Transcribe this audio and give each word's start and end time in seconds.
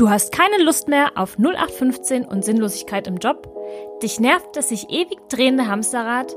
Du 0.00 0.08
hast 0.08 0.32
keine 0.32 0.62
Lust 0.62 0.88
mehr 0.88 1.10
auf 1.16 1.36
0815 1.38 2.24
und 2.24 2.42
Sinnlosigkeit 2.42 3.06
im 3.06 3.18
Job? 3.18 3.54
Dich 4.02 4.18
nervt 4.18 4.56
das 4.56 4.70
sich 4.70 4.88
ewig 4.88 5.18
drehende 5.28 5.66
Hamsterrad? 5.66 6.34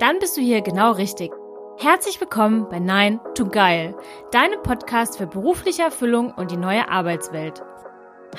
Dann 0.00 0.18
bist 0.18 0.36
du 0.36 0.42
hier 0.42 0.60
genau 0.60 0.92
richtig. 0.92 1.32
Herzlich 1.78 2.20
willkommen 2.20 2.68
bei 2.68 2.78
Nein 2.78 3.18
to 3.34 3.46
Geil, 3.46 3.94
deinem 4.32 4.62
Podcast 4.62 5.16
für 5.16 5.26
berufliche 5.26 5.82
Erfüllung 5.82 6.30
und 6.32 6.50
die 6.50 6.58
neue 6.58 6.90
Arbeitswelt. 6.90 7.62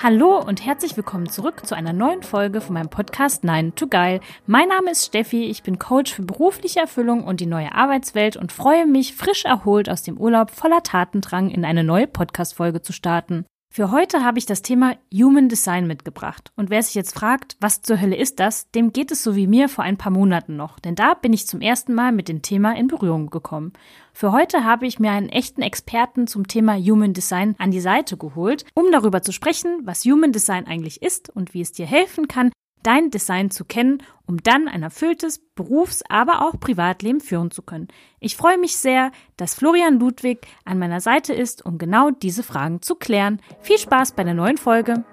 Hallo 0.04 0.40
und 0.40 0.64
herzlich 0.64 0.96
willkommen 0.96 1.28
zurück 1.28 1.66
zu 1.66 1.74
einer 1.74 1.92
neuen 1.92 2.22
Folge 2.22 2.62
von 2.62 2.76
meinem 2.76 2.90
Podcast 2.90 3.44
Nein 3.44 3.74
to 3.74 3.88
Geil. 3.88 4.20
Mein 4.46 4.68
Name 4.68 4.92
ist 4.92 5.08
Steffi, 5.08 5.46
ich 5.46 5.64
bin 5.64 5.80
Coach 5.80 6.14
für 6.14 6.22
berufliche 6.22 6.82
Erfüllung 6.82 7.24
und 7.24 7.40
die 7.40 7.48
neue 7.48 7.74
Arbeitswelt 7.74 8.38
und 8.38 8.52
freue 8.52 8.86
mich, 8.86 9.16
frisch 9.16 9.46
erholt 9.46 9.90
aus 9.90 10.04
dem 10.04 10.20
Urlaub 10.20 10.52
voller 10.52 10.84
Tatendrang 10.84 11.50
in 11.50 11.66
eine 11.66 11.84
neue 11.84 12.06
Podcast-Folge 12.06 12.84
zu 12.84 12.94
starten. 12.94 13.46
Für 13.70 13.92
heute 13.92 14.24
habe 14.24 14.40
ich 14.40 14.48
das 14.48 14.64
Thema 14.64 14.96
Human 15.14 15.50
Design 15.50 15.86
mitgebracht. 15.86 16.52
Und 16.56 16.72
wer 16.72 16.82
sich 16.82 16.96
jetzt 16.96 17.14
fragt, 17.14 17.58
was 17.60 17.84
zur 17.84 18.02
Hölle 18.02 18.16
ist 18.16 18.40
das, 18.40 18.72
dem 18.72 18.92
geht 18.92 19.12
es 19.12 19.22
so 19.22 19.36
wie 19.36 19.46
mir 19.46 19.70
vor 19.70 19.84
ein 19.84 19.98
paar 19.98 20.12
Monaten 20.12 20.56
noch. 20.56 20.80
Denn 20.80 20.96
da 20.96 21.14
bin 21.14 21.32
ich 21.32 21.46
zum 21.46 21.62
ersten 21.62 21.94
Mal 21.94 22.12
mit 22.12 22.28
dem 22.28 22.42
Thema 22.42 22.76
in 22.76 22.88
Berührung 22.88 23.30
gekommen. 23.30 23.74
Für 24.14 24.32
heute 24.32 24.64
habe 24.64 24.88
ich 24.88 25.00
mir 25.00 25.12
einen 25.12 25.30
echten 25.30 25.62
Experten 25.62 26.26
zum 26.26 26.48
Thema 26.48 26.76
Human 26.76 27.14
Design 27.14 27.54
an 27.60 27.70
die 27.70 27.80
Seite 27.80 28.18
geholt, 28.18 28.66
um 28.74 28.92
darüber 28.92 29.22
zu 29.22 29.32
sprechen, 29.32 29.82
was 29.84 30.06
Human 30.06 30.32
Design 30.32 30.66
eigentlich 30.66 31.04
ist 31.04 31.30
und 31.30 31.54
wie 31.54 31.62
es 31.62 31.72
dir 31.72 31.86
helfen 31.86 32.28
kann, 32.28 32.52
dein 32.88 33.12
Design 33.12 33.52
zu 33.52 33.66
kennen, 33.66 34.02
um 34.28 34.42
dann 34.42 34.70
ein 34.70 34.82
erfülltes 34.82 35.40
Berufs-, 35.56 36.04
aber 36.08 36.42
auch 36.42 36.58
Privatleben 36.58 37.20
führen 37.20 37.52
zu 37.52 37.62
können. 37.62 37.90
Ich 38.22 38.38
freue 38.38 38.58
mich 38.58 38.78
sehr, 38.78 39.12
dass 39.36 39.56
Florian 39.56 40.00
Ludwig 40.00 40.48
an 40.64 40.80
meiner 40.80 41.02
Seite 41.02 41.34
ist, 41.34 41.66
um 41.66 41.78
genau 41.78 42.12
diese 42.12 42.44
Fragen 42.44 42.82
zu 42.82 42.96
klären. 42.96 43.42
Viel 43.60 43.78
Spaß 43.78 44.14
bei 44.14 44.24
der 44.24 44.36
neuen 44.36 44.58
Folge. 44.58 45.04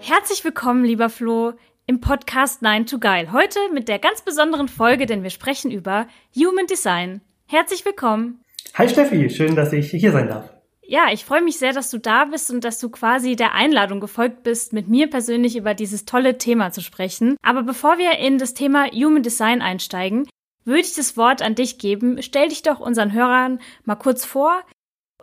Herzlich 0.00 0.44
willkommen, 0.44 0.84
lieber 0.84 1.08
Flo, 1.08 1.52
im 1.86 2.00
Podcast 2.00 2.62
9 2.62 2.86
to 2.86 2.98
Geil. 2.98 3.30
Heute 3.30 3.60
mit 3.72 3.86
der 3.86 4.00
ganz 4.00 4.22
besonderen 4.22 4.66
Folge, 4.66 5.06
denn 5.06 5.22
wir 5.22 5.30
sprechen 5.30 5.70
über 5.70 6.08
Human 6.34 6.66
Design. 6.66 7.20
Herzlich 7.46 7.84
willkommen. 7.84 8.40
Hi 8.74 8.88
Steffi, 8.88 9.30
schön, 9.30 9.54
dass 9.54 9.72
ich 9.72 9.90
hier 9.90 10.10
sein 10.10 10.26
darf. 10.26 10.59
Ja, 10.90 11.12
ich 11.12 11.24
freue 11.24 11.40
mich 11.40 11.56
sehr, 11.56 11.72
dass 11.72 11.88
du 11.88 11.98
da 11.98 12.24
bist 12.24 12.50
und 12.50 12.64
dass 12.64 12.80
du 12.80 12.88
quasi 12.90 13.36
der 13.36 13.54
Einladung 13.54 14.00
gefolgt 14.00 14.42
bist, 14.42 14.72
mit 14.72 14.88
mir 14.88 15.08
persönlich 15.08 15.54
über 15.54 15.72
dieses 15.72 16.04
tolle 16.04 16.36
Thema 16.36 16.72
zu 16.72 16.80
sprechen. 16.80 17.36
Aber 17.42 17.62
bevor 17.62 17.96
wir 17.96 18.18
in 18.18 18.38
das 18.38 18.54
Thema 18.54 18.86
Human 18.90 19.22
Design 19.22 19.62
einsteigen, 19.62 20.28
würde 20.64 20.80
ich 20.80 20.96
das 20.96 21.16
Wort 21.16 21.42
an 21.42 21.54
dich 21.54 21.78
geben. 21.78 22.20
Stell 22.22 22.48
dich 22.48 22.62
doch 22.62 22.80
unseren 22.80 23.12
Hörern 23.12 23.60
mal 23.84 23.94
kurz 23.94 24.24
vor. 24.24 24.64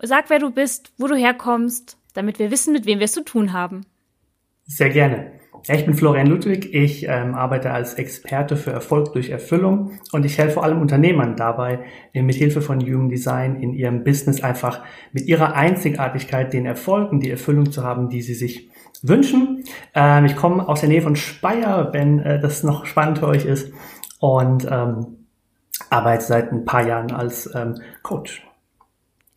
Sag, 0.01 0.29
wer 0.29 0.39
du 0.39 0.51
bist, 0.51 0.93
wo 0.97 1.07
du 1.07 1.17
herkommst, 1.17 1.97
damit 2.13 2.39
wir 2.39 2.49
wissen, 2.49 2.71
mit 2.71 2.85
wem 2.85 2.99
wir 2.99 3.05
es 3.05 3.11
zu 3.11 3.25
tun 3.25 3.51
haben. 3.51 3.85
Sehr 4.67 4.89
gerne. 4.89 5.37
Ja, 5.65 5.75
ich 5.75 5.85
bin 5.85 5.95
Florian 5.95 6.27
Ludwig. 6.27 6.73
Ich 6.73 7.07
ähm, 7.07 7.35
arbeite 7.35 7.71
als 7.71 7.95
Experte 7.95 8.57
für 8.57 8.71
Erfolg 8.71 9.13
durch 9.13 9.29
Erfüllung 9.29 9.99
und 10.11 10.25
ich 10.25 10.37
helfe 10.37 10.55
vor 10.55 10.63
allem 10.63 10.81
Unternehmern 10.81 11.35
dabei, 11.35 11.79
mit 12.13 12.35
Hilfe 12.35 12.61
von 12.61 12.79
Human 12.81 13.09
Design 13.09 13.55
in 13.55 13.73
ihrem 13.73 14.03
Business 14.03 14.41
einfach 14.43 14.81
mit 15.11 15.25
ihrer 15.25 15.55
Einzigartigkeit 15.55 16.53
den 16.53 16.65
Erfolg 16.65 17.11
und 17.11 17.21
die 17.21 17.31
Erfüllung 17.31 17.71
zu 17.71 17.83
haben, 17.83 18.09
die 18.09 18.21
sie 18.21 18.33
sich 18.33 18.69
wünschen. 19.01 19.63
Ähm, 19.93 20.25
ich 20.25 20.35
komme 20.35 20.67
aus 20.67 20.81
der 20.81 20.89
Nähe 20.89 21.01
von 21.01 21.15
Speyer, 21.15 21.89
wenn 21.93 22.19
äh, 22.19 22.39
das 22.39 22.63
noch 22.63 22.85
spannend 22.85 23.19
für 23.19 23.27
euch 23.27 23.45
ist 23.45 23.71
und 24.19 24.67
ähm, 24.69 25.17
arbeite 25.89 26.23
seit 26.23 26.51
ein 26.51 26.65
paar 26.65 26.85
Jahren 26.85 27.11
als 27.11 27.49
ähm, 27.53 27.75
Coach. 28.03 28.43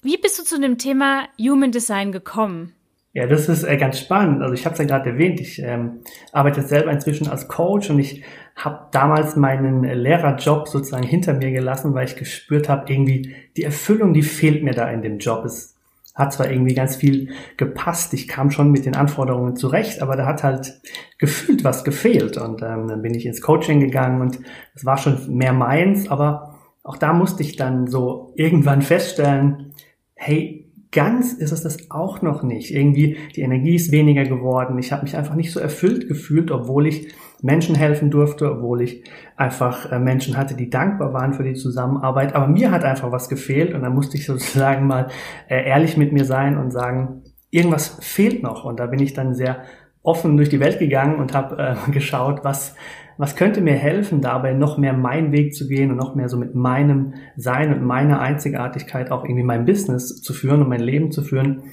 Wie 0.03 0.17
bist 0.17 0.39
du 0.39 0.45
zu 0.45 0.59
dem 0.61 0.79
Thema 0.79 1.29
Human 1.39 1.73
Design 1.73 2.13
gekommen? 2.13 2.75
Ja, 3.13 3.27
das 3.27 3.49
ist 3.49 3.65
äh, 3.65 3.77
ganz 3.77 3.99
spannend. 3.99 4.41
Also 4.41 4.55
ich 4.55 4.65
habe 4.65 4.75
es 4.75 4.79
ja 4.79 4.85
gerade 4.85 5.11
erwähnt, 5.11 5.41
ich 5.41 5.61
ähm, 5.61 6.01
arbeite 6.33 6.63
selber 6.63 6.93
inzwischen 6.93 7.29
als 7.29 7.49
Coach 7.49 7.91
und 7.91 7.99
ich 7.99 8.23
habe 8.55 8.87
damals 8.93 9.35
meinen 9.35 9.83
Lehrerjob 9.83 10.69
sozusagen 10.69 11.07
hinter 11.07 11.35
mir 11.35 11.51
gelassen, 11.51 11.93
weil 11.95 12.07
ich 12.07 12.15
gespürt 12.17 12.69
habe, 12.69 12.91
irgendwie 12.93 13.35
die 13.57 13.65
Erfüllung, 13.65 14.13
die 14.13 14.23
fehlt 14.23 14.63
mir 14.63 14.75
da 14.75 14.89
in 14.91 15.03
dem 15.03 15.19
Job. 15.19 15.45
Es 15.45 15.77
hat 16.15 16.33
zwar 16.33 16.51
irgendwie 16.51 16.75
ganz 16.75 16.97
viel 16.97 17.31
gepasst, 17.57 18.15
ich 18.15 18.29
kam 18.29 18.51
schon 18.51 18.71
mit 18.71 18.87
den 18.87 18.95
Anforderungen 18.95 19.57
zurecht, 19.57 20.03
aber 20.03 20.17
da 20.17 20.27
hat 20.27 20.45
halt 20.45 20.81
gefühlt 21.19 21.65
was 21.65 21.83
gefehlt. 21.83 22.37
Und 22.37 22.63
ähm, 22.63 22.87
dann 22.87 23.03
bin 23.03 23.15
ich 23.15 23.27
ins 23.27 23.43
Coaching 23.43 23.81
gegangen 23.81 24.21
und 24.21 24.39
es 24.75 24.85
war 24.85 24.99
schon 24.99 25.35
mehr 25.37 25.53
meins, 25.53 26.09
aber 26.09 26.59
auch 26.85 26.97
da 26.97 27.13
musste 27.13 27.43
ich 27.43 27.57
dann 27.57 27.89
so 27.89 28.33
irgendwann 28.37 28.83
feststellen, 28.83 29.73
hey, 30.15 30.60
ganz 30.93 31.33
ist 31.33 31.53
es 31.53 31.63
das 31.63 31.91
auch 31.91 32.23
noch 32.23 32.43
nicht. 32.43 32.75
Irgendwie 32.75 33.17
die 33.37 33.43
Energie 33.43 33.77
ist 33.77 33.93
weniger 33.93 34.25
geworden. 34.25 34.79
Ich 34.79 34.93
habe 34.93 35.03
mich 35.03 35.17
einfach 35.17 35.35
nicht 35.35 35.53
so 35.53 35.61
erfüllt 35.61 36.09
gefühlt, 36.09 36.51
obwohl 36.51 36.87
ich 36.87 37.15
Menschen 37.43 37.75
helfen 37.75 38.11
durfte, 38.11 38.51
obwohl 38.51 38.83
ich 38.83 39.05
einfach 39.37 39.91
äh, 39.91 39.99
Menschen 39.99 40.37
hatte, 40.37 40.55
die 40.55 40.69
dankbar 40.69 41.13
waren 41.13 41.33
für 41.33 41.45
die 41.45 41.55
Zusammenarbeit. 41.55 42.35
Aber 42.35 42.49
mir 42.49 42.71
hat 42.71 42.85
einfach 42.85 43.13
was 43.13 43.29
gefehlt 43.29 43.73
und 43.73 43.83
da 43.83 43.91
musste 43.91 44.17
ich 44.17 44.27
sozusagen 44.27 44.87
mal 44.87 45.09
äh, 45.49 45.65
ehrlich 45.65 45.97
mit 45.97 46.13
mir 46.13 46.25
sein 46.25 46.59
und 46.59 46.71
sagen, 46.71 47.23
irgendwas 47.51 47.99
fehlt 48.01 48.43
noch. 48.43 48.65
Und 48.65 48.81
da 48.81 48.87
bin 48.87 49.01
ich 49.01 49.15
dann 49.15 49.35
sehr 49.35 49.63
offen 50.03 50.37
durch 50.37 50.49
die 50.49 50.61
Welt 50.61 50.79
gegangen 50.79 51.17
und 51.17 51.35
habe 51.35 51.77
äh, 51.89 51.91
geschaut, 51.93 52.41
was 52.43 52.75
was 53.21 53.37
könnte 53.37 53.61
mir 53.61 53.75
helfen, 53.75 54.23
dabei 54.23 54.55
noch 54.55 54.79
mehr 54.79 54.95
meinen 54.95 55.31
Weg 55.31 55.55
zu 55.55 55.69
gehen 55.69 55.91
und 55.91 55.99
noch 55.99 56.15
mehr 56.15 56.31
so 56.31 56.39
mit 56.39 56.55
meinem 56.55 57.13
Sein 57.37 57.71
und 57.71 57.85
meiner 57.85 58.19
Einzigartigkeit 58.19 59.11
auch 59.11 59.25
irgendwie 59.25 59.43
mein 59.43 59.67
Business 59.67 60.23
zu 60.23 60.33
führen 60.33 60.63
und 60.63 60.71
mein 60.71 60.81
Leben 60.81 61.13
zu 61.13 61.23
führen. 61.23 61.65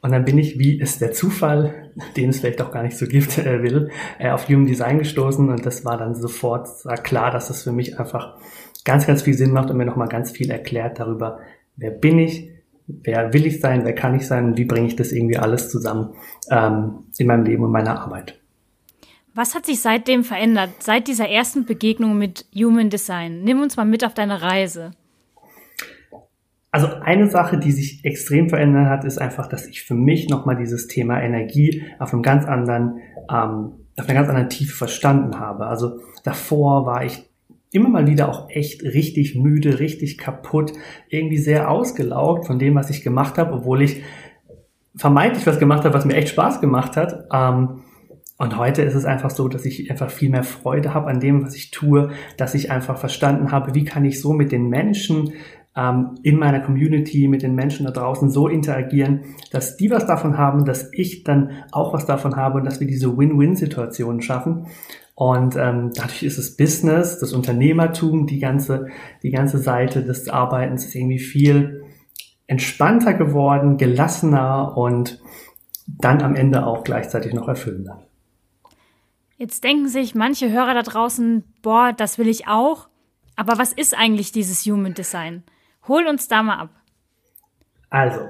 Und 0.00 0.12
dann 0.12 0.24
bin 0.24 0.38
ich, 0.38 0.58
wie 0.58 0.80
es 0.80 0.98
der 0.98 1.12
Zufall, 1.12 1.92
den 2.16 2.30
es 2.30 2.40
vielleicht 2.40 2.62
auch 2.62 2.70
gar 2.70 2.82
nicht 2.82 2.96
so 2.96 3.06
gibt, 3.06 3.36
äh, 3.36 3.62
will, 3.62 3.90
äh, 4.18 4.30
auf 4.30 4.48
Human 4.48 4.64
Design 4.64 4.98
gestoßen 4.98 5.50
und 5.50 5.66
das 5.66 5.84
war 5.84 5.98
dann 5.98 6.14
sofort 6.14 6.68
klar, 7.02 7.30
dass 7.30 7.48
das 7.48 7.64
für 7.64 7.72
mich 7.72 8.00
einfach 8.00 8.38
ganz, 8.86 9.06
ganz 9.06 9.20
viel 9.20 9.34
Sinn 9.34 9.52
macht 9.52 9.70
und 9.70 9.76
mir 9.76 9.84
nochmal 9.84 10.08
ganz 10.08 10.30
viel 10.30 10.50
erklärt 10.50 11.00
darüber, 11.00 11.40
wer 11.76 11.90
bin 11.90 12.18
ich, 12.18 12.48
wer 12.86 13.34
will 13.34 13.44
ich 13.44 13.60
sein, 13.60 13.84
wer 13.84 13.94
kann 13.94 14.14
ich 14.14 14.26
sein 14.26 14.46
und 14.46 14.56
wie 14.56 14.64
bringe 14.64 14.86
ich 14.86 14.96
das 14.96 15.12
irgendwie 15.12 15.36
alles 15.36 15.68
zusammen 15.68 16.14
ähm, 16.50 17.00
in 17.18 17.26
meinem 17.26 17.44
Leben 17.44 17.62
und 17.62 17.72
meiner 17.72 18.00
Arbeit. 18.00 18.40
Was 19.36 19.56
hat 19.56 19.66
sich 19.66 19.80
seitdem 19.80 20.22
verändert, 20.22 20.70
seit 20.78 21.08
dieser 21.08 21.28
ersten 21.28 21.64
Begegnung 21.64 22.16
mit 22.16 22.46
Human 22.54 22.88
Design? 22.88 23.42
Nimm 23.42 23.60
uns 23.60 23.76
mal 23.76 23.84
mit 23.84 24.04
auf 24.04 24.14
deine 24.14 24.42
Reise. 24.42 24.92
Also 26.70 26.86
eine 26.86 27.28
Sache, 27.28 27.58
die 27.58 27.72
sich 27.72 28.04
extrem 28.04 28.48
verändert 28.48 28.88
hat, 28.88 29.04
ist 29.04 29.18
einfach, 29.18 29.48
dass 29.48 29.66
ich 29.66 29.82
für 29.82 29.94
mich 29.94 30.28
nochmal 30.28 30.56
dieses 30.56 30.86
Thema 30.86 31.20
Energie 31.20 31.82
auf 31.98 32.12
einem 32.12 32.22
ganz 32.22 32.44
anderen, 32.46 33.00
ähm, 33.28 33.72
auf 33.98 34.08
einer 34.08 34.14
ganz 34.14 34.28
anderen 34.28 34.50
Tiefe 34.50 34.76
verstanden 34.76 35.38
habe. 35.40 35.66
Also 35.66 36.00
davor 36.22 36.86
war 36.86 37.04
ich 37.04 37.28
immer 37.72 37.88
mal 37.88 38.06
wieder 38.06 38.28
auch 38.28 38.50
echt 38.50 38.84
richtig 38.84 39.34
müde, 39.34 39.80
richtig 39.80 40.16
kaputt, 40.16 40.72
irgendwie 41.08 41.38
sehr 41.38 41.70
ausgelaugt 41.70 42.46
von 42.46 42.60
dem, 42.60 42.76
was 42.76 42.90
ich 42.90 43.02
gemacht 43.02 43.36
habe, 43.38 43.52
obwohl 43.52 43.82
ich 43.82 44.02
vermeintlich 44.94 45.44
was 45.46 45.58
gemacht 45.58 45.84
habe, 45.84 45.94
was 45.94 46.04
mir 46.04 46.14
echt 46.14 46.28
Spaß 46.28 46.60
gemacht 46.60 46.96
hat. 46.96 47.26
Ähm, 47.32 47.83
und 48.36 48.56
heute 48.58 48.82
ist 48.82 48.94
es 48.94 49.04
einfach 49.04 49.30
so, 49.30 49.48
dass 49.48 49.64
ich 49.64 49.90
einfach 49.90 50.10
viel 50.10 50.28
mehr 50.28 50.42
Freude 50.42 50.92
habe 50.92 51.06
an 51.06 51.20
dem, 51.20 51.44
was 51.44 51.54
ich 51.54 51.70
tue, 51.70 52.10
dass 52.36 52.54
ich 52.54 52.70
einfach 52.70 52.98
verstanden 52.98 53.52
habe, 53.52 53.74
wie 53.74 53.84
kann 53.84 54.04
ich 54.04 54.20
so 54.20 54.32
mit 54.32 54.50
den 54.50 54.68
Menschen 54.68 55.34
ähm, 55.76 56.18
in 56.22 56.38
meiner 56.38 56.60
Community, 56.60 57.28
mit 57.28 57.42
den 57.42 57.54
Menschen 57.54 57.86
da 57.86 57.92
draußen 57.92 58.30
so 58.30 58.48
interagieren, 58.48 59.20
dass 59.52 59.76
die 59.76 59.90
was 59.90 60.06
davon 60.06 60.36
haben, 60.36 60.64
dass 60.64 60.90
ich 60.92 61.22
dann 61.22 61.50
auch 61.70 61.92
was 61.92 62.06
davon 62.06 62.34
habe 62.34 62.58
und 62.58 62.64
dass 62.64 62.80
wir 62.80 62.88
diese 62.88 63.16
Win-Win-Situationen 63.16 64.20
schaffen. 64.20 64.66
Und 65.14 65.54
ähm, 65.54 65.92
dadurch 65.94 66.24
ist 66.24 66.38
das 66.38 66.56
Business, 66.56 67.20
das 67.20 67.32
Unternehmertum, 67.32 68.26
die 68.26 68.40
ganze, 68.40 68.88
die 69.22 69.30
ganze 69.30 69.58
Seite 69.58 70.02
des 70.02 70.28
Arbeitens 70.28 70.86
ist 70.86 70.94
irgendwie 70.96 71.20
viel 71.20 71.84
entspannter 72.48 73.14
geworden, 73.14 73.76
gelassener 73.76 74.76
und 74.76 75.20
dann 75.86 76.20
am 76.20 76.34
Ende 76.34 76.66
auch 76.66 76.82
gleichzeitig 76.82 77.32
noch 77.32 77.46
erfüllender. 77.46 78.03
Jetzt 79.36 79.64
denken 79.64 79.88
sich 79.88 80.14
manche 80.14 80.50
Hörer 80.50 80.74
da 80.74 80.82
draußen, 80.82 81.44
boah, 81.62 81.92
das 81.92 82.18
will 82.18 82.28
ich 82.28 82.46
auch. 82.46 82.88
Aber 83.36 83.58
was 83.58 83.72
ist 83.72 83.96
eigentlich 83.96 84.30
dieses 84.30 84.64
Human 84.64 84.94
Design? 84.94 85.42
Hol 85.88 86.06
uns 86.06 86.28
da 86.28 86.42
mal 86.42 86.58
ab. 86.58 86.70
Also, 87.90 88.20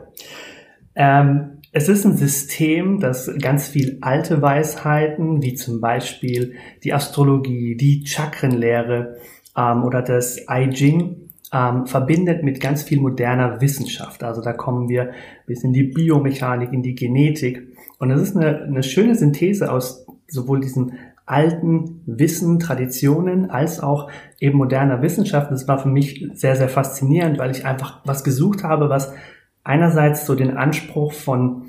ähm, 0.95 1.59
es 1.73 1.89
ist 1.89 2.05
ein 2.05 2.17
System, 2.17 3.01
das 3.01 3.31
ganz 3.41 3.69
viel 3.69 3.99
alte 4.01 4.41
Weisheiten, 4.41 5.43
wie 5.43 5.55
zum 5.55 5.81
Beispiel 5.81 6.55
die 6.85 6.93
Astrologie, 6.93 7.77
die 7.77 8.07
Chakrenlehre 8.07 9.19
ähm, 9.57 9.85
oder 9.85 10.01
das 10.01 10.39
I 10.49 10.71
Ching, 10.71 11.31
ähm, 11.53 11.87
verbindet 11.87 12.43
mit 12.43 12.61
ganz 12.61 12.83
viel 12.83 13.01
moderner 13.01 13.61
Wissenschaft. 13.61 14.23
Also 14.23 14.41
da 14.41 14.53
kommen 14.53 14.89
wir 14.89 15.13
bis 15.47 15.65
in 15.65 15.73
die 15.73 15.85
Biomechanik, 15.85 16.73
in 16.73 16.83
die 16.83 16.95
Genetik. 16.95 17.63
Und 17.99 18.11
es 18.11 18.23
ist 18.23 18.37
eine, 18.37 18.63
eine 18.63 18.83
schöne 18.83 19.15
Synthese 19.15 19.71
aus 19.71 20.07
sowohl 20.29 20.61
diesen 20.61 20.99
alten 21.27 22.03
Wissen, 22.07 22.59
Traditionen 22.59 23.51
als 23.51 23.81
auch 23.81 24.11
eben 24.41 24.59
moderner 24.59 25.01
Wissenschaft. 25.03 25.51
Das 25.51 25.67
war 25.67 25.79
für 25.79 25.89
mich 25.89 26.29
sehr, 26.35 26.57
sehr 26.57 26.69
faszinierend, 26.69 27.39
weil 27.39 27.51
ich 27.51 27.65
einfach 27.65 28.01
was 28.05 28.25
gesucht 28.25 28.63
habe, 28.63 28.91
was 28.91 29.15
einerseits 29.63 30.27
so 30.27 30.35
den 30.35 30.57
Anspruch 30.57 31.13
von 31.13 31.63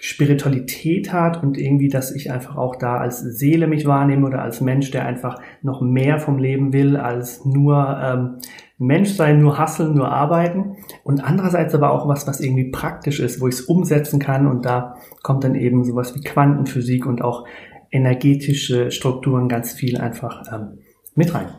Spiritualität 0.00 1.12
hat 1.12 1.42
und 1.42 1.56
irgendwie, 1.56 1.88
dass 1.88 2.14
ich 2.14 2.30
einfach 2.30 2.56
auch 2.56 2.76
da 2.76 2.96
als 2.98 3.20
Seele 3.20 3.66
mich 3.66 3.86
wahrnehme 3.86 4.26
oder 4.26 4.42
als 4.42 4.60
Mensch, 4.60 4.90
der 4.90 5.06
einfach 5.06 5.40
noch 5.62 5.80
mehr 5.80 6.18
vom 6.18 6.38
Leben 6.38 6.72
will, 6.72 6.96
als 6.96 7.44
nur 7.44 7.98
ähm, 8.02 8.38
Mensch 8.76 9.10
sein, 9.10 9.40
nur 9.40 9.56
hasseln, 9.56 9.94
nur 9.94 10.10
arbeiten. 10.10 10.76
Und 11.04 11.22
andererseits 11.22 11.74
aber 11.74 11.92
auch 11.92 12.08
was, 12.08 12.26
was 12.26 12.40
irgendwie 12.40 12.70
praktisch 12.70 13.20
ist, 13.20 13.40
wo 13.40 13.48
ich 13.48 13.54
es 13.54 13.60
umsetzen 13.62 14.18
kann. 14.18 14.46
Und 14.46 14.66
da 14.66 14.96
kommt 15.22 15.44
dann 15.44 15.54
eben 15.54 15.84
sowas 15.84 16.14
wie 16.14 16.20
Quantenphysik 16.20 17.06
und 17.06 17.22
auch 17.22 17.46
energetische 17.94 18.90
Strukturen 18.90 19.48
ganz 19.48 19.72
viel 19.72 19.98
einfach 19.98 20.42
ähm, 20.52 20.78
mit 21.14 21.32
rein. 21.32 21.54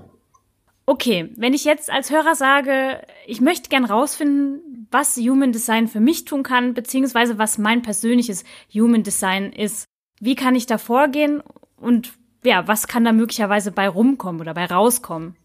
Okay, 0.85 1.29
wenn 1.37 1.53
ich 1.53 1.65
jetzt 1.65 1.89
als 1.89 2.11
Hörer 2.11 2.35
sage, 2.35 3.01
ich 3.25 3.41
möchte 3.41 3.69
gern 3.69 3.85
rausfinden, 3.85 4.87
was 4.91 5.17
Human 5.17 5.51
Design 5.51 5.87
für 5.87 5.99
mich 5.99 6.25
tun 6.25 6.43
kann, 6.43 6.73
beziehungsweise 6.73 7.39
was 7.39 7.57
mein 7.57 7.81
persönliches 7.81 8.43
Human 8.73 9.01
Design 9.01 9.51
ist, 9.51 9.85
wie 10.19 10.35
kann 10.35 10.55
ich 10.55 10.67
da 10.67 10.77
vorgehen 10.77 11.41
und 11.77 12.13
ja, 12.43 12.67
was 12.67 12.87
kann 12.87 13.03
da 13.05 13.13
möglicherweise 13.13 13.71
bei 13.71 13.87
rumkommen 13.87 14.41
oder 14.41 14.53
bei 14.53 14.65
rauskommen? 14.65 15.35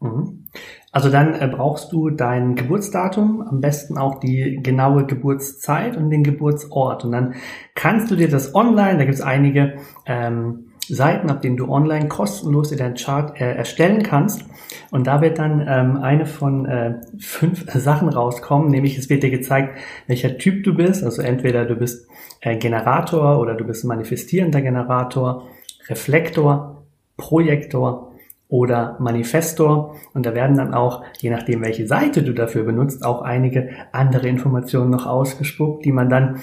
Mhm. 0.00 0.46
Also 0.92 1.08
dann 1.10 1.34
äh, 1.34 1.48
brauchst 1.48 1.90
du 1.90 2.10
dein 2.10 2.54
Geburtsdatum, 2.54 3.40
am 3.40 3.60
besten 3.60 3.96
auch 3.96 4.20
die 4.20 4.60
genaue 4.62 5.06
Geburtszeit 5.06 5.96
und 5.96 6.10
den 6.10 6.22
Geburtsort. 6.22 7.04
Und 7.04 7.12
dann 7.12 7.34
kannst 7.74 8.10
du 8.10 8.16
dir 8.16 8.28
das 8.28 8.54
online, 8.54 8.98
da 8.98 9.04
gibt 9.04 9.14
es 9.14 9.22
einige 9.22 9.78
ähm, 10.06 10.66
Seiten, 10.86 11.30
auf 11.30 11.40
denen 11.40 11.56
du 11.56 11.68
online 11.68 12.08
kostenlos 12.08 12.68
dir 12.68 12.76
deinen 12.76 12.96
Chart 12.96 13.40
äh, 13.40 13.54
erstellen 13.54 14.02
kannst. 14.02 14.44
Und 14.90 15.06
da 15.06 15.22
wird 15.22 15.38
dann 15.38 15.64
ähm, 15.66 15.96
eine 15.96 16.26
von 16.26 16.66
äh, 16.66 17.00
fünf 17.18 17.64
Sachen 17.72 18.10
rauskommen, 18.10 18.70
nämlich 18.70 18.98
es 18.98 19.08
wird 19.08 19.22
dir 19.22 19.30
gezeigt, 19.30 19.78
welcher 20.08 20.36
Typ 20.36 20.62
du 20.62 20.74
bist. 20.74 21.02
Also 21.02 21.22
entweder 21.22 21.64
du 21.64 21.74
bist 21.76 22.06
äh, 22.42 22.56
Generator 22.56 23.38
oder 23.40 23.54
du 23.54 23.64
bist 23.64 23.86
manifestierender 23.86 24.60
Generator, 24.60 25.46
Reflektor, 25.88 26.84
Projektor 27.16 28.11
oder 28.52 28.98
Manifestor. 29.00 29.96
Und 30.12 30.26
da 30.26 30.34
werden 30.34 30.58
dann 30.58 30.74
auch, 30.74 31.02
je 31.18 31.30
nachdem 31.30 31.62
welche 31.62 31.86
Seite 31.86 32.22
du 32.22 32.34
dafür 32.34 32.64
benutzt, 32.64 33.02
auch 33.02 33.22
einige 33.22 33.70
andere 33.92 34.28
Informationen 34.28 34.90
noch 34.90 35.06
ausgespuckt, 35.06 35.86
die 35.86 35.90
man 35.90 36.10
dann 36.10 36.42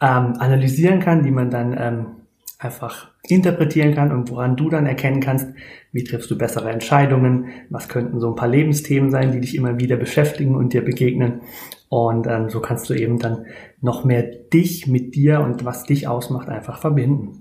ähm, 0.00 0.36
analysieren 0.38 1.00
kann, 1.00 1.22
die 1.22 1.30
man 1.30 1.50
dann 1.50 1.76
ähm, 1.78 2.06
einfach 2.58 3.10
interpretieren 3.28 3.94
kann 3.94 4.10
und 4.10 4.30
woran 4.30 4.56
du 4.56 4.70
dann 4.70 4.86
erkennen 4.86 5.20
kannst, 5.20 5.48
wie 5.92 6.02
triffst 6.02 6.30
du 6.30 6.38
bessere 6.38 6.70
Entscheidungen, 6.70 7.48
was 7.68 7.90
könnten 7.90 8.20
so 8.20 8.28
ein 8.28 8.36
paar 8.36 8.48
Lebensthemen 8.48 9.10
sein, 9.10 9.30
die 9.30 9.40
dich 9.40 9.54
immer 9.54 9.78
wieder 9.78 9.98
beschäftigen 9.98 10.56
und 10.56 10.72
dir 10.72 10.82
begegnen. 10.82 11.42
Und 11.90 12.26
ähm, 12.26 12.48
so 12.48 12.60
kannst 12.60 12.88
du 12.88 12.94
eben 12.94 13.18
dann 13.18 13.44
noch 13.82 14.04
mehr 14.04 14.22
dich 14.22 14.86
mit 14.86 15.14
dir 15.14 15.40
und 15.40 15.66
was 15.66 15.84
dich 15.84 16.08
ausmacht 16.08 16.48
einfach 16.48 16.78
verbinden. 16.78 17.39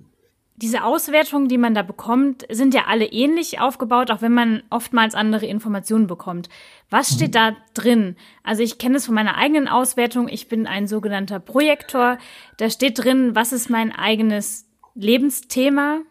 Diese 0.61 0.83
Auswertungen, 0.83 1.47
die 1.47 1.57
man 1.57 1.73
da 1.73 1.83
bekommt, 1.83 2.45
sind 2.49 2.73
ja 2.73 2.83
alle 2.87 3.05
ähnlich 3.05 3.61
aufgebaut, 3.61 4.11
auch 4.11 4.21
wenn 4.21 4.33
man 4.33 4.61
oftmals 4.69 5.15
andere 5.15 5.45
Informationen 5.45 6.05
bekommt. 6.05 6.49
Was 6.89 7.11
mhm. 7.11 7.15
steht 7.15 7.35
da 7.35 7.55
drin? 7.73 8.17
Also 8.43 8.61
ich 8.61 8.77
kenne 8.77 8.97
es 8.97 9.05
von 9.05 9.15
meiner 9.15 9.37
eigenen 9.37 9.69
Auswertung. 9.69 10.27
Ich 10.27 10.49
bin 10.49 10.67
ein 10.67 10.85
sogenannter 10.85 11.39
Projektor. 11.39 12.17
Da 12.57 12.69
steht 12.69 13.01
drin, 13.01 13.35
was 13.35 13.53
ist 13.53 13.69
mein 13.69 13.93
eigenes 13.93 14.67
Lebensthema? 14.95 16.01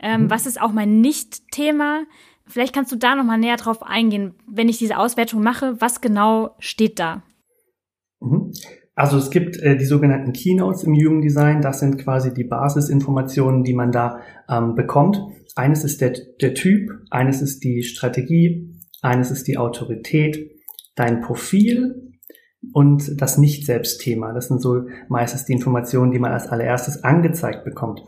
Ähm, 0.00 0.24
mhm. 0.24 0.30
Was 0.30 0.46
ist 0.46 0.60
auch 0.60 0.72
mein 0.72 1.00
Nicht-Thema? 1.00 2.02
Vielleicht 2.46 2.74
kannst 2.74 2.90
du 2.90 2.96
da 2.96 3.14
noch 3.14 3.24
mal 3.24 3.38
näher 3.38 3.58
drauf 3.58 3.84
eingehen, 3.84 4.34
wenn 4.48 4.68
ich 4.68 4.78
diese 4.78 4.98
Auswertung 4.98 5.40
mache. 5.40 5.80
Was 5.80 6.00
genau 6.00 6.56
steht 6.58 6.98
da? 6.98 7.22
Also 8.98 9.16
es 9.16 9.30
gibt 9.30 9.56
äh, 9.62 9.76
die 9.76 9.84
sogenannten 9.84 10.32
Keynotes 10.32 10.82
im 10.82 10.92
Human 10.92 11.20
Design. 11.20 11.62
Das 11.62 11.78
sind 11.78 11.98
quasi 11.98 12.34
die 12.34 12.42
Basisinformationen, 12.42 13.62
die 13.62 13.72
man 13.72 13.92
da 13.92 14.18
ähm, 14.50 14.74
bekommt. 14.74 15.22
Eines 15.54 15.84
ist 15.84 16.00
der, 16.00 16.14
der 16.40 16.54
Typ, 16.54 16.90
eines 17.08 17.40
ist 17.40 17.62
die 17.62 17.84
Strategie, 17.84 18.74
eines 19.00 19.30
ist 19.30 19.46
die 19.46 19.56
Autorität, 19.56 20.50
dein 20.96 21.20
Profil, 21.20 22.08
und 22.72 23.22
das 23.22 23.38
Nicht-Selbst-Thema. 23.38 24.32
Das 24.32 24.48
sind 24.48 24.60
so 24.60 24.86
meistens 25.08 25.44
die 25.44 25.52
Informationen, 25.52 26.10
die 26.10 26.18
man 26.18 26.32
als 26.32 26.48
allererstes 26.48 27.04
angezeigt 27.04 27.64
bekommt. 27.64 28.02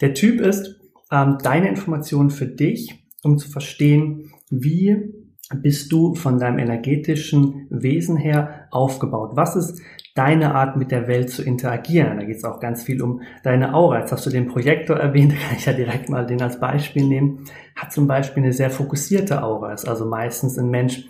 Der 0.00 0.14
Typ 0.14 0.40
ist 0.40 0.80
ähm, 1.12 1.38
deine 1.44 1.68
Information 1.68 2.30
für 2.30 2.46
dich, 2.46 3.06
um 3.22 3.38
zu 3.38 3.48
verstehen, 3.48 4.32
wie 4.50 5.14
bist 5.62 5.92
du 5.92 6.14
von 6.14 6.38
deinem 6.38 6.58
energetischen 6.58 7.66
Wesen 7.70 8.16
her 8.16 8.66
aufgebaut? 8.70 9.32
Was 9.34 9.56
ist 9.56 9.80
deine 10.14 10.54
Art 10.54 10.76
mit 10.76 10.90
der 10.90 11.08
Welt 11.08 11.30
zu 11.30 11.42
interagieren? 11.42 12.18
Da 12.18 12.24
geht 12.24 12.36
es 12.36 12.44
auch 12.44 12.60
ganz 12.60 12.82
viel 12.82 13.02
um 13.02 13.22
deine 13.42 13.74
Aura. 13.74 14.00
Jetzt 14.00 14.12
hast 14.12 14.26
du 14.26 14.30
den 14.30 14.48
Projektor 14.48 14.96
erwähnt, 14.96 15.32
da 15.32 15.36
kann 15.36 15.56
ich 15.56 15.66
ja 15.66 15.72
direkt 15.72 16.08
mal 16.08 16.26
den 16.26 16.42
als 16.42 16.60
Beispiel 16.60 17.04
nehmen. 17.04 17.44
Hat 17.76 17.92
zum 17.92 18.06
Beispiel 18.06 18.42
eine 18.42 18.52
sehr 18.52 18.70
fokussierte 18.70 19.42
Aura, 19.42 19.72
ist 19.72 19.88
also 19.88 20.06
meistens 20.06 20.58
ein 20.58 20.70
Mensch, 20.70 21.04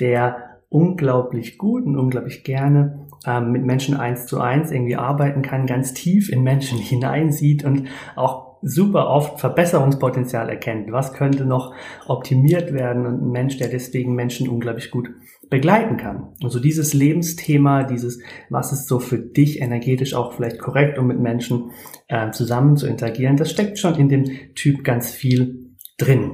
der 0.00 0.54
unglaublich 0.68 1.56
gut 1.56 1.86
und 1.86 1.96
unglaublich 1.96 2.42
gerne 2.42 3.06
ähm, 3.26 3.52
mit 3.52 3.64
Menschen 3.64 3.96
eins 3.96 4.26
zu 4.26 4.40
eins 4.40 4.72
irgendwie 4.72 4.96
arbeiten 4.96 5.42
kann, 5.42 5.66
ganz 5.66 5.94
tief 5.94 6.30
in 6.30 6.42
Menschen 6.42 6.78
hineinsieht 6.80 7.64
und 7.64 7.88
auch 8.16 8.58
super 8.64 9.08
oft 9.08 9.40
Verbesserungspotenzial 9.40 10.48
erkennt. 10.48 10.90
Was 10.90 11.12
könnte 11.12 11.44
noch 11.44 11.74
optimiert 12.06 12.72
werden 12.72 13.06
und 13.06 13.22
ein 13.22 13.30
Mensch, 13.30 13.58
der 13.58 13.68
deswegen 13.68 14.14
Menschen 14.14 14.48
unglaublich 14.48 14.90
gut 14.90 15.10
begleiten 15.50 15.96
kann. 15.96 16.34
Also 16.42 16.58
dieses 16.58 16.94
Lebensthema, 16.94 17.84
dieses, 17.84 18.20
was 18.50 18.72
ist 18.72 18.88
so 18.88 18.98
für 18.98 19.18
dich 19.18 19.60
energetisch 19.60 20.14
auch 20.14 20.34
vielleicht 20.34 20.58
korrekt, 20.58 20.98
um 20.98 21.06
mit 21.06 21.20
Menschen 21.20 21.70
äh, 22.08 22.30
zusammen 22.30 22.76
zu 22.76 22.86
interagieren, 22.86 23.36
das 23.36 23.50
steckt 23.50 23.78
schon 23.78 23.96
in 23.96 24.08
dem 24.08 24.54
Typ 24.54 24.84
ganz 24.84 25.10
viel 25.10 25.76
drin. 25.98 26.32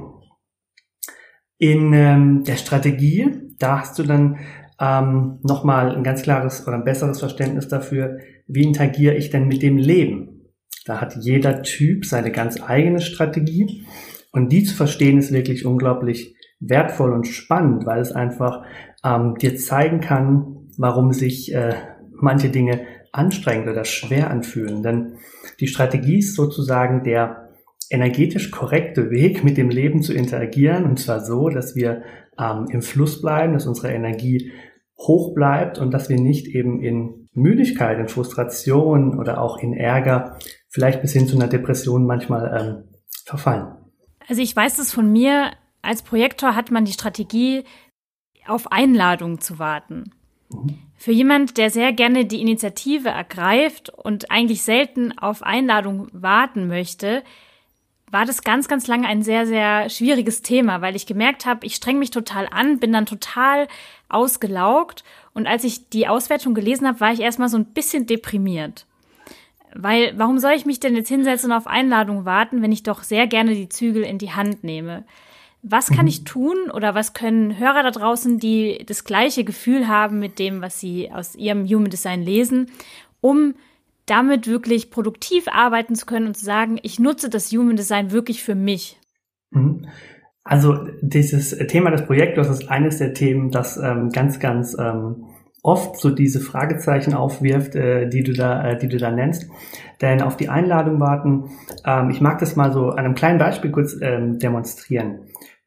In 1.57 1.93
ähm, 1.93 2.43
der 2.43 2.55
Strategie 2.55 3.51
da 3.61 3.79
hast 3.79 3.99
du 3.99 4.03
dann 4.03 4.39
ähm, 4.79 5.39
nochmal 5.43 5.95
ein 5.95 6.03
ganz 6.03 6.23
klares 6.23 6.67
oder 6.67 6.77
ein 6.77 6.83
besseres 6.83 7.19
Verständnis 7.19 7.67
dafür, 7.67 8.17
wie 8.47 8.63
interagiere 8.63 9.15
ich 9.15 9.29
denn 9.29 9.47
mit 9.47 9.61
dem 9.61 9.77
Leben. 9.77 10.51
Da 10.85 10.99
hat 10.99 11.15
jeder 11.19 11.61
Typ 11.61 12.05
seine 12.05 12.31
ganz 12.31 12.61
eigene 12.61 13.01
Strategie 13.01 13.85
und 14.31 14.51
die 14.51 14.63
zu 14.63 14.75
verstehen 14.75 15.19
ist 15.19 15.31
wirklich 15.31 15.65
unglaublich 15.65 16.35
wertvoll 16.61 17.11
und 17.11 17.27
spannend, 17.27 17.85
weil 17.85 17.99
es 17.99 18.13
einfach 18.13 18.63
ähm, 19.03 19.35
dir 19.35 19.57
zeigen 19.57 19.99
kann, 19.99 20.69
warum 20.77 21.11
sich 21.11 21.53
äh, 21.53 21.75
manche 22.13 22.49
Dinge 22.49 22.81
anstrengend 23.11 23.67
oder 23.67 23.83
schwer 23.83 24.31
anfühlen. 24.31 24.83
Denn 24.83 25.17
die 25.59 25.67
Strategie 25.67 26.19
ist 26.19 26.35
sozusagen 26.35 27.03
der 27.03 27.49
energetisch 27.89 28.51
korrekte 28.51 29.09
Weg, 29.09 29.43
mit 29.43 29.57
dem 29.57 29.69
Leben 29.69 30.01
zu 30.01 30.13
interagieren, 30.13 30.85
und 30.85 30.97
zwar 30.97 31.19
so, 31.19 31.49
dass 31.49 31.75
wir 31.75 32.03
ähm, 32.39 32.67
im 32.69 32.81
Fluss 32.81 33.21
bleiben, 33.21 33.53
dass 33.53 33.67
unsere 33.67 33.91
Energie 33.91 34.51
hoch 34.97 35.33
bleibt 35.33 35.77
und 35.77 35.91
dass 35.91 36.07
wir 36.07 36.17
nicht 36.17 36.47
eben 36.47 36.81
in 36.81 37.27
Müdigkeit, 37.33 37.99
in 37.99 38.07
Frustration 38.07 39.19
oder 39.19 39.41
auch 39.41 39.57
in 39.57 39.73
Ärger, 39.73 40.37
vielleicht 40.69 41.01
bis 41.01 41.11
hin 41.11 41.27
zu 41.27 41.35
einer 41.35 41.47
Depression 41.47 42.05
manchmal 42.05 42.57
ähm, 42.57 42.99
verfallen. 43.25 43.67
Also 44.27 44.41
ich 44.41 44.55
weiß 44.55 44.79
es 44.79 44.93
von 44.93 45.11
mir, 45.11 45.51
als 45.81 46.01
Projektor 46.01 46.55
hat 46.55 46.71
man 46.71 46.85
die 46.85 46.93
Strategie, 46.93 47.63
auf 48.47 48.71
Einladung 48.71 49.39
zu 49.39 49.59
warten. 49.59 50.11
Für 50.97 51.11
jemand, 51.11 51.57
der 51.57 51.69
sehr 51.69 51.93
gerne 51.93 52.25
die 52.25 52.41
Initiative 52.41 53.09
ergreift 53.09 53.89
und 53.89 54.29
eigentlich 54.29 54.61
selten 54.61 55.17
auf 55.17 55.43
Einladung 55.43 56.07
warten 56.11 56.67
möchte, 56.67 57.23
war 58.11 58.25
das 58.25 58.43
ganz, 58.43 58.67
ganz 58.67 58.87
lange 58.87 59.07
ein 59.07 59.23
sehr, 59.23 59.47
sehr 59.47 59.89
schwieriges 59.89 60.41
Thema, 60.41 60.81
weil 60.81 60.95
ich 60.95 61.05
gemerkt 61.05 61.45
habe, 61.45 61.65
ich 61.65 61.75
streng 61.75 61.97
mich 61.97 62.11
total 62.11 62.47
an, 62.51 62.79
bin 62.79 62.91
dann 62.91 63.05
total 63.05 63.67
ausgelaugt. 64.09 65.05
Und 65.33 65.47
als 65.47 65.63
ich 65.63 65.89
die 65.89 66.09
Auswertung 66.09 66.53
gelesen 66.53 66.87
habe, 66.87 66.99
war 66.99 67.13
ich 67.13 67.21
erstmal 67.21 67.47
so 67.47 67.57
ein 67.57 67.73
bisschen 67.73 68.05
deprimiert. 68.05 68.85
Weil, 69.73 70.13
warum 70.17 70.39
soll 70.39 70.51
ich 70.51 70.65
mich 70.65 70.81
denn 70.81 70.95
jetzt 70.95 71.07
hinsetzen 71.07 71.51
und 71.51 71.57
auf 71.57 71.67
Einladung 71.67 72.25
warten, 72.25 72.61
wenn 72.61 72.73
ich 72.73 72.83
doch 72.83 73.03
sehr 73.03 73.27
gerne 73.27 73.55
die 73.55 73.69
Zügel 73.69 74.03
in 74.03 74.17
die 74.17 74.33
Hand 74.33 74.65
nehme? 74.65 75.05
Was 75.63 75.89
kann 75.89 76.01
mhm. 76.01 76.07
ich 76.07 76.23
tun 76.23 76.55
oder 76.73 76.95
was 76.95 77.13
können 77.13 77.59
Hörer 77.59 77.83
da 77.83 77.91
draußen, 77.91 78.39
die 78.39 78.83
das 78.85 79.03
gleiche 79.03 79.43
Gefühl 79.43 79.87
haben 79.87 80.19
mit 80.19 80.39
dem, 80.39 80.61
was 80.61 80.79
sie 80.79 81.11
aus 81.11 81.35
ihrem 81.35 81.65
Human 81.65 81.89
Design 81.89 82.23
lesen, 82.23 82.71
um 83.19 83.53
damit 84.05 84.47
wirklich 84.47 84.89
produktiv 84.89 85.47
arbeiten 85.47 85.95
zu 85.95 86.05
können 86.05 86.27
und 86.27 86.37
zu 86.37 86.43
sagen, 86.43 86.79
ich 86.81 86.99
nutze 86.99 87.29
das 87.29 87.51
Human 87.51 87.75
Design 87.75 88.11
wirklich 88.11 88.43
für 88.43 88.55
mich. 88.55 88.99
Mhm. 89.51 89.87
Also 90.43 90.87
dieses 91.01 91.55
Thema 91.67 91.91
des 91.91 92.05
Projektors 92.05 92.49
ist 92.49 92.69
eines 92.69 92.97
der 92.97 93.13
Themen, 93.13 93.51
das 93.51 93.77
ähm, 93.77 94.09
ganz, 94.09 94.39
ganz 94.39 94.75
ähm, 94.79 95.25
oft 95.63 95.97
so 95.97 96.09
diese 96.09 96.39
Fragezeichen 96.39 97.13
aufwirft, 97.13 97.75
äh, 97.75 98.09
die 98.09 98.23
du 98.23 98.33
da, 98.33 98.71
äh, 98.71 98.77
die 98.77 98.87
du 98.87 98.97
da 98.97 99.11
nennst. 99.11 99.47
Denn 100.01 100.21
auf 100.21 100.37
die 100.37 100.49
Einladung 100.49 100.99
warten, 100.99 101.51
ähm, 101.85 102.09
ich 102.09 102.21
mag 102.21 102.39
das 102.39 102.55
mal 102.55 102.73
so 102.73 102.89
an 102.89 103.05
einem 103.05 103.15
kleinen 103.15 103.37
Beispiel 103.37 103.71
kurz 103.71 103.95
ähm, 104.01 104.39
demonstrieren. 104.39 105.19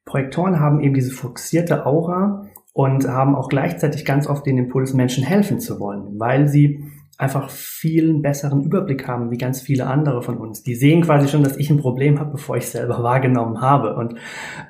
Projektoren 0.04 0.60
haben 0.60 0.80
eben 0.80 0.94
diese 0.94 1.12
fokussierte 1.12 1.86
Aura 1.86 2.46
und 2.72 3.08
haben 3.08 3.34
auch 3.34 3.48
gleichzeitig 3.48 4.04
ganz 4.04 4.26
oft 4.26 4.46
den 4.46 4.58
Impuls, 4.58 4.94
Menschen 4.94 5.24
helfen 5.24 5.60
zu 5.60 5.78
wollen, 5.80 6.18
weil 6.18 6.48
sie 6.48 6.84
einfach 7.16 7.50
viel 7.50 8.20
besseren 8.20 8.62
Überblick 8.62 9.06
haben 9.06 9.30
wie 9.30 9.38
ganz 9.38 9.60
viele 9.60 9.86
andere 9.86 10.22
von 10.22 10.36
uns. 10.36 10.62
Die 10.62 10.74
sehen 10.74 11.02
quasi 11.02 11.28
schon, 11.28 11.44
dass 11.44 11.56
ich 11.56 11.70
ein 11.70 11.78
Problem 11.78 12.18
habe, 12.18 12.32
bevor 12.32 12.56
ich 12.56 12.66
selber 12.66 13.02
wahrgenommen 13.02 13.60
habe. 13.60 13.94
Und 13.94 14.16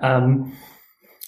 ähm, 0.03 0.53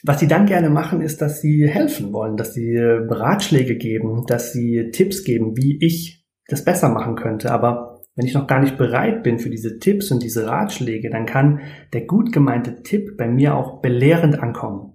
was 0.03 0.21
sie 0.21 0.29
dann 0.29 0.47
gerne 0.47 0.71
machen, 0.71 1.01
ist, 1.01 1.23
dass 1.23 1.41
sie 1.41 1.67
helfen 1.67 2.13
wollen, 2.13 2.37
dass 2.37 2.55
sie 2.55 2.77
Ratschläge 2.79 3.77
geben, 3.77 4.25
dass 4.27 4.53
sie 4.53 4.91
Tipps 4.93 5.25
geben, 5.25 5.57
wie 5.57 5.79
ich 5.85 6.27
das 6.49 6.65
besser 6.65 6.91
machen 6.91 7.17
könnte. 7.17 7.51
Aber 7.51 7.96
wenn 8.17 8.27
ich 8.27 8.35
noch 8.35 8.47
gar 8.47 8.61
nicht 8.61 8.79
bereit 8.79 9.23
bin 9.23 9.39
für 9.39 9.51
diese 9.51 9.79
Tipps 9.79 10.11
und 10.11 10.23
diese 10.23 10.47
Ratschläge, 10.47 11.11
dann 11.11 11.27
kann 11.27 11.61
der 11.93 12.07
gut 12.07 12.33
gemeinte 12.33 12.83
Tipp 12.83 13.17
bei 13.17 13.29
mir 13.29 13.55
auch 13.55 13.81
belehrend 13.83 14.43
ankommen. 14.43 14.95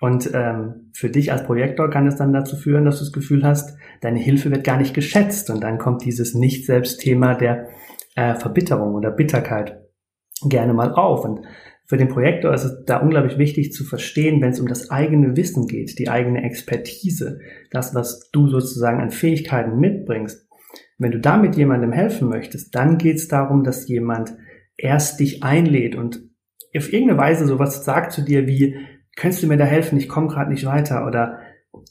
Und 0.00 0.30
ähm, 0.32 0.90
für 0.94 1.10
dich 1.10 1.32
als 1.32 1.44
Projektor 1.44 1.90
kann 1.90 2.06
es 2.06 2.16
dann 2.16 2.32
dazu 2.32 2.56
führen, 2.56 2.84
dass 2.84 2.98
du 2.98 3.04
das 3.04 3.12
Gefühl 3.12 3.42
hast, 3.42 3.76
deine 4.00 4.20
Hilfe 4.20 4.50
wird 4.50 4.62
gar 4.62 4.76
nicht 4.76 4.94
geschätzt. 4.94 5.50
Und 5.50 5.62
dann 5.62 5.78
kommt 5.78 6.04
dieses 6.04 6.34
Nicht-Selbst-Thema 6.34 7.34
der 7.34 7.68
äh, 8.14 8.34
Verbitterung 8.36 8.94
oder 8.94 9.10
Bitterkeit 9.10 9.80
gerne 10.48 10.72
mal 10.72 10.92
auf. 10.92 11.24
Und 11.24 11.40
für 11.86 11.96
den 11.96 12.08
Projektor 12.08 12.52
ist 12.52 12.64
es 12.64 12.84
da 12.84 12.98
unglaublich 12.98 13.38
wichtig 13.38 13.72
zu 13.72 13.82
verstehen, 13.82 14.40
wenn 14.40 14.50
es 14.50 14.60
um 14.60 14.68
das 14.68 14.90
eigene 14.90 15.36
Wissen 15.36 15.66
geht, 15.66 15.98
die 15.98 16.08
eigene 16.08 16.44
Expertise, 16.44 17.40
das, 17.70 17.94
was 17.94 18.30
du 18.30 18.46
sozusagen 18.46 19.00
an 19.00 19.10
Fähigkeiten 19.10 19.80
mitbringst. 19.80 20.47
Wenn 20.98 21.12
du 21.12 21.20
damit 21.20 21.56
jemandem 21.56 21.92
helfen 21.92 22.28
möchtest, 22.28 22.74
dann 22.74 22.98
geht 22.98 23.16
es 23.16 23.28
darum, 23.28 23.64
dass 23.64 23.88
jemand 23.88 24.36
erst 24.76 25.20
dich 25.20 25.42
einlädt 25.42 25.96
und 25.96 26.22
auf 26.76 26.92
irgendeine 26.92 27.18
Weise 27.18 27.46
sowas 27.46 27.84
sagt 27.84 28.12
zu 28.12 28.22
dir 28.22 28.46
wie, 28.46 28.76
könntest 29.16 29.42
du 29.42 29.46
mir 29.46 29.56
da 29.56 29.64
helfen? 29.64 29.98
Ich 29.98 30.08
komme 30.08 30.28
gerade 30.28 30.50
nicht 30.50 30.66
weiter 30.66 31.06
oder 31.06 31.38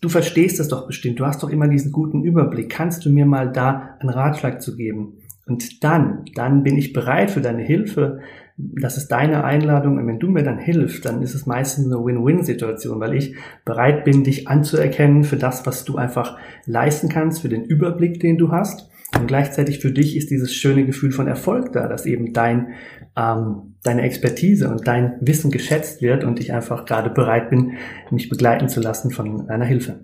du 0.02 0.10
verstehst 0.10 0.60
das 0.60 0.68
doch 0.68 0.88
bestimmt, 0.88 1.20
du 1.20 1.26
hast 1.26 1.42
doch 1.42 1.50
immer 1.50 1.68
diesen 1.68 1.92
guten 1.92 2.24
Überblick, 2.24 2.70
kannst 2.70 3.06
du 3.06 3.10
mir 3.10 3.26
mal 3.26 3.52
da 3.52 3.98
einen 4.00 4.10
Ratschlag 4.10 4.62
zu 4.62 4.76
geben? 4.76 5.20
Und 5.48 5.84
dann, 5.84 6.26
dann 6.36 6.64
bin 6.64 6.78
ich 6.78 6.92
bereit 6.92 7.32
für 7.32 7.40
deine 7.40 7.64
Hilfe. 7.64 8.20
Das 8.58 8.98
ist 8.98 9.08
deine 9.08 9.46
Einladung. 9.46 9.98
Und 9.98 10.06
wenn 10.06 10.20
du 10.20 10.28
mir 10.30 10.44
dann 10.44 10.60
hilfst, 10.60 11.06
dann 11.06 11.22
ist 11.22 11.36
es 11.36 11.46
meistens 11.46 11.86
eine 11.86 12.04
Win-Win-Situation, 12.04 13.00
weil 13.00 13.14
ich 13.14 13.36
bereit 13.64 14.04
bin, 14.04 14.26
dich 14.26 14.50
anzuerkennen 14.50 15.24
für 15.24 15.38
das, 15.38 15.66
was 15.66 15.86
du 15.86 15.96
einfach 15.96 16.38
leisten 16.66 17.08
kannst, 17.08 17.42
für 17.42 17.50
den 17.50 17.64
Überblick, 17.64 18.20
den 18.20 18.38
du 18.38 18.52
hast. 18.52 18.90
Und 19.16 19.28
gleichzeitig 19.28 19.80
für 19.80 19.92
dich 19.92 20.18
ist 20.18 20.30
dieses 20.30 20.54
schöne 20.54 20.86
Gefühl 20.86 21.12
von 21.12 21.28
Erfolg 21.28 21.72
da, 21.72 21.88
dass 21.88 22.06
eben 22.06 22.34
dein, 22.34 22.74
ähm, 23.16 23.76
deine 23.84 24.02
Expertise 24.02 24.70
und 24.70 24.86
dein 24.88 25.18
Wissen 25.22 25.50
geschätzt 25.50 26.02
wird 26.02 26.24
und 26.24 26.40
ich 26.40 26.52
einfach 26.52 26.86
gerade 26.86 27.10
bereit 27.10 27.50
bin, 27.50 27.78
mich 28.12 28.30
begleiten 28.30 28.68
zu 28.68 28.82
lassen 28.82 29.12
von 29.12 29.48
deiner 29.48 29.66
Hilfe. 29.66 30.04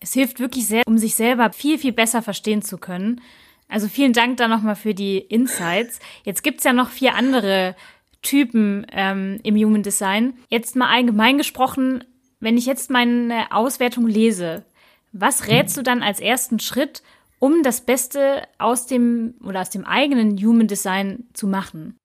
Es 0.00 0.12
hilft 0.12 0.38
wirklich 0.38 0.66
sehr, 0.66 0.82
um 0.86 0.98
sich 0.98 1.14
selber 1.14 1.52
viel, 1.52 1.78
viel 1.78 1.92
besser 1.92 2.22
verstehen 2.22 2.60
zu 2.60 2.76
können. 2.76 3.20
Also 3.68 3.88
vielen 3.88 4.12
Dank 4.12 4.36
da 4.36 4.48
nochmal 4.48 4.76
für 4.76 4.92
die 4.92 5.18
Insights. 5.18 5.98
Jetzt 6.24 6.42
gibt's 6.42 6.64
ja 6.64 6.74
noch 6.74 6.90
vier 6.90 7.14
andere 7.14 7.74
Typen 8.20 8.86
ähm, 8.92 9.40
im 9.44 9.56
Human 9.56 9.82
Design. 9.82 10.34
Jetzt 10.48 10.76
mal 10.76 10.90
allgemein 10.90 11.38
gesprochen, 11.38 12.04
wenn 12.38 12.58
ich 12.58 12.66
jetzt 12.66 12.90
meine 12.90 13.46
Auswertung 13.50 14.06
lese, 14.06 14.64
was 15.12 15.46
rätst 15.46 15.76
du 15.76 15.82
dann 15.82 16.02
als 16.02 16.20
ersten 16.20 16.58
Schritt, 16.58 17.02
um 17.42 17.64
das 17.64 17.80
Beste 17.80 18.42
aus 18.58 18.86
dem 18.86 19.34
oder 19.44 19.62
aus 19.62 19.70
dem 19.70 19.84
eigenen 19.84 20.38
Human 20.38 20.68
Design 20.68 21.24
zu 21.32 21.48
machen? 21.48 21.98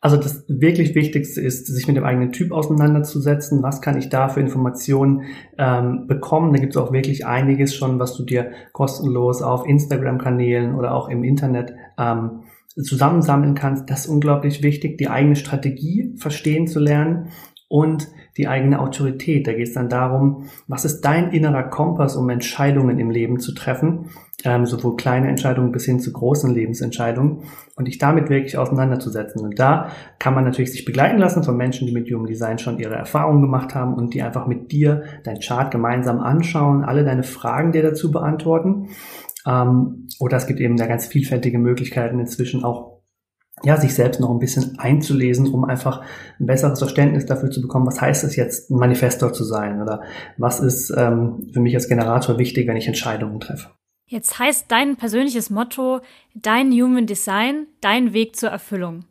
Also 0.00 0.16
das 0.16 0.44
wirklich 0.48 0.96
Wichtigste 0.96 1.40
ist, 1.40 1.68
sich 1.68 1.86
mit 1.86 1.96
dem 1.96 2.02
eigenen 2.02 2.32
Typ 2.32 2.50
auseinanderzusetzen. 2.50 3.62
Was 3.62 3.80
kann 3.80 3.96
ich 3.96 4.08
da 4.08 4.28
für 4.28 4.40
Informationen 4.40 5.26
ähm, 5.58 6.08
bekommen? 6.08 6.52
Da 6.52 6.58
gibt 6.58 6.74
es 6.74 6.76
auch 6.76 6.92
wirklich 6.92 7.24
einiges 7.24 7.72
schon, 7.72 8.00
was 8.00 8.16
du 8.16 8.24
dir 8.24 8.50
kostenlos 8.72 9.42
auf 9.42 9.64
Instagram-Kanälen 9.64 10.74
oder 10.74 10.92
auch 10.92 11.08
im 11.08 11.22
Internet 11.22 11.72
ähm, 11.96 12.42
zusammensammeln 12.74 13.54
kannst. 13.54 13.88
Das 13.88 14.06
ist 14.06 14.08
unglaublich 14.08 14.64
wichtig, 14.64 14.98
die 14.98 15.08
eigene 15.08 15.36
Strategie 15.36 16.16
verstehen 16.16 16.66
zu 16.66 16.80
lernen 16.80 17.28
und 17.74 18.06
die 18.36 18.46
eigene 18.46 18.78
Autorität. 18.78 19.48
Da 19.48 19.52
geht 19.52 19.66
es 19.66 19.74
dann 19.74 19.88
darum, 19.88 20.44
was 20.68 20.84
ist 20.84 21.00
dein 21.00 21.32
innerer 21.32 21.64
Kompass, 21.64 22.14
um 22.14 22.30
Entscheidungen 22.30 23.00
im 23.00 23.10
Leben 23.10 23.40
zu 23.40 23.52
treffen, 23.52 24.10
ähm, 24.44 24.64
sowohl 24.64 24.94
kleine 24.94 25.26
Entscheidungen 25.26 25.72
bis 25.72 25.84
hin 25.84 25.98
zu 25.98 26.12
großen 26.12 26.54
Lebensentscheidungen 26.54 27.42
und 27.74 27.88
dich 27.88 27.98
damit 27.98 28.30
wirklich 28.30 28.56
auseinanderzusetzen. 28.56 29.42
Und 29.42 29.58
da 29.58 29.88
kann 30.20 30.34
man 30.34 30.44
natürlich 30.44 30.70
sich 30.70 30.84
begleiten 30.84 31.18
lassen 31.18 31.42
von 31.42 31.56
Menschen, 31.56 31.88
die 31.88 31.92
mit 31.92 32.08
Human 32.08 32.28
Design 32.28 32.60
schon 32.60 32.78
ihre 32.78 32.94
Erfahrungen 32.94 33.42
gemacht 33.42 33.74
haben 33.74 33.94
und 33.94 34.14
die 34.14 34.22
einfach 34.22 34.46
mit 34.46 34.70
dir 34.70 35.02
dein 35.24 35.40
Chart 35.40 35.72
gemeinsam 35.72 36.20
anschauen, 36.20 36.84
alle 36.84 37.02
deine 37.02 37.24
Fragen 37.24 37.72
dir 37.72 37.82
dazu 37.82 38.12
beantworten. 38.12 38.90
Ähm, 39.48 40.06
oder 40.20 40.36
es 40.36 40.46
gibt 40.46 40.60
eben 40.60 40.76
da 40.76 40.86
ganz 40.86 41.06
vielfältige 41.06 41.58
Möglichkeiten 41.58 42.20
inzwischen 42.20 42.62
auch 42.62 42.93
ja, 43.62 43.80
sich 43.80 43.94
selbst 43.94 44.20
noch 44.20 44.30
ein 44.30 44.38
bisschen 44.38 44.78
einzulesen, 44.78 45.52
um 45.52 45.64
einfach 45.64 46.02
ein 46.40 46.46
besseres 46.46 46.78
Verständnis 46.78 47.26
dafür 47.26 47.50
zu 47.50 47.62
bekommen, 47.62 47.86
was 47.86 48.00
heißt 48.00 48.24
es 48.24 48.36
jetzt, 48.36 48.70
ein 48.70 48.78
Manifestor 48.78 49.32
zu 49.32 49.44
sein 49.44 49.80
oder 49.80 50.02
was 50.36 50.60
ist 50.60 50.92
ähm, 50.96 51.50
für 51.52 51.60
mich 51.60 51.74
als 51.74 51.88
Generator 51.88 52.38
wichtig, 52.38 52.66
wenn 52.66 52.76
ich 52.76 52.88
Entscheidungen 52.88 53.40
treffe. 53.40 53.70
Jetzt 54.06 54.38
heißt 54.38 54.66
dein 54.68 54.96
persönliches 54.96 55.50
Motto 55.50 56.00
dein 56.34 56.72
Human 56.72 57.06
Design, 57.06 57.66
dein 57.80 58.12
Weg 58.12 58.36
zur 58.36 58.50
Erfüllung. 58.50 59.04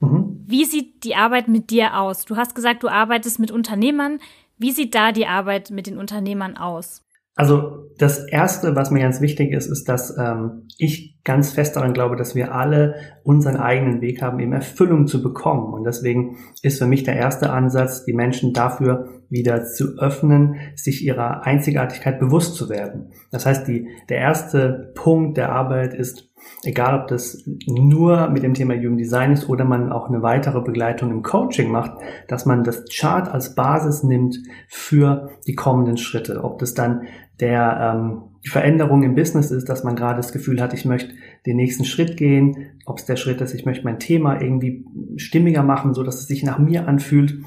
Mhm. 0.00 0.44
Wie 0.46 0.64
sieht 0.64 1.04
die 1.04 1.16
Arbeit 1.16 1.48
mit 1.48 1.70
dir 1.70 1.98
aus? 1.98 2.24
Du 2.24 2.36
hast 2.36 2.54
gesagt, 2.54 2.82
du 2.82 2.88
arbeitest 2.88 3.38
mit 3.38 3.50
Unternehmern. 3.50 4.20
Wie 4.56 4.72
sieht 4.72 4.94
da 4.94 5.12
die 5.12 5.26
Arbeit 5.26 5.70
mit 5.70 5.86
den 5.86 5.98
Unternehmern 5.98 6.56
aus? 6.56 7.02
Also 7.38 7.86
das 7.98 8.18
Erste, 8.26 8.74
was 8.74 8.90
mir 8.90 9.00
ganz 9.00 9.20
wichtig 9.20 9.52
ist, 9.52 9.66
ist, 9.66 9.88
dass 9.88 10.16
ähm, 10.18 10.66
ich 10.76 11.20
ganz 11.22 11.52
fest 11.52 11.76
daran 11.76 11.92
glaube, 11.92 12.16
dass 12.16 12.34
wir 12.34 12.52
alle 12.52 12.96
unseren 13.22 13.56
eigenen 13.56 14.00
Weg 14.00 14.22
haben, 14.22 14.40
eben 14.40 14.52
Erfüllung 14.52 15.06
zu 15.06 15.22
bekommen. 15.22 15.72
Und 15.72 15.84
deswegen 15.84 16.36
ist 16.62 16.78
für 16.78 16.86
mich 16.86 17.04
der 17.04 17.16
erste 17.16 17.50
Ansatz, 17.50 18.04
die 18.04 18.12
Menschen 18.12 18.54
dafür 18.54 19.08
wieder 19.28 19.64
zu 19.64 19.98
öffnen, 19.98 20.56
sich 20.74 21.04
ihrer 21.04 21.44
Einzigartigkeit 21.44 22.18
bewusst 22.18 22.56
zu 22.56 22.68
werden. 22.68 23.12
Das 23.30 23.46
heißt, 23.46 23.68
die, 23.68 23.86
der 24.08 24.18
erste 24.18 24.92
Punkt 24.96 25.36
der 25.36 25.52
Arbeit 25.52 25.94
ist, 25.94 26.28
egal 26.64 27.00
ob 27.00 27.08
das 27.08 27.44
nur 27.66 28.28
mit 28.30 28.42
dem 28.42 28.54
Thema 28.54 28.74
Human 28.74 28.96
Design 28.96 29.32
ist 29.32 29.48
oder 29.48 29.64
man 29.64 29.92
auch 29.92 30.08
eine 30.08 30.22
weitere 30.22 30.60
Begleitung 30.60 31.10
im 31.10 31.22
Coaching 31.22 31.70
macht, 31.70 31.92
dass 32.26 32.46
man 32.46 32.64
das 32.64 32.84
Chart 32.90 33.28
als 33.28 33.54
Basis 33.54 34.02
nimmt 34.02 34.38
für 34.68 35.30
die 35.46 35.54
kommenden 35.54 35.96
Schritte. 35.96 36.42
Ob 36.42 36.58
das 36.58 36.74
dann 36.74 37.02
der 37.40 37.94
ähm, 37.96 38.22
die 38.44 38.50
Veränderung 38.50 39.02
im 39.02 39.14
Business 39.14 39.50
ist, 39.50 39.68
dass 39.68 39.84
man 39.84 39.96
gerade 39.96 40.18
das 40.18 40.32
Gefühl 40.32 40.60
hat, 40.60 40.72
ich 40.72 40.84
möchte 40.84 41.14
den 41.44 41.56
nächsten 41.56 41.84
Schritt 41.84 42.16
gehen, 42.16 42.70
ob 42.86 42.98
es 42.98 43.04
der 43.04 43.16
Schritt 43.16 43.40
ist, 43.40 43.52
ich 43.52 43.66
möchte 43.66 43.84
mein 43.84 43.98
Thema 43.98 44.40
irgendwie 44.40 44.84
stimmiger 45.16 45.62
machen, 45.62 45.92
so 45.92 46.02
dass 46.02 46.20
es 46.20 46.28
sich 46.28 46.44
nach 46.44 46.58
mir 46.58 46.86
anfühlt. 46.86 47.38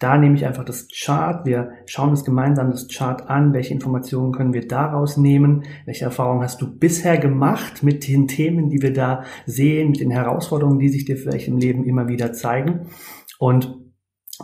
Da 0.00 0.16
nehme 0.16 0.34
ich 0.34 0.46
einfach 0.46 0.64
das 0.64 0.88
Chart. 0.88 1.46
Wir 1.46 1.70
schauen 1.86 2.10
uns 2.10 2.24
gemeinsam 2.24 2.70
das 2.70 2.88
Chart 2.88 3.28
an. 3.28 3.52
Welche 3.52 3.74
Informationen 3.74 4.32
können 4.32 4.54
wir 4.54 4.66
daraus 4.66 5.18
nehmen? 5.18 5.64
Welche 5.84 6.06
Erfahrungen 6.06 6.42
hast 6.42 6.60
du 6.62 6.78
bisher 6.78 7.18
gemacht 7.18 7.82
mit 7.82 8.08
den 8.08 8.26
Themen, 8.26 8.70
die 8.70 8.80
wir 8.80 8.94
da 8.94 9.24
sehen, 9.44 9.90
mit 9.90 10.00
den 10.00 10.10
Herausforderungen, 10.10 10.78
die 10.78 10.88
sich 10.88 11.04
dir 11.04 11.16
vielleicht 11.16 11.48
im 11.48 11.58
Leben 11.58 11.84
immer 11.84 12.08
wieder 12.08 12.32
zeigen? 12.32 12.86
Und 13.38 13.78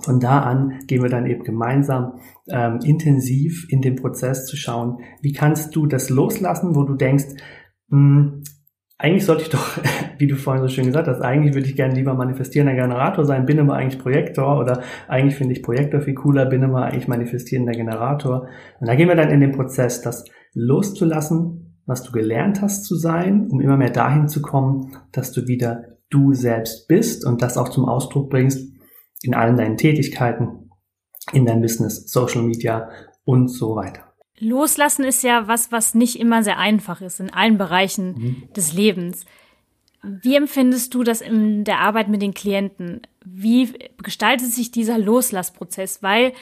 von 0.02 0.20
da 0.20 0.40
an 0.40 0.80
gehen 0.86 1.02
wir 1.02 1.10
dann 1.10 1.26
eben 1.26 1.44
gemeinsam 1.44 2.20
ähm, 2.48 2.80
intensiv 2.84 3.66
in 3.70 3.82
den 3.82 3.96
Prozess 3.96 4.46
zu 4.46 4.56
schauen, 4.56 4.98
wie 5.20 5.32
kannst 5.32 5.74
du 5.74 5.86
das 5.86 6.10
loslassen, 6.10 6.74
wo 6.74 6.84
du 6.84 6.94
denkst, 6.94 7.26
mh, 7.88 7.98
hm, 7.98 8.42
eigentlich 8.98 9.26
sollte 9.26 9.42
ich 9.42 9.50
doch, 9.50 9.78
wie 10.18 10.26
du 10.26 10.36
vorhin 10.36 10.62
so 10.62 10.68
schön 10.68 10.86
gesagt 10.86 11.08
hast, 11.08 11.20
eigentlich 11.20 11.54
würde 11.54 11.68
ich 11.68 11.76
gerne 11.76 11.94
lieber 11.94 12.14
manifestierender 12.14 12.74
Generator 12.74 13.24
sein, 13.24 13.46
bin 13.46 13.58
immer 13.58 13.74
eigentlich 13.74 14.00
Projektor 14.00 14.58
oder 14.58 14.82
eigentlich 15.08 15.36
finde 15.36 15.54
ich 15.54 15.62
Projektor 15.62 16.00
viel 16.00 16.14
cooler, 16.14 16.46
bin 16.46 16.62
immer 16.62 16.84
eigentlich 16.84 17.08
manifestierender 17.08 17.72
Generator. 17.72 18.48
Und 18.80 18.86
da 18.86 18.94
gehen 18.94 19.08
wir 19.08 19.16
dann 19.16 19.30
in 19.30 19.40
den 19.40 19.52
Prozess, 19.52 20.00
das 20.00 20.24
loszulassen, 20.54 21.82
was 21.84 22.02
du 22.02 22.12
gelernt 22.12 22.62
hast 22.62 22.84
zu 22.84 22.96
sein, 22.96 23.48
um 23.50 23.60
immer 23.60 23.76
mehr 23.76 23.90
dahin 23.90 24.28
zu 24.28 24.42
kommen, 24.42 24.92
dass 25.12 25.32
du 25.32 25.46
wieder 25.46 25.84
du 26.10 26.32
selbst 26.32 26.88
bist 26.88 27.26
und 27.26 27.42
das 27.42 27.58
auch 27.58 27.68
zum 27.68 27.84
Ausdruck 27.84 28.30
bringst 28.30 28.75
in 29.22 29.34
allen 29.34 29.56
deinen 29.56 29.76
Tätigkeiten, 29.76 30.70
in 31.32 31.46
deinem 31.46 31.62
Business, 31.62 32.10
Social 32.10 32.42
Media 32.42 32.90
und 33.24 33.48
so 33.48 33.76
weiter. 33.76 34.02
Loslassen 34.38 35.04
ist 35.04 35.22
ja 35.22 35.48
was, 35.48 35.72
was 35.72 35.94
nicht 35.94 36.20
immer 36.20 36.42
sehr 36.42 36.58
einfach 36.58 37.00
ist 37.00 37.20
in 37.20 37.32
allen 37.32 37.58
Bereichen 37.58 38.08
mhm. 38.08 38.52
des 38.54 38.72
Lebens. 38.72 39.24
Wie 40.02 40.36
empfindest 40.36 40.94
du 40.94 41.02
das 41.02 41.20
in 41.20 41.64
der 41.64 41.80
Arbeit 41.80 42.08
mit 42.08 42.22
den 42.22 42.34
Klienten? 42.34 43.02
Wie 43.24 43.72
gestaltet 44.02 44.48
sich 44.48 44.70
dieser 44.70 44.98
Loslassprozess? 44.98 46.02
Weil 46.02 46.32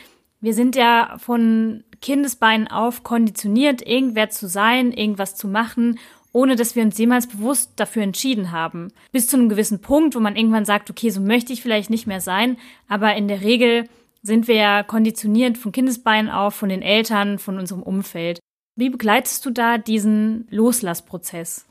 wir 0.40 0.52
sind 0.52 0.76
ja 0.76 1.16
von 1.18 1.84
Kindesbeinen 2.02 2.68
auf 2.68 3.02
konditioniert, 3.04 3.80
irgendwer 3.86 4.28
zu 4.28 4.48
sein, 4.48 4.92
irgendwas 4.92 5.36
zu 5.36 5.48
machen, 5.48 5.98
ohne 6.34 6.56
dass 6.56 6.76
wir 6.76 6.82
uns 6.82 6.98
jemals 6.98 7.28
bewusst 7.28 7.72
dafür 7.76 8.02
entschieden 8.02 8.50
haben. 8.50 8.88
Bis 9.12 9.28
zu 9.28 9.36
einem 9.36 9.48
gewissen 9.48 9.80
Punkt, 9.80 10.14
wo 10.14 10.20
man 10.20 10.36
irgendwann 10.36 10.64
sagt, 10.64 10.90
okay, 10.90 11.08
so 11.08 11.20
möchte 11.20 11.52
ich 11.52 11.62
vielleicht 11.62 11.88
nicht 11.88 12.06
mehr 12.06 12.20
sein, 12.20 12.58
aber 12.88 13.14
in 13.14 13.28
der 13.28 13.40
Regel 13.40 13.88
sind 14.20 14.48
wir 14.48 14.56
ja 14.56 14.82
konditioniert 14.82 15.56
von 15.56 15.70
Kindesbeinen 15.70 16.30
auf, 16.30 16.54
von 16.54 16.68
den 16.68 16.82
Eltern, 16.82 17.38
von 17.38 17.58
unserem 17.58 17.82
Umfeld. 17.82 18.40
Wie 18.76 18.90
begleitest 18.90 19.46
du 19.46 19.50
da 19.50 19.78
diesen 19.78 20.48
Loslassprozess? 20.50 21.66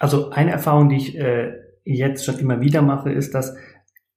Also 0.00 0.30
eine 0.30 0.50
Erfahrung, 0.50 0.88
die 0.88 0.96
ich 0.96 1.16
äh, 1.16 1.52
jetzt 1.84 2.24
schon 2.24 2.38
immer 2.38 2.60
wieder 2.60 2.82
mache, 2.82 3.12
ist, 3.12 3.32
dass 3.34 3.56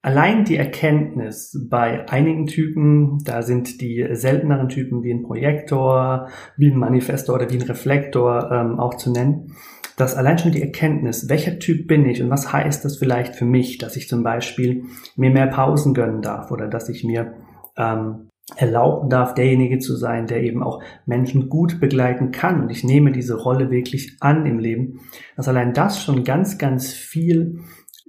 allein 0.02 0.46
die 0.46 0.58
Erkenntnis 0.58 1.68
bei 1.70 2.08
einigen 2.10 2.46
Typen, 2.46 3.20
da 3.24 3.42
sind 3.42 3.82
die 3.82 4.08
selteneren 4.12 4.70
Typen 4.70 5.04
wie 5.04 5.12
ein 5.12 5.24
Projektor, 5.24 6.30
wie 6.56 6.72
ein 6.72 6.78
Manifestor 6.78 7.36
oder 7.36 7.50
wie 7.50 7.58
ein 7.58 7.64
Reflektor 7.64 8.52
ähm, 8.52 8.80
auch 8.80 8.96
zu 8.96 9.12
nennen, 9.12 9.56
dass 9.98 10.16
allein 10.16 10.38
schon 10.38 10.52
die 10.52 10.62
Erkenntnis, 10.62 11.28
welcher 11.28 11.60
Typ 11.60 11.88
bin 11.88 12.06
ich 12.06 12.22
und 12.22 12.30
was 12.30 12.54
heißt 12.54 12.86
das 12.86 12.98
vielleicht 12.98 13.36
für 13.36 13.46
mich, 13.46 13.80
dass 13.80 13.96
ich 13.96 14.08
zum 14.08 14.24
Beispiel 14.24 14.84
mir 15.16 15.32
mehr 15.32 15.48
Pausen 15.48 15.94
gönnen 15.94 16.22
darf 16.22 16.52
oder 16.52 16.68
dass 16.68 16.88
ich 16.88 17.04
mir 17.04 17.34
ähm, 17.76 18.30
erlauben 18.56 19.10
darf, 19.10 19.34
derjenige 19.34 19.80
zu 19.80 19.96
sein, 19.96 20.26
der 20.26 20.42
eben 20.42 20.64
auch 20.64 20.82
Menschen 21.06 21.50
gut 21.50 21.82
begleiten 21.82 22.32
kann. 22.32 22.62
Und 22.62 22.70
ich 22.70 22.84
nehme 22.84 23.12
diese 23.12 23.36
Rolle 23.36 23.72
wirklich 23.72 24.16
an 24.22 24.46
im 24.46 24.60
Leben, 24.60 25.02
dass 25.36 25.50
allein 25.50 25.74
das 25.74 26.02
schon 26.02 26.24
ganz, 26.24 26.58
ganz 26.58 26.94
viel 26.94 27.60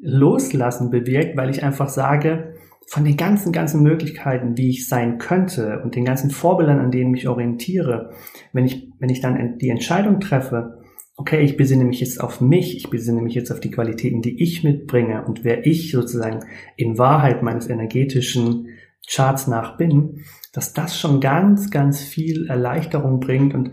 Loslassen 0.01 0.91
bewirkt, 0.91 1.37
weil 1.37 1.51
ich 1.51 1.63
einfach 1.63 1.89
sage, 1.89 2.55
von 2.87 3.05
den 3.05 3.17
ganzen, 3.17 3.53
ganzen 3.53 3.83
Möglichkeiten, 3.83 4.57
wie 4.57 4.71
ich 4.71 4.89
sein 4.89 5.19
könnte 5.19 5.81
und 5.83 5.95
den 5.95 6.07
ganzen 6.07 6.31
Vorbildern, 6.31 6.81
an 6.81 6.91
denen 6.91 7.15
ich 7.15 7.29
orientiere, 7.29 8.11
wenn 8.53 8.65
ich, 8.65 8.91
wenn 8.99 9.11
ich 9.11 9.21
dann 9.21 9.59
die 9.59 9.69
Entscheidung 9.69 10.21
treffe, 10.21 10.79
okay, 11.17 11.43
ich 11.43 11.57
besinne 11.57 11.85
mich 11.85 12.01
jetzt 12.01 12.21
auf 12.21 12.41
mich, 12.41 12.77
ich 12.77 12.89
besinne 12.89 13.21
mich 13.21 13.35
jetzt 13.35 13.51
auf 13.51 13.61
die 13.61 13.71
Qualitäten, 13.71 14.23
die 14.23 14.43
ich 14.43 14.65
mitbringe 14.65 15.25
und 15.27 15.45
wer 15.45 15.67
ich 15.67 15.91
sozusagen 15.91 16.45
in 16.77 16.97
Wahrheit 16.97 17.43
meines 17.43 17.69
energetischen 17.69 18.69
Charts 19.07 19.49
nach 19.49 19.77
bin, 19.77 20.25
dass 20.53 20.73
das 20.73 20.99
schon 20.99 21.21
ganz, 21.21 21.71
ganz 21.71 22.03
viel 22.03 22.47
Erleichterung 22.47 23.21
bringt 23.21 23.53
und 23.55 23.73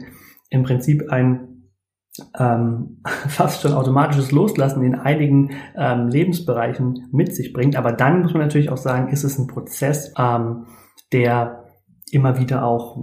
im 0.49 0.63
Prinzip 0.63 1.09
ein 1.09 1.54
ähm, 2.37 3.01
fast 3.27 3.61
schon 3.61 3.73
automatisches 3.73 4.31
Loslassen 4.31 4.83
in 4.83 4.95
einigen 4.95 5.51
ähm, 5.75 6.07
Lebensbereichen 6.07 7.07
mit 7.11 7.35
sich 7.35 7.53
bringt. 7.53 7.75
Aber 7.75 7.91
dann 7.91 8.21
muss 8.21 8.33
man 8.33 8.43
natürlich 8.43 8.69
auch 8.69 8.77
sagen, 8.77 9.09
ist 9.09 9.23
es 9.23 9.37
ein 9.37 9.47
Prozess, 9.47 10.13
ähm, 10.17 10.65
der 11.11 11.65
immer 12.11 12.39
wieder 12.39 12.65
auch 12.65 12.97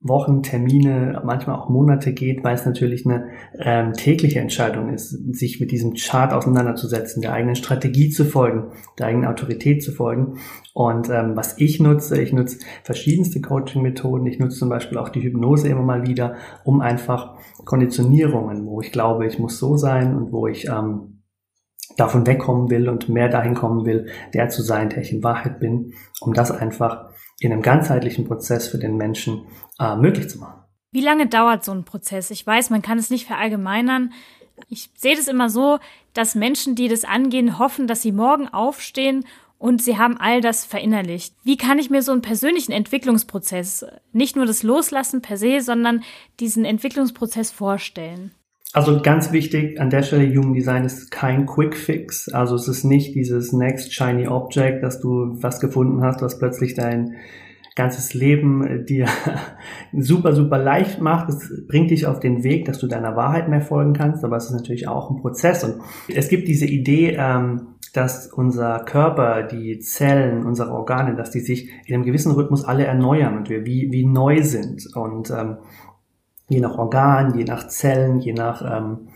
Wochen, 0.00 0.44
Termine, 0.44 1.20
manchmal 1.24 1.56
auch 1.56 1.68
Monate 1.68 2.12
geht, 2.12 2.44
weil 2.44 2.54
es 2.54 2.64
natürlich 2.64 3.04
eine 3.04 3.30
ähm, 3.58 3.94
tägliche 3.94 4.38
Entscheidung 4.38 4.90
ist, 4.94 5.10
sich 5.34 5.58
mit 5.58 5.72
diesem 5.72 5.94
Chart 5.94 6.32
auseinanderzusetzen, 6.32 7.20
der 7.20 7.32
eigenen 7.32 7.56
Strategie 7.56 8.08
zu 8.08 8.24
folgen, 8.24 8.70
der 8.96 9.08
eigenen 9.08 9.28
Autorität 9.28 9.82
zu 9.82 9.90
folgen. 9.90 10.38
Und 10.72 11.10
ähm, 11.10 11.32
was 11.34 11.58
ich 11.58 11.80
nutze, 11.80 12.22
ich 12.22 12.32
nutze 12.32 12.58
verschiedenste 12.84 13.40
Coaching-Methoden. 13.40 14.26
Ich 14.26 14.38
nutze 14.38 14.58
zum 14.58 14.68
Beispiel 14.68 14.98
auch 14.98 15.08
die 15.08 15.22
Hypnose 15.22 15.68
immer 15.68 15.82
mal 15.82 16.06
wieder, 16.06 16.36
um 16.62 16.80
einfach 16.80 17.34
Konditionierungen, 17.64 18.66
wo 18.66 18.80
ich 18.80 18.92
glaube, 18.92 19.26
ich 19.26 19.40
muss 19.40 19.58
so 19.58 19.76
sein 19.76 20.16
und 20.16 20.30
wo 20.30 20.46
ich 20.46 20.68
ähm, 20.68 21.24
davon 21.96 22.24
wegkommen 22.24 22.70
will 22.70 22.88
und 22.88 23.08
mehr 23.08 23.28
dahin 23.28 23.54
kommen 23.54 23.84
will, 23.84 24.06
der 24.32 24.48
zu 24.48 24.62
sein, 24.62 24.90
der 24.90 25.02
ich 25.02 25.12
in 25.12 25.24
Wahrheit 25.24 25.58
bin, 25.58 25.94
um 26.20 26.34
das 26.34 26.52
einfach 26.52 27.07
in 27.40 27.52
einem 27.52 27.62
ganzheitlichen 27.62 28.24
Prozess 28.26 28.68
für 28.68 28.78
den 28.78 28.96
Menschen 28.96 29.46
äh, 29.78 29.96
möglich 29.96 30.28
zu 30.28 30.38
machen. 30.38 30.62
Wie 30.90 31.00
lange 31.00 31.26
dauert 31.26 31.64
so 31.64 31.72
ein 31.72 31.84
Prozess? 31.84 32.30
Ich 32.30 32.46
weiß, 32.46 32.70
man 32.70 32.82
kann 32.82 32.98
es 32.98 33.10
nicht 33.10 33.26
verallgemeinern. 33.26 34.12
Ich 34.68 34.90
sehe 34.96 35.14
das 35.14 35.28
immer 35.28 35.50
so, 35.50 35.78
dass 36.14 36.34
Menschen, 36.34 36.74
die 36.74 36.88
das 36.88 37.04
angehen, 37.04 37.58
hoffen, 37.58 37.86
dass 37.86 38.02
sie 38.02 38.12
morgen 38.12 38.48
aufstehen 38.48 39.24
und 39.58 39.82
sie 39.82 39.98
haben 39.98 40.16
all 40.18 40.40
das 40.40 40.64
verinnerlicht. 40.64 41.34
Wie 41.44 41.56
kann 41.56 41.78
ich 41.78 41.90
mir 41.90 42.02
so 42.02 42.12
einen 42.12 42.22
persönlichen 42.22 42.72
Entwicklungsprozess, 42.72 43.86
nicht 44.12 44.36
nur 44.36 44.46
das 44.46 44.62
Loslassen 44.62 45.20
per 45.20 45.36
se, 45.36 45.60
sondern 45.60 46.02
diesen 46.40 46.64
Entwicklungsprozess 46.64 47.50
vorstellen? 47.50 48.32
Also 48.74 49.00
ganz 49.00 49.32
wichtig 49.32 49.80
an 49.80 49.88
der 49.88 50.02
Stelle, 50.02 50.28
Human 50.28 50.52
Design 50.52 50.84
ist 50.84 51.10
kein 51.10 51.46
Quick 51.46 51.74
Fix. 51.74 52.28
Also 52.28 52.54
es 52.54 52.68
ist 52.68 52.84
nicht 52.84 53.14
dieses 53.14 53.52
Next 53.52 53.94
Shiny 53.94 54.28
Object, 54.28 54.82
dass 54.82 55.00
du 55.00 55.42
was 55.42 55.58
gefunden 55.58 56.02
hast, 56.02 56.20
was 56.20 56.38
plötzlich 56.38 56.74
dein 56.74 57.16
ganzes 57.78 58.12
Leben 58.12 58.66
äh, 58.66 58.84
dir 58.84 59.06
super, 59.92 60.34
super 60.34 60.58
leicht 60.58 61.00
macht. 61.00 61.30
Es 61.30 61.66
bringt 61.66 61.90
dich 61.90 62.06
auf 62.06 62.20
den 62.20 62.42
Weg, 62.42 62.66
dass 62.66 62.78
du 62.78 62.88
deiner 62.88 63.16
Wahrheit 63.16 63.48
mehr 63.48 63.62
folgen 63.62 63.94
kannst, 63.94 64.22
aber 64.24 64.36
es 64.36 64.46
ist 64.46 64.52
natürlich 64.52 64.86
auch 64.86 65.10
ein 65.10 65.16
Prozess. 65.16 65.64
Und 65.64 65.76
es 66.08 66.28
gibt 66.28 66.48
diese 66.48 66.66
Idee, 66.66 67.16
ähm, 67.18 67.68
dass 67.94 68.26
unser 68.26 68.80
Körper, 68.80 69.44
die 69.44 69.78
Zellen, 69.78 70.44
unsere 70.44 70.72
Organe, 70.72 71.14
dass 71.14 71.30
die 71.30 71.40
sich 71.40 71.70
in 71.86 71.94
einem 71.94 72.04
gewissen 72.04 72.32
Rhythmus 72.32 72.64
alle 72.64 72.84
erneuern 72.84 73.38
und 73.38 73.48
wir 73.48 73.64
wie, 73.64 73.90
wie 73.90 74.04
neu 74.04 74.42
sind. 74.42 74.94
Und 74.94 75.30
ähm, 75.30 75.56
je 76.48 76.60
nach 76.60 76.76
Organ, 76.78 77.36
je 77.36 77.44
nach 77.44 77.68
Zellen, 77.68 78.20
je 78.20 78.32
nach 78.32 78.62
ähm, 78.62 79.08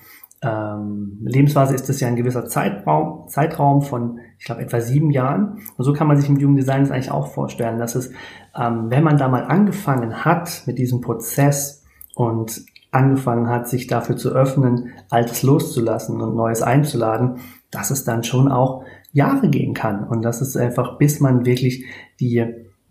ähm, 0.43 1.19
Lebensphase 1.23 1.75
ist 1.75 1.89
es 1.89 2.01
ja 2.01 2.09
ein 2.09 2.17
gewisser 2.17 2.47
Zeitraum, 2.47 3.29
Zeitraum 3.29 3.83
von, 3.83 4.19
ich 4.39 4.45
glaube, 4.45 4.63
etwa 4.63 4.81
sieben 4.81 5.11
Jahren. 5.11 5.61
Und 5.77 5.85
so 5.85 5.93
kann 5.93 6.09
man 6.09 6.17
sich 6.17 6.29
im 6.29 6.37
Human 6.37 6.57
Design 6.57 6.81
das 6.83 6.91
eigentlich 6.91 7.13
auch 7.13 7.29
vorstellen, 7.29 7.79
dass 7.79 7.95
es, 7.95 8.11
ähm, 8.59 8.91
wenn 8.91 9.05
man 9.05 9.19
da 9.19 9.29
mal 9.29 9.45
angefangen 9.45 10.25
hat 10.25 10.65
mit 10.67 10.79
diesem 10.79 11.01
Prozess 11.01 11.85
und 12.17 12.65
angefangen 12.91 13.49
hat, 13.49 13.69
sich 13.69 13.87
dafür 13.87 14.17
zu 14.17 14.31
öffnen, 14.31 14.91
Altes 15.11 15.43
loszulassen 15.45 16.21
und 16.21 16.35
Neues 16.35 16.61
einzuladen, 16.61 17.39
dass 17.71 17.91
es 17.91 18.05
dann 18.05 18.25
schon 18.25 18.51
auch 18.51 18.85
Jahre 19.13 19.49
gehen 19.49 19.75
kann. 19.75 20.05
Und 20.05 20.23
das 20.23 20.43
ist 20.43 20.57
einfach, 20.57 20.99
bis 20.99 21.21
man 21.21 21.47
wirklich 21.47 21.85
die, 22.19 22.45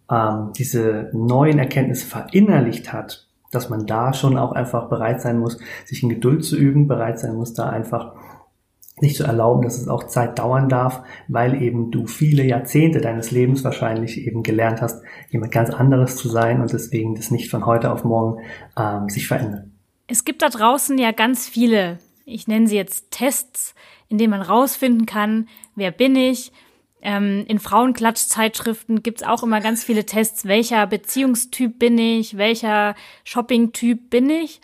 ähm, 0.09 0.53
diese 0.57 1.09
neuen 1.13 1.59
Erkenntnisse 1.59 2.07
verinnerlicht 2.07 2.93
hat, 2.93 3.27
dass 3.51 3.69
man 3.69 3.85
da 3.85 4.13
schon 4.13 4.37
auch 4.37 4.53
einfach 4.53 4.89
bereit 4.89 5.21
sein 5.21 5.39
muss, 5.39 5.59
sich 5.85 6.03
in 6.03 6.09
Geduld 6.09 6.43
zu 6.43 6.57
üben, 6.57 6.87
bereit 6.87 7.19
sein 7.19 7.35
muss, 7.35 7.53
da 7.53 7.69
einfach 7.69 8.13
nicht 9.01 9.15
zu 9.15 9.23
erlauben, 9.23 9.63
dass 9.63 9.77
es 9.77 9.87
auch 9.87 10.05
Zeit 10.05 10.39
dauern 10.39 10.69
darf, 10.69 11.03
weil 11.27 11.61
eben 11.61 11.91
du 11.91 12.05
viele 12.05 12.43
Jahrzehnte 12.43 13.01
deines 13.01 13.31
Lebens 13.31 13.63
wahrscheinlich 13.63 14.19
eben 14.25 14.43
gelernt 14.43 14.81
hast, 14.81 15.03
jemand 15.29 15.51
ganz 15.51 15.71
anderes 15.71 16.15
zu 16.15 16.29
sein 16.29 16.61
und 16.61 16.71
deswegen 16.71 17.15
das 17.15 17.31
nicht 17.31 17.49
von 17.49 17.65
heute 17.65 17.91
auf 17.91 18.03
morgen 18.03 18.43
ähm, 18.77 19.09
sich 19.09 19.27
verändert. 19.27 19.65
Es 20.07 20.25
gibt 20.25 20.41
da 20.41 20.49
draußen 20.49 20.97
ja 20.97 21.11
ganz 21.11 21.47
viele, 21.47 21.99
ich 22.25 22.47
nenne 22.47 22.67
sie 22.67 22.75
jetzt 22.75 23.11
Tests, 23.11 23.73
in 24.09 24.17
denen 24.17 24.31
man 24.31 24.41
rausfinden 24.41 25.05
kann, 25.05 25.47
wer 25.75 25.91
bin 25.91 26.15
ich, 26.15 26.51
ähm, 27.01 27.45
in 27.47 27.59
Frauenklatschzeitschriften 27.59 29.03
gibt's 29.03 29.23
auch 29.23 29.43
immer 29.43 29.61
ganz 29.61 29.83
viele 29.83 30.05
Tests, 30.05 30.45
welcher 30.45 30.85
Beziehungstyp 30.87 31.79
bin 31.79 31.97
ich, 31.97 32.37
welcher 32.37 32.95
Shoppingtyp 33.23 34.09
bin 34.09 34.29
ich. 34.29 34.61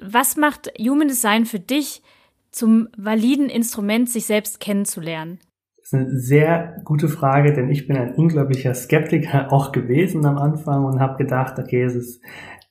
Was 0.00 0.36
macht 0.36 0.70
Human 0.78 1.08
Design 1.08 1.44
für 1.44 1.58
dich 1.58 2.02
zum 2.50 2.88
validen 2.96 3.48
Instrument, 3.48 4.08
sich 4.08 4.26
selbst 4.26 4.60
kennenzulernen? 4.60 5.40
Das 5.76 5.86
ist 5.86 5.94
eine 5.94 6.20
sehr 6.20 6.80
gute 6.84 7.08
Frage, 7.08 7.52
denn 7.52 7.70
ich 7.70 7.88
bin 7.88 7.96
ein 7.96 8.14
unglaublicher 8.14 8.74
Skeptiker 8.74 9.52
auch 9.52 9.72
gewesen 9.72 10.24
am 10.26 10.38
Anfang 10.38 10.84
und 10.84 11.00
habe 11.00 11.16
gedacht, 11.16 11.58
okay, 11.58 11.82
es 11.82 11.94
ist, 11.94 12.20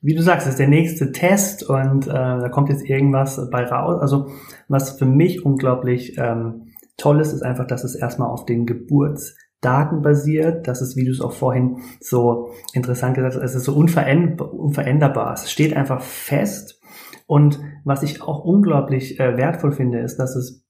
wie 0.01 0.13
du 0.13 0.21
sagst, 0.21 0.45
es 0.45 0.53
ist 0.53 0.59
der 0.59 0.67
nächste 0.69 1.11
Test 1.11 1.67
und 1.67 2.07
äh, 2.07 2.11
da 2.11 2.49
kommt 2.49 2.69
jetzt 2.69 2.87
irgendwas 2.87 3.49
bei 3.49 3.65
raus. 3.65 3.99
Also 4.01 4.29
was 4.67 4.97
für 4.97 5.05
mich 5.05 5.45
unglaublich 5.45 6.17
ähm, 6.17 6.66
toll 6.97 7.21
ist, 7.21 7.33
ist 7.33 7.43
einfach, 7.43 7.67
dass 7.67 7.83
es 7.83 7.95
erstmal 7.95 8.29
auf 8.29 8.45
den 8.45 8.65
Geburtsdaten 8.65 10.01
basiert. 10.01 10.67
Das 10.67 10.81
ist, 10.81 10.95
wie 10.95 11.05
du 11.05 11.11
es 11.11 11.21
auch 11.21 11.33
vorhin 11.33 11.77
so 11.99 12.51
interessant 12.73 13.15
gesagt 13.15 13.35
hast, 13.35 13.43
es 13.43 13.55
ist 13.55 13.65
so 13.65 13.75
unveränderbar. 13.75 15.33
Es 15.33 15.51
steht 15.51 15.75
einfach 15.75 16.01
fest. 16.01 16.81
Und 17.27 17.59
was 17.83 18.03
ich 18.03 18.21
auch 18.21 18.43
unglaublich 18.43 19.19
äh, 19.19 19.37
wertvoll 19.37 19.71
finde, 19.71 19.99
ist, 19.99 20.17
dass 20.17 20.35
es 20.35 20.67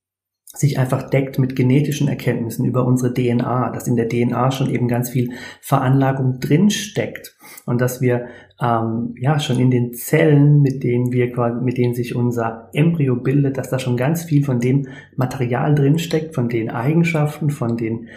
sich 0.54 0.80
einfach 0.80 1.10
deckt 1.10 1.40
mit 1.40 1.56
genetischen 1.56 2.08
Erkenntnissen 2.08 2.66
über 2.66 2.86
unsere 2.86 3.14
DNA, 3.14 3.70
dass 3.72 3.88
in 3.88 3.96
der 3.96 4.10
DNA 4.10 4.52
schon 4.52 4.70
eben 4.70 4.88
ganz 4.88 5.10
viel 5.10 5.34
Veranlagung 5.62 6.40
drin 6.40 6.70
steckt 6.70 7.36
und 7.66 7.82
dass 7.82 8.02
wir 8.02 8.28
ähm, 8.62 9.14
ja 9.20 9.40
schon 9.40 9.60
in 9.60 9.72
den 9.72 9.94
Zellen, 9.94 10.62
mit 10.62 10.84
denen 10.84 11.12
wir 11.12 11.28
mit 11.62 11.78
denen 11.78 11.94
sich 11.94 12.16
unser 12.16 12.70
Embryo 12.74 13.16
bildet, 13.16 13.58
dass 13.58 13.70
da 13.70 13.80
schon 13.80 13.98
ganz 13.98 14.24
viel 14.24 14.44
von 14.44 14.60
dem 14.60 14.88
Material 15.16 15.76
drin 15.76 16.00
steckt, 16.00 16.34
von 16.36 16.50
den 16.50 16.70
Eigenschaften, 16.70 17.50
von 17.50 17.78
den 17.78 18.08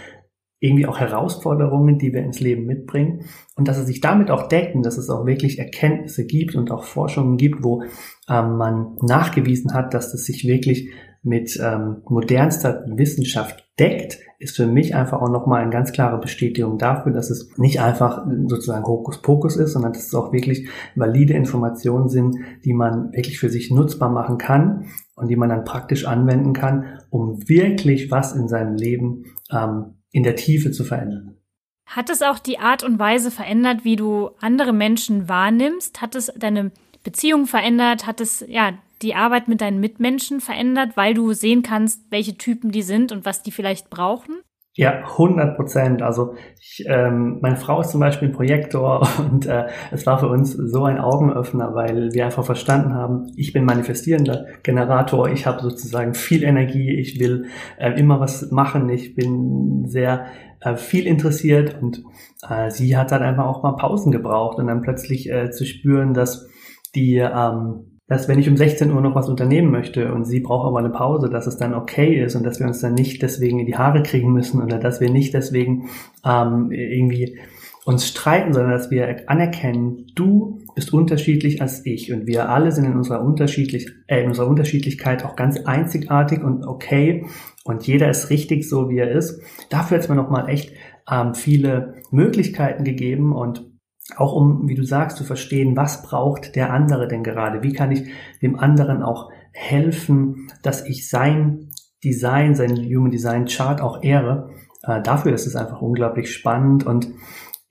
irgendwie 0.60 0.86
auch 0.86 1.00
Herausforderungen, 1.00 1.98
die 1.98 2.12
wir 2.12 2.22
ins 2.22 2.40
Leben 2.40 2.66
mitbringen. 2.66 3.24
Und 3.56 3.66
dass 3.66 3.78
es 3.78 3.86
sich 3.86 4.00
damit 4.00 4.30
auch 4.30 4.46
deckt 4.46 4.74
und 4.74 4.84
dass 4.84 4.98
es 4.98 5.08
auch 5.08 5.24
wirklich 5.24 5.58
Erkenntnisse 5.58 6.26
gibt 6.26 6.54
und 6.54 6.70
auch 6.70 6.84
Forschungen 6.84 7.38
gibt, 7.38 7.64
wo 7.64 7.82
ähm, 8.28 8.56
man 8.56 8.96
nachgewiesen 9.00 9.72
hat, 9.72 9.94
dass 9.94 10.12
es 10.12 10.26
sich 10.26 10.46
wirklich 10.46 10.90
mit 11.22 11.58
ähm, 11.62 12.02
modernster 12.08 12.84
Wissenschaft 12.86 13.66
deckt, 13.78 14.18
ist 14.38 14.56
für 14.56 14.66
mich 14.66 14.94
einfach 14.94 15.20
auch 15.20 15.28
nochmal 15.28 15.62
eine 15.62 15.70
ganz 15.70 15.92
klare 15.92 16.18
Bestätigung 16.18 16.78
dafür, 16.78 17.12
dass 17.12 17.28
es 17.28 17.56
nicht 17.58 17.80
einfach 17.80 18.26
sozusagen 18.46 18.86
Hokuspokus 18.86 19.56
ist, 19.56 19.72
sondern 19.72 19.92
dass 19.92 20.06
es 20.06 20.14
auch 20.14 20.32
wirklich 20.32 20.68
valide 20.96 21.34
Informationen 21.34 22.08
sind, 22.08 22.36
die 22.64 22.72
man 22.72 23.12
wirklich 23.12 23.38
für 23.38 23.50
sich 23.50 23.70
nutzbar 23.70 24.08
machen 24.08 24.38
kann 24.38 24.86
und 25.14 25.28
die 25.28 25.36
man 25.36 25.50
dann 25.50 25.64
praktisch 25.64 26.06
anwenden 26.06 26.54
kann, 26.54 27.00
um 27.10 27.46
wirklich 27.48 28.10
was 28.10 28.34
in 28.34 28.48
seinem 28.48 28.76
Leben 28.76 29.24
ähm, 29.52 29.96
in 30.10 30.22
der 30.22 30.36
Tiefe 30.36 30.70
zu 30.70 30.84
verändern. 30.84 31.36
Hat 31.84 32.08
es 32.08 32.22
auch 32.22 32.38
die 32.38 32.58
Art 32.58 32.82
und 32.82 32.98
Weise 32.98 33.30
verändert, 33.30 33.84
wie 33.84 33.96
du 33.96 34.30
andere 34.40 34.72
Menschen 34.72 35.28
wahrnimmst? 35.28 36.00
Hat 36.00 36.14
es 36.14 36.32
deine 36.38 36.70
Beziehung 37.02 37.46
verändert? 37.46 38.06
Hat 38.06 38.20
es 38.20 38.44
ja 38.48 38.72
die 39.02 39.14
Arbeit 39.14 39.48
mit 39.48 39.60
deinen 39.60 39.80
Mitmenschen 39.80 40.40
verändert, 40.40 40.96
weil 40.96 41.14
du 41.14 41.32
sehen 41.32 41.62
kannst, 41.62 42.10
welche 42.10 42.36
Typen 42.36 42.70
die 42.70 42.82
sind 42.82 43.12
und 43.12 43.24
was 43.24 43.42
die 43.42 43.50
vielleicht 43.50 43.90
brauchen? 43.90 44.40
Ja, 44.74 45.02
100 45.02 45.56
Prozent. 45.56 46.00
Also 46.00 46.34
ich, 46.60 46.84
ähm, 46.86 47.40
meine 47.42 47.56
Frau 47.56 47.80
ist 47.80 47.90
zum 47.90 48.00
Beispiel 48.00 48.28
Projektor 48.28 49.06
und 49.18 49.46
äh, 49.46 49.66
es 49.90 50.06
war 50.06 50.18
für 50.20 50.28
uns 50.28 50.52
so 50.52 50.84
ein 50.84 50.98
Augenöffner, 50.98 51.74
weil 51.74 52.12
wir 52.12 52.24
einfach 52.24 52.44
verstanden 52.44 52.94
haben, 52.94 53.32
ich 53.36 53.52
bin 53.52 53.64
manifestierender 53.64 54.46
Generator, 54.62 55.28
ich 55.28 55.46
habe 55.46 55.60
sozusagen 55.60 56.14
viel 56.14 56.44
Energie, 56.44 56.90
ich 56.90 57.18
will 57.18 57.46
äh, 57.78 57.98
immer 57.98 58.20
was 58.20 58.50
machen, 58.52 58.88
ich 58.88 59.16
bin 59.16 59.86
sehr 59.86 60.26
äh, 60.60 60.76
viel 60.76 61.06
interessiert 61.06 61.76
und 61.82 62.02
äh, 62.48 62.70
sie 62.70 62.96
hat 62.96 63.10
dann 63.10 63.22
einfach 63.22 63.46
auch 63.46 63.62
mal 63.64 63.76
Pausen 63.76 64.12
gebraucht 64.12 64.58
und 64.58 64.68
dann 64.68 64.82
plötzlich 64.82 65.28
äh, 65.30 65.50
zu 65.50 65.66
spüren, 65.66 66.14
dass 66.14 66.48
die 66.94 67.16
ähm, 67.16 67.99
dass 68.10 68.26
wenn 68.26 68.40
ich 68.40 68.48
um 68.48 68.56
16 68.56 68.90
Uhr 68.90 69.00
noch 69.00 69.14
was 69.14 69.28
unternehmen 69.28 69.70
möchte 69.70 70.12
und 70.12 70.24
sie 70.24 70.40
braucht 70.40 70.66
aber 70.66 70.80
eine 70.80 70.90
Pause, 70.90 71.30
dass 71.30 71.46
es 71.46 71.58
dann 71.58 71.74
okay 71.74 72.20
ist 72.20 72.34
und 72.34 72.42
dass 72.42 72.58
wir 72.58 72.66
uns 72.66 72.80
dann 72.80 72.94
nicht 72.94 73.22
deswegen 73.22 73.60
in 73.60 73.66
die 73.66 73.76
Haare 73.76 74.02
kriegen 74.02 74.32
müssen 74.32 74.60
oder 74.60 74.78
dass 74.78 75.00
wir 75.00 75.10
nicht 75.10 75.32
deswegen 75.32 75.88
ähm, 76.26 76.72
irgendwie 76.72 77.38
uns 77.84 78.08
streiten, 78.08 78.52
sondern 78.52 78.72
dass 78.72 78.90
wir 78.90 79.30
anerkennen, 79.30 80.08
du 80.16 80.58
bist 80.74 80.92
unterschiedlich 80.92 81.62
als 81.62 81.86
ich 81.86 82.12
und 82.12 82.26
wir 82.26 82.48
alle 82.48 82.72
sind 82.72 82.84
in 82.84 82.96
unserer 82.96 83.22
unterschiedlich 83.22 83.88
äh, 84.08 84.22
in 84.22 84.26
unserer 84.26 84.48
Unterschiedlichkeit 84.48 85.24
auch 85.24 85.36
ganz 85.36 85.60
einzigartig 85.60 86.42
und 86.42 86.66
okay 86.66 87.26
und 87.62 87.86
jeder 87.86 88.10
ist 88.10 88.28
richtig 88.28 88.68
so 88.68 88.90
wie 88.90 88.98
er 88.98 89.12
ist. 89.12 89.40
Dafür 89.70 89.98
hat 89.98 90.02
es 90.02 90.08
mir 90.08 90.16
noch 90.16 90.30
mal 90.30 90.48
echt 90.48 90.72
ähm, 91.08 91.34
viele 91.36 91.94
Möglichkeiten 92.10 92.82
gegeben 92.82 93.32
und 93.32 93.69
auch 94.16 94.32
um, 94.32 94.68
wie 94.68 94.74
du 94.74 94.84
sagst, 94.84 95.16
zu 95.16 95.24
verstehen, 95.24 95.76
was 95.76 96.02
braucht 96.02 96.56
der 96.56 96.72
andere 96.72 97.08
denn 97.08 97.22
gerade? 97.22 97.62
Wie 97.62 97.72
kann 97.72 97.92
ich 97.92 98.04
dem 98.42 98.58
anderen 98.58 99.02
auch 99.02 99.30
helfen, 99.52 100.48
dass 100.62 100.86
ich 100.86 101.08
sein 101.08 101.70
Design, 102.02 102.54
sein 102.54 102.76
Human 102.76 103.10
Design 103.10 103.46
Chart 103.46 103.80
auch 103.80 104.02
ehre? 104.02 104.50
Äh, 104.82 105.02
dafür 105.02 105.32
ist 105.32 105.46
es 105.46 105.56
einfach 105.56 105.82
unglaublich 105.82 106.32
spannend 106.32 106.86
und 106.86 107.08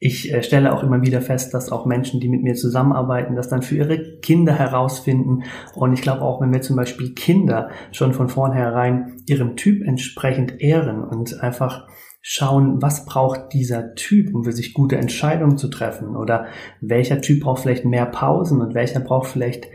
ich 0.02 0.34
äh, 0.34 0.42
stelle 0.44 0.74
auch 0.74 0.82
immer 0.82 1.02
wieder 1.02 1.22
fest, 1.22 1.54
dass 1.54 1.72
auch 1.72 1.86
Menschen, 1.86 2.22
die 2.22 2.30
mit 2.30 2.42
mir 2.42 2.56
zusammenarbeiten, 2.56 3.36
das 3.36 3.50
dann 3.50 3.62
für 3.62 3.76
ihre 3.76 4.20
Kinder 4.22 4.54
herausfinden. 4.54 5.44
Und 5.76 5.92
ich 5.94 6.02
glaube 6.02 6.22
auch, 6.22 6.40
wenn 6.40 6.54
wir 6.54 6.62
zum 6.62 6.78
Beispiel 6.78 7.14
Kinder 7.14 7.70
schon 7.92 8.14
von 8.14 8.30
vornherein 8.30 9.18
ihrem 9.28 9.58
Typ 9.58 9.86
entsprechend 9.86 10.62
ehren 10.62 11.04
und 11.04 11.42
einfach 11.42 11.88
schauen, 12.22 12.82
was 12.82 13.06
braucht 13.06 13.54
dieser 13.54 13.96
Typ, 13.96 14.34
um 14.34 14.44
für 14.44 14.52
sich 14.52 14.74
gute 14.74 14.98
Entscheidungen 14.98 15.58
zu 15.58 15.70
treffen? 15.70 16.16
Oder 16.16 16.48
welcher 16.82 17.22
Typ 17.22 17.42
braucht 17.42 17.62
vielleicht 17.62 17.86
mehr 17.86 18.06
Pausen 18.06 18.62
und 18.62 18.74
welcher 18.74 19.00
braucht 19.00 19.30
vielleicht 19.30 19.68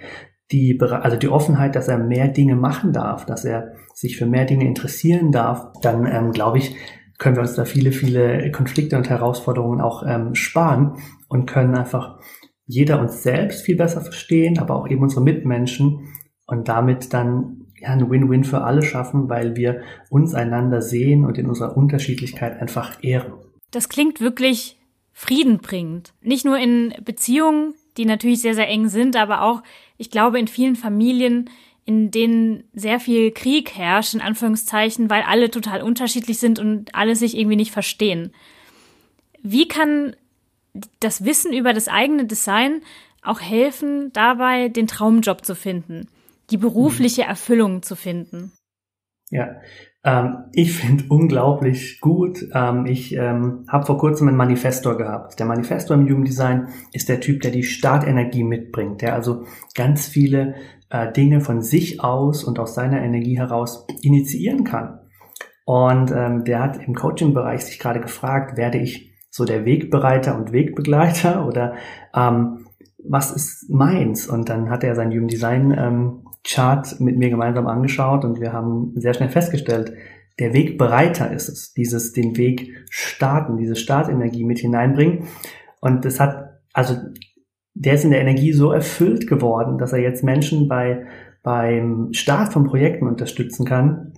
die, 0.52 0.78
also 0.80 1.16
die 1.16 1.28
Offenheit, 1.28 1.74
dass 1.74 1.88
er 1.88 1.98
mehr 1.98 2.28
Dinge 2.28 2.56
machen 2.56 2.92
darf, 2.92 3.24
dass 3.24 3.44
er 3.44 3.72
sich 3.94 4.16
für 4.16 4.26
mehr 4.26 4.44
Dinge 4.44 4.66
interessieren 4.66 5.32
darf, 5.32 5.72
dann 5.80 6.06
ähm, 6.06 6.32
glaube 6.32 6.58
ich, 6.58 6.76
können 7.18 7.36
wir 7.36 7.42
uns 7.42 7.54
da 7.54 7.64
viele, 7.64 7.92
viele 7.92 8.50
Konflikte 8.50 8.96
und 8.96 9.08
Herausforderungen 9.08 9.80
auch 9.80 10.02
ähm, 10.06 10.34
sparen 10.34 10.98
und 11.28 11.46
können 11.46 11.74
einfach 11.74 12.18
jeder 12.66 13.00
uns 13.00 13.22
selbst 13.22 13.64
viel 13.64 13.76
besser 13.76 14.00
verstehen, 14.00 14.58
aber 14.58 14.76
auch 14.76 14.88
eben 14.88 15.02
unsere 15.02 15.22
Mitmenschen 15.22 16.08
und 16.46 16.68
damit 16.68 17.12
dann 17.12 17.63
ja, 17.80 17.90
ein 17.90 18.10
Win-Win 18.10 18.44
für 18.44 18.62
alle 18.62 18.82
schaffen, 18.82 19.28
weil 19.28 19.56
wir 19.56 19.82
uns 20.10 20.34
einander 20.34 20.80
sehen 20.80 21.24
und 21.24 21.38
in 21.38 21.46
unserer 21.46 21.76
Unterschiedlichkeit 21.76 22.60
einfach 22.60 23.02
ehren. 23.02 23.34
Das 23.70 23.88
klingt 23.88 24.20
wirklich 24.20 24.78
friedenbringend. 25.12 26.12
Nicht 26.20 26.44
nur 26.44 26.58
in 26.58 26.94
Beziehungen, 27.04 27.74
die 27.96 28.04
natürlich 28.04 28.40
sehr, 28.40 28.54
sehr 28.54 28.68
eng 28.68 28.88
sind, 28.88 29.16
aber 29.16 29.42
auch, 29.42 29.62
ich 29.96 30.10
glaube, 30.10 30.38
in 30.38 30.48
vielen 30.48 30.76
Familien, 30.76 31.50
in 31.84 32.10
denen 32.10 32.64
sehr 32.72 32.98
viel 32.98 33.30
Krieg 33.30 33.76
herrscht, 33.76 34.14
in 34.14 34.20
Anführungszeichen, 34.20 35.10
weil 35.10 35.22
alle 35.22 35.50
total 35.50 35.82
unterschiedlich 35.82 36.38
sind 36.38 36.58
und 36.58 36.94
alle 36.94 37.14
sich 37.14 37.36
irgendwie 37.36 37.56
nicht 37.56 37.72
verstehen. 37.72 38.32
Wie 39.42 39.68
kann 39.68 40.16
das 41.00 41.24
Wissen 41.24 41.52
über 41.52 41.72
das 41.72 41.88
eigene 41.88 42.24
Design 42.24 42.80
auch 43.22 43.40
helfen, 43.40 44.12
dabei 44.12 44.68
den 44.68 44.86
Traumjob 44.86 45.44
zu 45.44 45.54
finden? 45.54 46.08
Die 46.54 46.58
berufliche. 46.58 47.22
Erfüllung 47.22 47.82
zu 47.82 47.96
finden? 47.96 48.52
Ja, 49.30 49.56
ähm, 50.04 50.44
ich 50.52 50.72
finde 50.72 51.04
unglaublich 51.08 52.00
gut. 52.00 52.46
Ähm, 52.54 52.86
ich 52.86 53.16
ähm, 53.16 53.64
habe 53.68 53.86
vor 53.86 53.98
kurzem 53.98 54.28
einen 54.28 54.36
Manifestor 54.36 54.96
gehabt. 54.96 55.38
Der 55.40 55.46
Manifestor 55.46 55.96
im 55.96 56.06
Jugenddesign 56.06 56.68
ist 56.92 57.08
der 57.08 57.20
Typ, 57.20 57.42
der 57.42 57.50
die 57.50 57.64
Startenergie 57.64 58.44
mitbringt, 58.44 59.02
der 59.02 59.14
also 59.14 59.44
ganz 59.74 60.06
viele 60.06 60.54
äh, 60.90 61.10
Dinge 61.10 61.40
von 61.40 61.60
sich 61.60 62.00
aus 62.00 62.44
und 62.44 62.60
aus 62.60 62.76
seiner 62.76 63.02
Energie 63.02 63.36
heraus 63.36 63.84
initiieren 64.02 64.62
kann. 64.62 65.00
Und 65.64 66.12
ähm, 66.12 66.44
der 66.44 66.60
hat 66.60 66.86
im 66.86 66.94
Coaching-Bereich 66.94 67.64
sich 67.64 67.80
gerade 67.80 68.00
gefragt, 68.00 68.56
werde 68.56 68.78
ich 68.78 69.12
so 69.30 69.44
der 69.44 69.64
Wegbereiter 69.64 70.36
und 70.36 70.52
Wegbegleiter 70.52 71.48
oder 71.48 71.74
ähm, 72.14 72.66
was 73.02 73.32
ist 73.32 73.68
meins? 73.70 74.28
Und 74.28 74.48
dann 74.48 74.70
hat 74.70 74.84
er 74.84 74.94
sein 74.94 75.10
Jugenddesign 75.10 75.74
ähm, 75.76 76.24
Chart 76.46 77.00
mit 77.00 77.16
mir 77.16 77.30
gemeinsam 77.30 77.66
angeschaut 77.66 78.24
und 78.24 78.40
wir 78.40 78.52
haben 78.52 78.92
sehr 78.96 79.14
schnell 79.14 79.30
festgestellt, 79.30 79.94
der 80.38 80.52
Weg 80.52 80.78
breiter 80.78 81.32
ist 81.32 81.48
es, 81.48 81.72
dieses 81.72 82.12
den 82.12 82.36
Weg 82.36 82.72
starten, 82.90 83.56
diese 83.56 83.76
Startenergie 83.76 84.44
mit 84.44 84.58
hineinbringen. 84.58 85.28
Und 85.80 86.04
das 86.04 86.18
hat, 86.20 86.60
also 86.72 86.96
der 87.74 87.94
ist 87.94 88.04
in 88.04 88.10
der 88.10 88.20
Energie 88.20 88.52
so 88.52 88.72
erfüllt 88.72 89.26
geworden, 89.26 89.78
dass 89.78 89.92
er 89.92 90.00
jetzt 90.00 90.24
Menschen 90.24 90.68
bei, 90.68 91.06
beim 91.42 92.12
Start 92.12 92.52
von 92.52 92.64
Projekten 92.64 93.06
unterstützen 93.06 93.64
kann, 93.64 94.12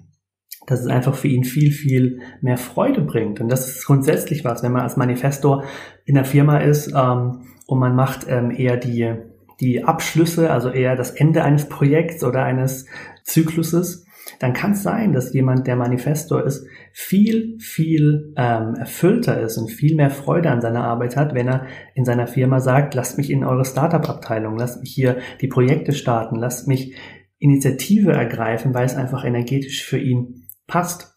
dass 0.66 0.80
es 0.80 0.86
einfach 0.86 1.14
für 1.14 1.28
ihn 1.28 1.44
viel, 1.44 1.70
viel 1.70 2.20
mehr 2.40 2.56
Freude 2.56 3.02
bringt. 3.02 3.40
Und 3.40 3.48
das 3.48 3.68
ist 3.68 3.86
grundsätzlich 3.86 4.44
was, 4.44 4.62
wenn 4.62 4.72
man 4.72 4.82
als 4.82 4.96
Manifestor 4.96 5.64
in 6.04 6.14
der 6.14 6.24
Firma 6.24 6.58
ist 6.58 6.92
ähm, 6.94 7.42
und 7.66 7.78
man 7.78 7.94
macht 7.94 8.26
ähm, 8.28 8.50
eher 8.50 8.76
die 8.76 9.14
die 9.60 9.84
Abschlüsse, 9.84 10.50
also 10.50 10.70
eher 10.70 10.96
das 10.96 11.10
Ende 11.10 11.42
eines 11.42 11.68
Projekts 11.68 12.22
oder 12.24 12.44
eines 12.44 12.86
Zykluses, 13.24 14.06
dann 14.38 14.52
kann 14.52 14.72
es 14.72 14.82
sein, 14.82 15.12
dass 15.12 15.32
jemand, 15.32 15.66
der 15.66 15.76
Manifestor 15.76 16.44
ist, 16.44 16.66
viel, 16.92 17.56
viel 17.58 18.34
ähm, 18.36 18.74
erfüllter 18.74 19.40
ist 19.40 19.56
und 19.56 19.70
viel 19.70 19.96
mehr 19.96 20.10
Freude 20.10 20.50
an 20.50 20.60
seiner 20.60 20.84
Arbeit 20.84 21.16
hat, 21.16 21.34
wenn 21.34 21.48
er 21.48 21.66
in 21.94 22.04
seiner 22.04 22.26
Firma 22.26 22.60
sagt, 22.60 22.94
lasst 22.94 23.18
mich 23.18 23.30
in 23.30 23.44
eure 23.44 23.64
Startup-Abteilung, 23.64 24.58
lasst 24.58 24.80
mich 24.80 24.92
hier 24.92 25.18
die 25.40 25.48
Projekte 25.48 25.92
starten, 25.92 26.36
lasst 26.36 26.68
mich 26.68 26.96
Initiative 27.38 28.12
ergreifen, 28.12 28.74
weil 28.74 28.86
es 28.86 28.96
einfach 28.96 29.24
energetisch 29.24 29.84
für 29.84 29.98
ihn 29.98 30.46
passt. 30.66 31.16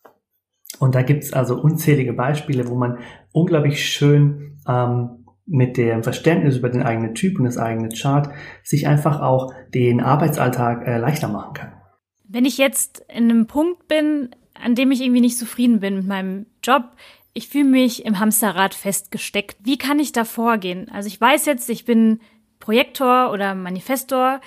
Und 0.79 0.95
da 0.95 1.01
gibt's 1.01 1.33
also 1.33 1.59
unzählige 1.59 2.13
Beispiele, 2.13 2.67
wo 2.67 2.75
man 2.75 2.99
unglaublich 3.31 3.85
schön 3.85 4.59
ähm, 4.67 5.18
mit 5.49 5.77
dem 5.77 6.03
Verständnis 6.03 6.57
über 6.57 6.69
den 6.69 6.83
eigenen 6.83 7.15
Typ 7.15 7.39
und 7.39 7.45
das 7.45 7.57
eigene 7.57 7.89
Chart 7.89 8.29
sich 8.63 8.87
einfach 8.87 9.19
auch 9.19 9.53
den 9.73 9.99
Arbeitsalltag 9.99 10.87
äh, 10.87 10.97
leichter 10.97 11.27
machen 11.27 11.53
kann. 11.53 11.73
Wenn 12.27 12.45
ich 12.45 12.57
jetzt 12.57 13.03
in 13.09 13.29
einem 13.29 13.47
Punkt 13.47 13.87
bin, 13.87 14.29
an 14.53 14.75
dem 14.75 14.91
ich 14.91 15.01
irgendwie 15.01 15.21
nicht 15.21 15.37
zufrieden 15.37 15.79
bin 15.79 15.95
mit 15.95 16.07
meinem 16.07 16.45
Job, 16.63 16.83
ich 17.33 17.47
fühle 17.47 17.65
mich 17.65 18.05
im 18.05 18.19
Hamsterrad 18.19 18.75
festgesteckt. 18.75 19.57
Wie 19.63 19.77
kann 19.77 19.99
ich 19.99 20.11
da 20.11 20.25
vorgehen? 20.25 20.89
Also 20.91 21.07
ich 21.07 21.19
weiß 21.19 21.45
jetzt, 21.45 21.69
ich 21.69 21.85
bin 21.85 22.19
Projektor 22.59 23.31
oder 23.31 23.55
Manifestor 23.55 24.41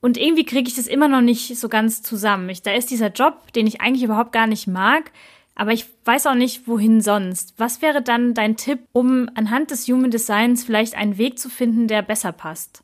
und 0.00 0.18
irgendwie 0.18 0.44
kriege 0.44 0.68
ich 0.68 0.76
das 0.76 0.86
immer 0.86 1.08
noch 1.08 1.22
nicht 1.22 1.56
so 1.56 1.68
ganz 1.68 2.02
zusammen. 2.02 2.48
Ich, 2.50 2.62
da 2.62 2.72
ist 2.72 2.90
dieser 2.90 3.08
Job, 3.08 3.52
den 3.54 3.66
ich 3.66 3.80
eigentlich 3.80 4.04
überhaupt 4.04 4.32
gar 4.32 4.46
nicht 4.46 4.66
mag, 4.66 5.10
aber 5.54 5.72
ich 5.72 5.86
weiß 6.04 6.26
auch 6.26 6.34
nicht, 6.34 6.66
wohin 6.66 7.00
sonst. 7.00 7.54
Was 7.58 7.80
wäre 7.80 8.02
dann 8.02 8.34
dein 8.34 8.56
Tipp, 8.56 8.80
um 8.92 9.28
anhand 9.34 9.70
des 9.70 9.86
Human 9.86 10.10
Designs 10.10 10.64
vielleicht 10.64 10.96
einen 10.96 11.16
Weg 11.18 11.38
zu 11.38 11.48
finden, 11.48 11.86
der 11.86 12.02
besser 12.02 12.32
passt? 12.32 12.82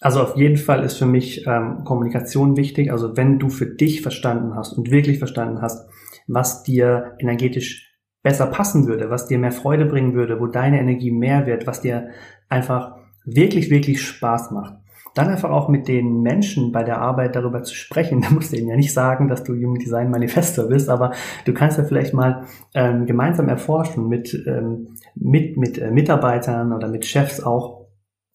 Also 0.00 0.20
auf 0.20 0.36
jeden 0.36 0.56
Fall 0.56 0.84
ist 0.84 0.98
für 0.98 1.06
mich 1.06 1.46
ähm, 1.46 1.84
Kommunikation 1.84 2.56
wichtig. 2.56 2.90
Also 2.90 3.16
wenn 3.16 3.38
du 3.38 3.48
für 3.48 3.66
dich 3.66 4.02
verstanden 4.02 4.54
hast 4.56 4.72
und 4.72 4.90
wirklich 4.90 5.18
verstanden 5.18 5.62
hast, 5.62 5.88
was 6.26 6.62
dir 6.64 7.16
energetisch 7.18 7.92
besser 8.22 8.46
passen 8.46 8.86
würde, 8.86 9.10
was 9.10 9.26
dir 9.26 9.38
mehr 9.38 9.52
Freude 9.52 9.86
bringen 9.86 10.14
würde, 10.14 10.40
wo 10.40 10.46
deine 10.46 10.80
Energie 10.80 11.10
mehr 11.10 11.46
wird, 11.46 11.66
was 11.66 11.80
dir 11.80 12.10
einfach 12.48 12.96
wirklich, 13.24 13.70
wirklich 13.70 14.02
Spaß 14.02 14.50
macht, 14.50 14.74
dann 15.14 15.28
einfach 15.28 15.50
auch 15.50 15.68
mit 15.68 15.88
den 15.88 16.22
Menschen 16.22 16.72
bei 16.72 16.84
der 16.84 17.00
Arbeit 17.00 17.36
darüber 17.36 17.62
zu 17.62 17.74
sprechen. 17.74 18.20
Da 18.22 18.30
musst 18.30 18.52
du 18.52 18.56
ihnen 18.56 18.68
ja 18.68 18.76
nicht 18.76 18.92
sagen, 18.92 19.28
dass 19.28 19.44
du 19.44 19.54
Human 19.54 19.78
Design 19.78 20.10
Manifesto 20.10 20.68
bist, 20.68 20.88
aber 20.88 21.12
du 21.44 21.52
kannst 21.52 21.78
ja 21.78 21.84
vielleicht 21.84 22.14
mal 22.14 22.44
ähm, 22.74 23.06
gemeinsam 23.06 23.48
erforschen 23.48 24.08
mit, 24.08 24.34
ähm, 24.46 24.96
mit, 25.14 25.56
mit 25.56 25.78
äh, 25.78 25.90
Mitarbeitern 25.90 26.72
oder 26.72 26.88
mit 26.88 27.04
Chefs 27.04 27.42
auch. 27.42 27.86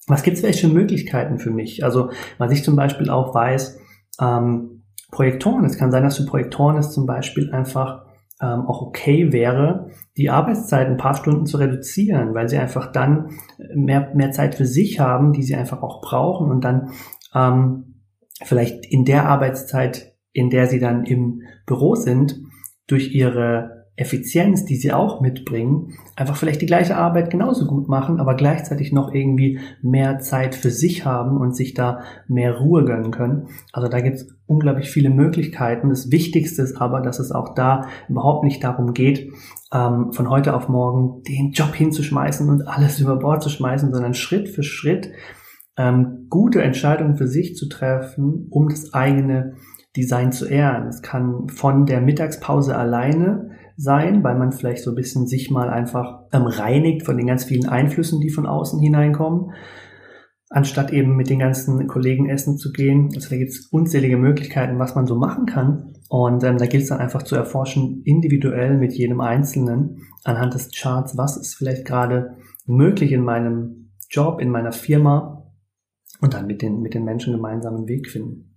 Was 0.07 0.23
gibt 0.23 0.37
es 0.37 0.43
welche 0.43 0.67
Möglichkeiten 0.67 1.39
für 1.39 1.51
mich? 1.51 1.83
Also, 1.83 2.11
was 2.37 2.51
ich 2.51 2.63
zum 2.63 2.75
Beispiel 2.75 3.09
auch 3.09 3.33
weiß, 3.33 3.79
ähm, 4.21 4.83
Projektoren. 5.11 5.65
Es 5.65 5.77
kann 5.77 5.91
sein, 5.91 6.03
dass 6.03 6.17
für 6.17 6.25
Projektoren 6.25 6.77
es 6.77 6.91
zum 6.91 7.05
Beispiel 7.05 7.51
einfach 7.51 8.06
ähm, 8.41 8.65
auch 8.67 8.81
okay 8.81 9.31
wäre, 9.31 9.89
die 10.15 10.29
Arbeitszeit 10.29 10.87
ein 10.87 10.97
paar 10.97 11.15
Stunden 11.15 11.45
zu 11.45 11.57
reduzieren, 11.57 12.33
weil 12.33 12.49
sie 12.49 12.57
einfach 12.57 12.91
dann 12.91 13.31
mehr, 13.73 14.11
mehr 14.13 14.31
Zeit 14.31 14.55
für 14.55 14.65
sich 14.65 14.99
haben, 14.99 15.33
die 15.33 15.43
sie 15.43 15.55
einfach 15.55 15.81
auch 15.81 16.01
brauchen 16.01 16.51
und 16.51 16.63
dann 16.63 16.91
ähm, 17.33 18.03
vielleicht 18.43 18.85
in 18.85 19.05
der 19.05 19.27
Arbeitszeit, 19.27 20.13
in 20.33 20.49
der 20.49 20.67
sie 20.67 20.79
dann 20.79 21.05
im 21.05 21.41
Büro 21.65 21.95
sind, 21.95 22.39
durch 22.85 23.13
ihre 23.13 23.76
Effizienz, 23.97 24.63
die 24.63 24.75
sie 24.75 24.93
auch 24.93 25.21
mitbringen, 25.21 25.95
einfach 26.15 26.35
vielleicht 26.35 26.61
die 26.61 26.67
gleiche 26.67 26.95
Arbeit 26.95 27.31
genauso 27.31 27.65
gut 27.65 27.89
machen, 27.89 28.19
aber 28.19 28.35
gleichzeitig 28.35 28.93
noch 28.93 29.11
irgendwie 29.11 29.59
mehr 29.81 30.19
Zeit 30.19 30.53
für 30.53 30.69
sich 30.69 31.03
haben 31.03 31.37
und 31.37 31.55
sich 31.55 31.73
da 31.73 32.01
mehr 32.27 32.57
Ruhe 32.59 32.85
gönnen 32.85 33.09
können. 33.09 33.47
Also 33.73 33.89
da 33.89 33.99
gibt 33.99 34.17
es 34.17 34.27
unglaublich 34.45 34.91
viele 34.91 35.09
Möglichkeiten. 35.09 35.89
Das 35.89 36.11
Wichtigste 36.11 36.61
ist 36.61 36.79
aber, 36.79 37.01
dass 37.01 37.17
es 37.17 37.31
auch 37.31 37.55
da 37.55 37.87
überhaupt 38.07 38.43
nicht 38.43 38.63
darum 38.63 38.93
geht, 38.93 39.31
ähm, 39.73 40.13
von 40.13 40.29
heute 40.29 40.55
auf 40.55 40.69
morgen 40.69 41.23
den 41.23 41.51
Job 41.51 41.73
hinzuschmeißen 41.73 42.47
und 42.47 42.67
alles 42.67 42.99
über 42.99 43.15
Bord 43.15 43.41
zu 43.41 43.49
schmeißen, 43.49 43.91
sondern 43.91 44.13
Schritt 44.13 44.47
für 44.47 44.63
Schritt 44.63 45.09
ähm, 45.75 46.27
gute 46.29 46.61
Entscheidungen 46.61 47.15
für 47.15 47.27
sich 47.27 47.55
zu 47.55 47.67
treffen, 47.67 48.45
um 48.51 48.69
das 48.69 48.93
eigene 48.93 49.55
Design 49.95 50.31
zu 50.31 50.45
ehren. 50.45 50.87
Es 50.87 51.01
kann 51.01 51.49
von 51.49 51.87
der 51.87 52.01
Mittagspause 52.01 52.77
alleine 52.77 53.56
sein, 53.77 54.23
weil 54.23 54.37
man 54.37 54.51
vielleicht 54.51 54.83
so 54.83 54.91
ein 54.91 54.95
bisschen 54.95 55.27
sich 55.27 55.51
mal 55.51 55.69
einfach 55.69 56.23
ähm, 56.33 56.47
reinigt 56.47 57.05
von 57.05 57.15
den 57.15 57.27
ganz 57.27 57.45
vielen 57.45 57.69
Einflüssen, 57.69 58.19
die 58.19 58.31
von 58.31 58.47
außen 58.47 58.79
hineinkommen, 58.79 59.51
anstatt 60.49 60.91
eben 60.91 61.15
mit 61.15 61.29
den 61.29 61.39
ganzen 61.39 61.87
Kollegen 61.87 62.27
essen 62.27 62.57
zu 62.57 62.71
gehen. 62.71 63.11
Also 63.15 63.29
da 63.29 63.37
gibt 63.37 63.51
es 63.51 63.67
unzählige 63.71 64.17
Möglichkeiten, 64.17 64.79
was 64.79 64.95
man 64.95 65.05
so 65.05 65.15
machen 65.15 65.45
kann. 65.45 65.93
Und 66.09 66.43
ähm, 66.43 66.57
da 66.57 66.65
gilt 66.65 66.83
es 66.83 66.89
dann 66.89 66.99
einfach 66.99 67.21
zu 67.21 67.35
erforschen, 67.35 68.01
individuell 68.03 68.77
mit 68.77 68.93
jedem 68.93 69.21
Einzelnen 69.21 70.01
anhand 70.23 70.55
des 70.55 70.71
Charts, 70.71 71.15
was 71.15 71.37
ist 71.37 71.55
vielleicht 71.55 71.85
gerade 71.85 72.37
möglich 72.65 73.11
in 73.11 73.23
meinem 73.23 73.91
Job, 74.09 74.41
in 74.41 74.49
meiner 74.49 74.71
Firma 74.71 75.43
und 76.19 76.33
dann 76.33 76.47
mit 76.47 76.61
den, 76.61 76.81
mit 76.81 76.95
den 76.95 77.03
Menschen 77.03 77.33
gemeinsam 77.33 77.75
einen 77.75 77.87
Weg 77.87 78.09
finden. 78.09 78.56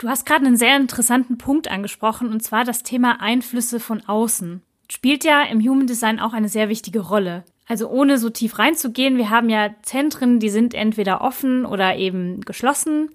Du 0.00 0.08
hast 0.08 0.24
gerade 0.24 0.46
einen 0.46 0.56
sehr 0.56 0.76
interessanten 0.78 1.36
Punkt 1.36 1.70
angesprochen, 1.70 2.30
und 2.30 2.42
zwar 2.42 2.64
das 2.64 2.82
Thema 2.82 3.20
Einflüsse 3.20 3.78
von 3.78 4.00
außen. 4.00 4.62
Spielt 4.90 5.24
ja 5.24 5.42
im 5.42 5.60
Human 5.60 5.86
Design 5.86 6.18
auch 6.20 6.32
eine 6.32 6.48
sehr 6.48 6.70
wichtige 6.70 7.00
Rolle. 7.00 7.44
Also 7.68 7.88
ohne 7.90 8.16
so 8.16 8.30
tief 8.30 8.58
reinzugehen, 8.58 9.18
wir 9.18 9.28
haben 9.28 9.50
ja 9.50 9.74
Zentren, 9.82 10.40
die 10.40 10.48
sind 10.48 10.72
entweder 10.72 11.20
offen 11.20 11.66
oder 11.66 11.96
eben 11.96 12.40
geschlossen. 12.40 13.10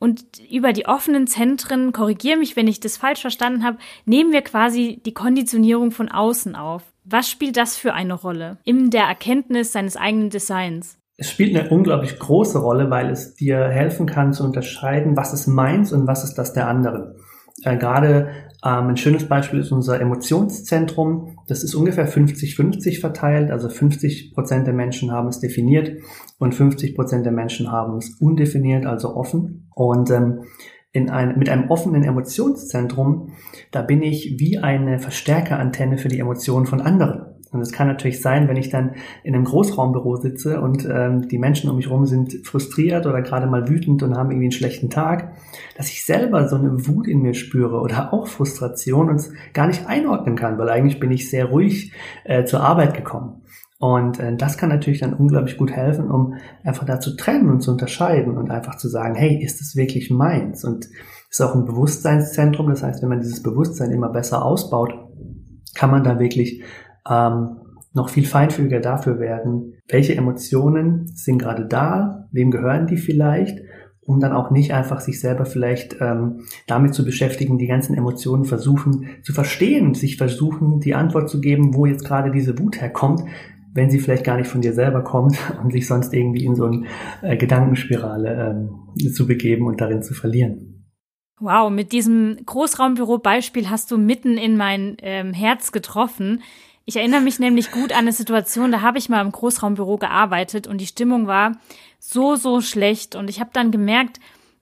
Und 0.00 0.24
über 0.50 0.72
die 0.72 0.86
offenen 0.86 1.28
Zentren, 1.28 1.92
korrigiere 1.92 2.38
mich, 2.38 2.56
wenn 2.56 2.66
ich 2.66 2.80
das 2.80 2.96
falsch 2.96 3.20
verstanden 3.20 3.64
habe, 3.64 3.78
nehmen 4.04 4.32
wir 4.32 4.42
quasi 4.42 5.00
die 5.06 5.14
Konditionierung 5.14 5.92
von 5.92 6.08
außen 6.08 6.56
auf. 6.56 6.82
Was 7.04 7.30
spielt 7.30 7.56
das 7.56 7.76
für 7.76 7.94
eine 7.94 8.14
Rolle 8.14 8.58
in 8.64 8.90
der 8.90 9.04
Erkenntnis 9.04 9.70
seines 9.70 9.96
eigenen 9.96 10.30
Designs? 10.30 10.98
Es 11.16 11.30
spielt 11.30 11.56
eine 11.56 11.70
unglaublich 11.70 12.18
große 12.18 12.58
Rolle, 12.58 12.90
weil 12.90 13.10
es 13.10 13.34
dir 13.34 13.68
helfen 13.68 14.06
kann 14.06 14.32
zu 14.32 14.44
unterscheiden, 14.44 15.16
was 15.16 15.32
ist 15.32 15.46
meins 15.46 15.92
und 15.92 16.06
was 16.06 16.24
ist 16.24 16.34
das 16.34 16.52
der 16.52 16.68
anderen. 16.68 17.14
Äh, 17.62 17.76
Gerade 17.78 18.28
ähm, 18.64 18.88
ein 18.88 18.96
schönes 18.96 19.26
Beispiel 19.26 19.60
ist 19.60 19.72
unser 19.72 20.00
Emotionszentrum. 20.00 21.38
Das 21.48 21.64
ist 21.64 21.74
ungefähr 21.74 22.08
50-50 22.08 23.00
verteilt. 23.00 23.50
Also 23.50 23.68
50 23.68 24.34
Prozent 24.34 24.66
der 24.66 24.74
Menschen 24.74 25.10
haben 25.10 25.28
es 25.28 25.40
definiert 25.40 25.92
und 26.38 26.54
50 26.54 26.94
Prozent 26.94 27.24
der 27.24 27.32
Menschen 27.32 27.72
haben 27.72 27.96
es 27.96 28.16
undefiniert, 28.20 28.84
also 28.84 29.16
offen. 29.16 29.70
Und 29.74 30.10
ähm, 30.10 30.42
in 30.92 31.10
ein, 31.10 31.38
mit 31.38 31.48
einem 31.48 31.70
offenen 31.70 32.04
Emotionszentrum, 32.04 33.32
da 33.70 33.82
bin 33.82 34.02
ich 34.02 34.36
wie 34.38 34.58
eine 34.58 34.98
Verstärkerantenne 34.98 35.98
für 35.98 36.08
die 36.08 36.18
Emotionen 36.18 36.66
von 36.66 36.80
anderen. 36.80 37.35
Und 37.56 37.62
es 37.62 37.72
kann 37.72 37.88
natürlich 37.88 38.22
sein, 38.22 38.48
wenn 38.48 38.56
ich 38.56 38.70
dann 38.70 38.94
in 39.22 39.34
einem 39.34 39.44
Großraumbüro 39.44 40.16
sitze 40.16 40.60
und 40.60 40.86
ähm, 40.90 41.28
die 41.28 41.38
Menschen 41.38 41.68
um 41.68 41.76
mich 41.76 41.86
herum 41.86 42.06
sind 42.06 42.46
frustriert 42.46 43.06
oder 43.06 43.22
gerade 43.22 43.46
mal 43.46 43.68
wütend 43.68 44.02
und 44.02 44.16
haben 44.16 44.30
irgendwie 44.30 44.46
einen 44.46 44.52
schlechten 44.52 44.90
Tag, 44.90 45.32
dass 45.76 45.88
ich 45.88 46.04
selber 46.04 46.48
so 46.48 46.56
eine 46.56 46.86
Wut 46.86 47.08
in 47.08 47.22
mir 47.22 47.34
spüre 47.34 47.80
oder 47.80 48.12
auch 48.12 48.28
Frustration 48.28 49.08
und 49.08 49.16
es 49.16 49.32
gar 49.52 49.66
nicht 49.66 49.86
einordnen 49.86 50.36
kann, 50.36 50.58
weil 50.58 50.68
eigentlich 50.68 51.00
bin 51.00 51.10
ich 51.10 51.28
sehr 51.30 51.46
ruhig 51.46 51.92
äh, 52.24 52.44
zur 52.44 52.60
Arbeit 52.60 52.94
gekommen. 52.94 53.42
Und 53.78 54.20
äh, 54.20 54.34
das 54.36 54.56
kann 54.56 54.70
natürlich 54.70 55.00
dann 55.00 55.14
unglaublich 55.14 55.56
gut 55.56 55.70
helfen, 55.70 56.10
um 56.10 56.34
einfach 56.64 56.86
da 56.86 57.00
zu 57.00 57.16
trennen 57.16 57.50
und 57.50 57.60
zu 57.60 57.72
unterscheiden 57.72 58.38
und 58.38 58.50
einfach 58.50 58.76
zu 58.76 58.88
sagen, 58.88 59.14
hey, 59.14 59.42
ist 59.42 59.60
es 59.60 59.76
wirklich 59.76 60.10
meins? 60.10 60.64
Und 60.64 60.88
ist 61.30 61.40
auch 61.42 61.54
ein 61.54 61.66
Bewusstseinszentrum. 61.66 62.68
Das 62.68 62.82
heißt, 62.82 63.02
wenn 63.02 63.10
man 63.10 63.20
dieses 63.20 63.42
Bewusstsein 63.42 63.90
immer 63.90 64.08
besser 64.08 64.44
ausbaut, 64.44 64.94
kann 65.74 65.90
man 65.90 66.04
da 66.04 66.18
wirklich 66.18 66.62
ähm, 67.08 67.58
noch 67.92 68.10
viel 68.10 68.26
feinfühliger 68.26 68.80
dafür 68.80 69.18
werden, 69.18 69.74
welche 69.88 70.14
Emotionen 70.14 71.06
sind 71.08 71.38
gerade 71.38 71.66
da, 71.66 72.28
wem 72.30 72.50
gehören 72.50 72.86
die 72.86 72.98
vielleicht, 72.98 73.58
um 74.02 74.20
dann 74.20 74.32
auch 74.32 74.50
nicht 74.50 74.72
einfach 74.72 75.00
sich 75.00 75.20
selber 75.20 75.46
vielleicht 75.46 75.96
ähm, 76.00 76.42
damit 76.66 76.94
zu 76.94 77.04
beschäftigen, 77.04 77.58
die 77.58 77.66
ganzen 77.66 77.96
Emotionen 77.96 78.44
versuchen 78.44 79.08
zu 79.22 79.32
verstehen, 79.32 79.94
sich 79.94 80.16
versuchen, 80.16 80.80
die 80.80 80.94
Antwort 80.94 81.28
zu 81.28 81.40
geben, 81.40 81.74
wo 81.74 81.86
jetzt 81.86 82.04
gerade 82.04 82.30
diese 82.30 82.58
Wut 82.58 82.80
herkommt, 82.80 83.22
wenn 83.72 83.90
sie 83.90 83.98
vielleicht 83.98 84.24
gar 84.24 84.36
nicht 84.36 84.48
von 84.48 84.60
dir 84.60 84.72
selber 84.72 85.02
kommt 85.02 85.36
und 85.62 85.72
sich 85.72 85.86
sonst 85.86 86.14
irgendwie 86.14 86.44
in 86.44 86.54
so 86.54 86.66
eine 86.66 86.84
äh, 87.22 87.36
Gedankenspirale 87.36 88.56
ähm, 88.96 89.12
zu 89.12 89.26
begeben 89.26 89.66
und 89.66 89.80
darin 89.80 90.02
zu 90.02 90.14
verlieren. 90.14 90.72
Wow, 91.38 91.70
mit 91.70 91.92
diesem 91.92 92.38
Großraumbüro-Beispiel 92.46 93.68
hast 93.68 93.90
du 93.90 93.98
mitten 93.98 94.38
in 94.38 94.56
mein 94.56 94.96
ähm, 95.02 95.34
Herz 95.34 95.70
getroffen. 95.70 96.42
Ich 96.88 96.94
erinnere 96.94 97.20
mich 97.20 97.40
nämlich 97.40 97.72
gut 97.72 97.90
an 97.90 97.98
eine 97.98 98.12
Situation, 98.12 98.70
da 98.70 98.80
habe 98.80 98.98
ich 98.98 99.08
mal 99.08 99.20
im 99.20 99.32
Großraumbüro 99.32 99.98
gearbeitet 99.98 100.68
und 100.68 100.80
die 100.80 100.86
Stimmung 100.86 101.26
war 101.26 101.58
so, 101.98 102.36
so 102.36 102.60
schlecht. 102.60 103.16
Und 103.16 103.28
ich 103.28 103.40
habe 103.40 103.50
dann 103.52 103.72
gemerkt, 103.72 104.20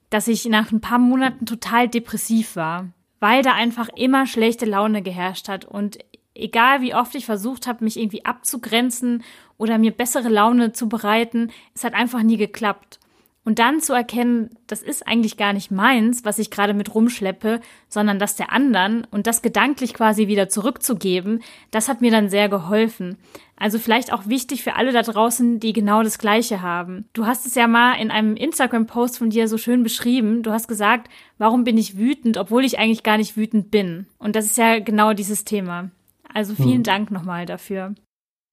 dass 0.09 0.27
ich 0.27 0.47
nach 0.47 0.73
ein 0.73 0.81
paar 0.81 0.99
Monaten 0.99 1.45
total 1.45 1.87
depressiv 1.87 2.57
war, 2.57 2.89
weil 3.21 3.43
da 3.43 3.53
einfach 3.53 3.91
immer 3.95 4.27
schlechte 4.27 4.65
Laune 4.65 5.03
geherrscht 5.03 5.49
hat. 5.49 5.67
Und 5.67 5.99
egal 6.35 6.81
wie 6.81 6.95
oft 6.95 7.15
ich 7.15 7.27
versucht 7.27 7.67
habe, 7.67 7.85
mich 7.85 7.99
irgendwie 7.99 8.25
abzugrenzen 8.25 9.23
oder 9.59 9.77
mir 9.77 9.91
bessere 9.91 10.31
Laune 10.31 10.73
zu 10.73 10.89
bereiten, 10.89 11.53
es 11.75 11.85
hat 11.85 11.93
einfach 11.93 12.23
nie 12.23 12.39
geklappt. 12.39 13.01
Und 13.45 13.59
dann 13.59 13.81
zu 13.81 13.93
erkennen, 13.93 14.51
das 14.67 14.83
ist 14.83 15.07
eigentlich 15.07 15.37
gar 15.37 15.53
nicht 15.53 15.71
meins, 15.71 16.25
was 16.25 16.39
ich 16.39 16.51
gerade 16.51 16.73
mit 16.73 16.95
rumschleppe, 16.95 17.61
sondern 17.89 18.19
das 18.19 18.37
der 18.37 18.51
anderen 18.53 19.07
und 19.11 19.27
das 19.27 19.43
gedanklich 19.43 19.93
quasi 19.93 20.29
wieder 20.29 20.49
zurückzugeben, 20.49 21.43
das 21.71 21.89
hat 21.89 22.01
mir 22.01 22.11
dann 22.11 22.31
sehr 22.31 22.49
geholfen. 22.49 23.19
Also 23.57 23.79
vielleicht 23.79 24.13
auch 24.13 24.27
wichtig 24.27 24.65
für 24.65 24.75
alle 24.75 24.93
da 24.93 25.03
draußen, 25.03 25.61
die 25.61 25.75
genau 25.75 26.03
das 26.03 26.19
Gleiche 26.19 26.63
haben. 26.63 27.05
Du 27.13 27.27
hast 27.27 27.47
es 27.47 27.55
ja 27.55 27.69
mal 27.69 27.95
in 27.95 28.11
einem 28.11 28.35
Instagram-Post 28.35 29.19
von 29.19 29.31
dir 29.31 29.47
so 29.47 29.59
schön 29.59 29.83
beschrieben. 29.83 30.43
Du 30.43 30.51
hast 30.51 30.67
gesagt, 30.67 31.09
warum 31.39 31.65
bin 31.65 31.79
ich 31.79 31.97
wütend, 31.97 32.39
obwohl 32.39 32.65
ich 32.65 32.79
eigentlich 32.79 33.03
gar 33.03 33.19
nicht 33.19 33.37
wütend 33.37 33.71
bin. 33.71 34.07
Und 34.19 34.37
das 34.37 34.47
ist 34.47 34.59
ja 34.59 34.81
genau 34.81 35.13
dieses 35.13 35.45
Thema. 35.45 35.91
Also 36.33 36.55
vielen 36.55 36.79
hm. 36.79 36.83
Dank 36.83 37.11
nochmal 37.11 37.47
dafür. 37.47 37.95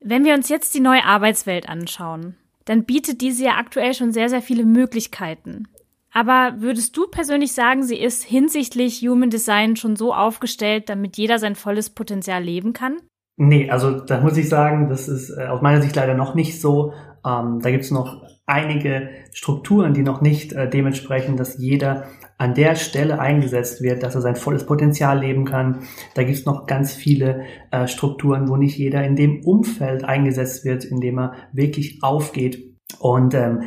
Wenn 0.03 0.23
wir 0.23 0.33
uns 0.33 0.49
jetzt 0.49 0.75
die 0.75 0.79
neue 0.79 1.03
Arbeitswelt 1.03 1.67
anschauen, 1.69 2.35
dann 2.65 2.85
bietet 2.85 3.21
diese 3.21 3.45
ja 3.45 3.51
aktuell 3.57 3.93
schon 3.93 4.11
sehr, 4.11 4.29
sehr 4.29 4.41
viele 4.41 4.65
Möglichkeiten. 4.65 5.67
Aber 6.13 6.55
würdest 6.57 6.95
du 6.97 7.07
persönlich 7.07 7.53
sagen, 7.53 7.83
sie 7.83 7.97
ist 7.97 8.23
hinsichtlich 8.23 9.01
Human 9.01 9.29
Design 9.29 9.77
schon 9.77 9.95
so 9.95 10.13
aufgestellt, 10.13 10.89
damit 10.89 11.17
jeder 11.17 11.39
sein 11.39 11.55
volles 11.55 11.89
Potenzial 11.89 12.43
leben 12.43 12.73
kann? 12.73 12.97
Nee, 13.37 13.69
also 13.69 14.01
da 14.01 14.19
muss 14.19 14.37
ich 14.37 14.49
sagen, 14.49 14.89
das 14.89 15.07
ist 15.07 15.29
äh, 15.29 15.47
aus 15.47 15.61
meiner 15.61 15.81
Sicht 15.81 15.95
leider 15.95 16.13
noch 16.13 16.35
nicht 16.35 16.59
so. 16.59 16.93
Ähm, 17.25 17.59
da 17.61 17.71
gibt 17.71 17.85
es 17.85 17.91
noch 17.91 18.23
einige 18.51 19.09
Strukturen, 19.33 19.93
die 19.93 20.03
noch 20.03 20.21
nicht 20.21 20.53
äh, 20.53 20.69
dementsprechend, 20.69 21.39
dass 21.39 21.57
jeder 21.57 22.07
an 22.37 22.53
der 22.53 22.75
Stelle 22.75 23.19
eingesetzt 23.19 23.81
wird, 23.81 24.03
dass 24.03 24.15
er 24.15 24.21
sein 24.21 24.35
volles 24.35 24.65
Potenzial 24.65 25.19
leben 25.19 25.45
kann. 25.45 25.83
Da 26.15 26.23
gibt 26.23 26.37
es 26.39 26.45
noch 26.45 26.65
ganz 26.65 26.93
viele 26.93 27.43
äh, 27.71 27.87
Strukturen, 27.87 28.49
wo 28.49 28.57
nicht 28.57 28.77
jeder 28.77 29.03
in 29.03 29.15
dem 29.15 29.45
Umfeld 29.45 30.03
eingesetzt 30.03 30.65
wird, 30.65 30.83
in 30.83 30.99
dem 30.99 31.19
er 31.19 31.33
wirklich 31.53 31.99
aufgeht. 32.01 32.71
Und 32.99 33.33
ähm, 33.35 33.61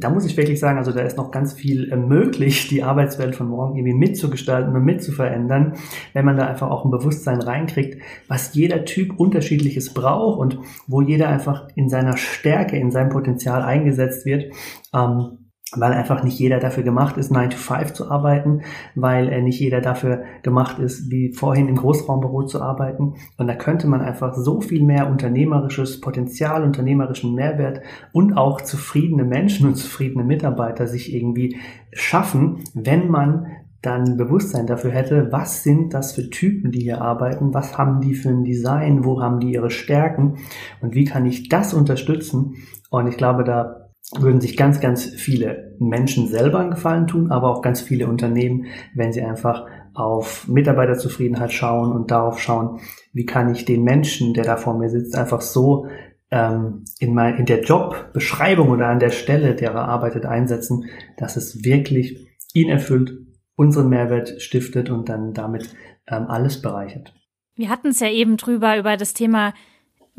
da 0.00 0.10
muss 0.10 0.24
ich 0.24 0.36
wirklich 0.36 0.60
sagen, 0.60 0.78
also 0.78 0.92
da 0.92 1.00
ist 1.00 1.16
noch 1.16 1.30
ganz 1.30 1.52
viel 1.52 1.90
äh, 1.92 1.96
möglich, 1.96 2.68
die 2.68 2.82
Arbeitswelt 2.82 3.34
von 3.34 3.48
morgen 3.48 3.76
irgendwie 3.76 3.96
mitzugestalten 3.96 4.74
und 4.74 4.84
mitzuverändern, 4.84 5.74
wenn 6.12 6.24
man 6.24 6.36
da 6.36 6.46
einfach 6.46 6.70
auch 6.70 6.84
ein 6.84 6.90
Bewusstsein 6.90 7.40
reinkriegt, 7.40 8.02
was 8.28 8.54
jeder 8.54 8.84
Typ 8.84 9.18
unterschiedliches 9.18 9.94
braucht 9.94 10.38
und 10.38 10.58
wo 10.86 11.00
jeder 11.00 11.28
einfach 11.28 11.68
in 11.74 11.88
seiner 11.88 12.16
Stärke, 12.16 12.76
in 12.76 12.90
seinem 12.90 13.10
Potenzial 13.10 13.62
eingesetzt 13.62 14.24
wird. 14.26 14.52
Ähm, 14.94 15.37
weil 15.76 15.92
einfach 15.92 16.22
nicht 16.22 16.38
jeder 16.38 16.60
dafür 16.60 16.82
gemacht 16.82 17.18
ist, 17.18 17.30
9 17.30 17.50
to 17.50 17.58
5 17.58 17.92
zu 17.92 18.10
arbeiten, 18.10 18.62
weil 18.94 19.28
äh, 19.28 19.42
nicht 19.42 19.60
jeder 19.60 19.82
dafür 19.82 20.22
gemacht 20.42 20.78
ist, 20.78 21.10
wie 21.10 21.32
vorhin 21.32 21.68
im 21.68 21.76
Großraumbüro 21.76 22.44
zu 22.44 22.62
arbeiten. 22.62 23.14
Und 23.36 23.46
da 23.46 23.54
könnte 23.54 23.86
man 23.86 24.00
einfach 24.00 24.34
so 24.34 24.62
viel 24.62 24.82
mehr 24.82 25.10
unternehmerisches 25.10 26.00
Potenzial, 26.00 26.64
unternehmerischen 26.64 27.34
Mehrwert 27.34 27.82
und 28.12 28.36
auch 28.38 28.62
zufriedene 28.62 29.24
Menschen 29.24 29.66
und 29.66 29.74
zufriedene 29.74 30.24
Mitarbeiter 30.24 30.86
sich 30.86 31.14
irgendwie 31.14 31.58
schaffen, 31.92 32.64
wenn 32.72 33.08
man 33.08 33.46
dann 33.82 34.16
Bewusstsein 34.16 34.66
dafür 34.66 34.90
hätte, 34.90 35.30
was 35.30 35.62
sind 35.62 35.94
das 35.94 36.12
für 36.12 36.30
Typen, 36.30 36.72
die 36.72 36.80
hier 36.80 37.00
arbeiten, 37.00 37.54
was 37.54 37.78
haben 37.78 38.00
die 38.00 38.14
für 38.14 38.30
ein 38.30 38.42
Design, 38.42 39.04
wo 39.04 39.22
haben 39.22 39.38
die 39.38 39.52
ihre 39.52 39.70
Stärken 39.70 40.38
und 40.80 40.94
wie 40.94 41.04
kann 41.04 41.26
ich 41.26 41.48
das 41.48 41.74
unterstützen. 41.74 42.56
Und 42.90 43.06
ich 43.06 43.16
glaube, 43.16 43.44
da 43.44 43.77
würden 44.16 44.40
sich 44.40 44.56
ganz, 44.56 44.80
ganz 44.80 45.04
viele 45.04 45.76
Menschen 45.78 46.28
selber 46.28 46.60
einen 46.60 46.70
Gefallen 46.70 47.06
tun, 47.06 47.30
aber 47.30 47.50
auch 47.50 47.62
ganz 47.62 47.80
viele 47.80 48.08
Unternehmen, 48.08 48.66
wenn 48.94 49.12
sie 49.12 49.22
einfach 49.22 49.66
auf 49.94 50.48
Mitarbeiterzufriedenheit 50.48 51.52
schauen 51.52 51.92
und 51.92 52.10
darauf 52.10 52.40
schauen, 52.40 52.80
wie 53.12 53.26
kann 53.26 53.52
ich 53.52 53.64
den 53.64 53.82
Menschen, 53.82 54.32
der 54.32 54.44
da 54.44 54.56
vor 54.56 54.78
mir 54.78 54.88
sitzt, 54.88 55.16
einfach 55.16 55.40
so 55.40 55.86
ähm, 56.30 56.84
in, 56.98 57.14
mein, 57.14 57.36
in 57.36 57.46
der 57.46 57.62
Jobbeschreibung 57.62 58.70
oder 58.70 58.86
an 58.88 59.00
der 59.00 59.10
Stelle, 59.10 59.54
der 59.54 59.72
er 59.72 59.88
arbeitet, 59.88 60.24
einsetzen, 60.24 60.86
dass 61.16 61.36
es 61.36 61.64
wirklich 61.64 62.28
ihn 62.54 62.68
erfüllt 62.68 63.12
unseren 63.56 63.88
Mehrwert 63.88 64.40
stiftet 64.40 64.88
und 64.88 65.08
dann 65.08 65.32
damit 65.34 65.74
ähm, 66.06 66.26
alles 66.28 66.62
bereichert. 66.62 67.12
Wir 67.56 67.68
hatten 67.70 67.88
es 67.88 68.00
ja 68.00 68.08
eben 68.08 68.36
drüber, 68.36 68.78
über 68.78 68.96
das 68.96 69.14
Thema 69.14 69.52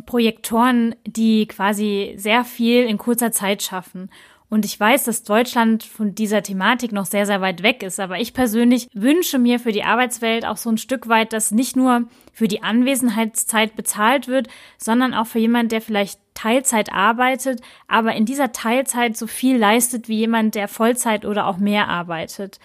Projektoren, 0.06 0.96
die 1.06 1.48
quasi 1.48 2.14
sehr 2.18 2.44
viel 2.44 2.84
in 2.86 2.98
kurzer 2.98 3.32
Zeit 3.32 3.64
schaffen. 3.64 4.10
Und 4.50 4.66
ich 4.66 4.80
weiß, 4.80 5.04
dass 5.04 5.24
Deutschland 5.24 5.84
von 5.84 6.16
dieser 6.16 6.42
Thematik 6.42 6.92
noch 6.92 7.06
sehr, 7.06 7.28
sehr 7.28 7.40
weit 7.40 7.62
weg 7.62 7.84
ist. 7.84 8.00
Aber 8.00 8.20
ich 8.20 8.34
persönlich 8.34 8.88
wünsche 8.94 9.38
mir 9.38 9.60
für 9.60 9.72
die 9.72 9.84
Arbeitswelt 9.84 10.44
auch 10.44 10.58
so 10.58 10.72
ein 10.72 10.80
Stück 10.80 11.08
weit, 11.08 11.34
dass 11.34 11.52
nicht 11.52 11.76
nur 11.76 12.06
für 12.34 12.48
die 12.48 12.64
Anwesenheitszeit 12.64 13.76
bezahlt 13.76 14.28
wird, 14.28 14.48
sondern 14.78 15.14
auch 15.14 15.28
für 15.28 15.38
jemand, 15.38 15.72
der 15.72 15.82
vielleicht 15.82 16.20
Teilzeit 16.34 16.92
arbeitet, 16.92 17.62
aber 17.88 18.16
in 18.16 18.26
dieser 18.26 18.52
Teilzeit 18.52 19.18
so 19.18 19.28
viel 19.28 19.58
leistet 19.58 20.08
wie 20.08 20.18
jemand, 20.18 20.56
der 20.56 20.68
Vollzeit 20.68 21.26
oder 21.26 21.46
auch 21.46 21.58
mehr 21.58 21.90
arbeitet. 21.90 22.60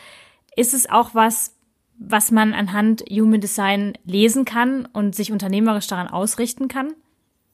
Ist 0.56 0.74
es 0.74 0.88
auch 0.88 1.14
was, 1.14 1.54
was 1.98 2.30
man 2.30 2.54
anhand 2.54 3.02
Human 3.10 3.40
Design 3.40 3.94
lesen 4.04 4.44
kann 4.44 4.86
und 4.86 5.14
sich 5.14 5.32
unternehmerisch 5.32 5.88
daran 5.88 6.08
ausrichten 6.08 6.68
kann? 6.68 6.94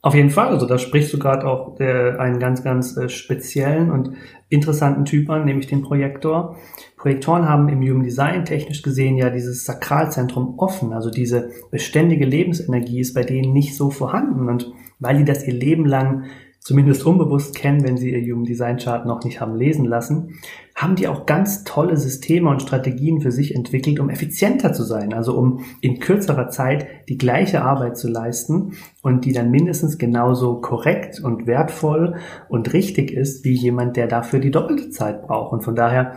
Auf 0.03 0.15
jeden 0.15 0.31
Fall, 0.31 0.49
also 0.49 0.67
da 0.67 0.79
sprichst 0.79 1.13
du 1.13 1.19
gerade 1.19 1.47
auch 1.47 1.79
äh, 1.79 2.17
einen 2.17 2.39
ganz, 2.39 2.65
ganz 2.65 2.97
äh, 2.97 3.11
speziellen 3.11 3.91
und 3.91 4.13
interessanten 4.49 5.05
Typ 5.05 5.29
an, 5.29 5.45
nämlich 5.45 5.67
den 5.67 5.83
Projektor. 5.83 6.57
Projektoren 6.97 7.47
haben 7.47 7.69
im 7.69 7.83
Human 7.83 8.03
Design 8.03 8.47
technisch 8.47 8.81
gesehen 8.81 9.19
ja 9.19 9.29
dieses 9.29 9.67
Sakralzentrum 9.67 10.59
offen, 10.59 10.95
also 10.95 11.11
diese 11.11 11.51
beständige 11.71 12.25
Lebensenergie 12.25 13.01
ist 13.01 13.13
bei 13.13 13.25
denen 13.25 13.53
nicht 13.53 13.77
so 13.77 13.91
vorhanden. 13.91 14.49
Und 14.49 14.73
weil 15.01 15.19
die 15.19 15.25
das 15.25 15.47
ihr 15.47 15.55
Leben 15.55 15.85
lang 15.85 16.25
zumindest 16.61 17.05
unbewusst 17.05 17.55
kennen, 17.57 17.83
wenn 17.83 17.97
sie 17.97 18.13
ihr 18.13 18.33
Human 18.33 18.45
Design 18.45 18.77
Chart 18.77 19.07
noch 19.07 19.25
nicht 19.25 19.41
haben 19.41 19.57
lesen 19.57 19.87
lassen, 19.87 20.39
haben 20.77 20.95
die 20.95 21.09
auch 21.09 21.27
ganz 21.27 21.65
tolle 21.65 21.97
Systeme 21.97 22.49
und 22.49 22.63
Strategien 22.63 23.21
für 23.21 23.33
sich 23.33 23.55
entwickelt, 23.55 23.99
um 23.99 24.09
effizienter 24.09 24.73
zu 24.73 24.85
sein, 24.85 25.13
also 25.13 25.37
um 25.37 25.65
in 25.81 25.99
kürzerer 26.01 26.49
Zeit 26.49 26.87
die 27.09 27.19
gleiche 27.19 27.63
Arbeit 27.63 27.97
zu 27.97 28.09
leisten 28.09 28.75
und 29.03 29.25
die 29.25 29.33
dann 29.33 29.51
mindestens 29.51 29.99
genauso 29.99 30.61
korrekt 30.61 31.21
und 31.21 31.47
wertvoll 31.47 32.17
und 32.49 32.73
richtig 32.73 33.11
ist 33.11 33.45
wie 33.45 33.55
jemand, 33.55 33.97
der 33.97 34.07
dafür 34.07 34.39
die 34.39 34.51
doppelte 34.51 34.91
Zeit 34.91 35.27
braucht. 35.27 35.53
Und 35.53 35.63
von 35.63 35.75
daher 35.75 36.15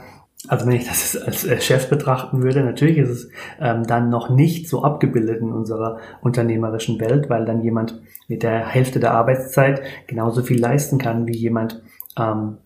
also 0.47 0.67
wenn 0.67 0.75
ich 0.75 0.88
das 0.88 1.15
als 1.15 1.45
äh, 1.45 1.60
Chef 1.62 1.89
betrachten 1.89 2.43
würde, 2.43 2.63
natürlich 2.63 2.97
ist 2.97 3.10
es 3.10 3.29
ähm, 3.62 3.88
dann 3.88 4.10
noch 4.10 4.29
nicht 4.29 4.67
so 4.67 4.84
abgebildet 4.84 5.41
in 5.41 5.51
unserer 5.51 5.99
unternehmerischen 6.21 6.99
Welt, 6.99 7.29
weil 7.29 7.45
dann 7.45 7.63
jemand 7.63 8.01
mit 8.27 8.43
der 8.43 8.67
Hälfte 8.67 8.99
der 8.99 9.13
Arbeitszeit 9.13 9.82
genauso 10.08 10.43
viel 10.43 10.60
leisten 10.60 10.97
kann 10.97 11.27
wie 11.27 11.38
jemand, 11.38 11.82
ähm, 12.17 12.58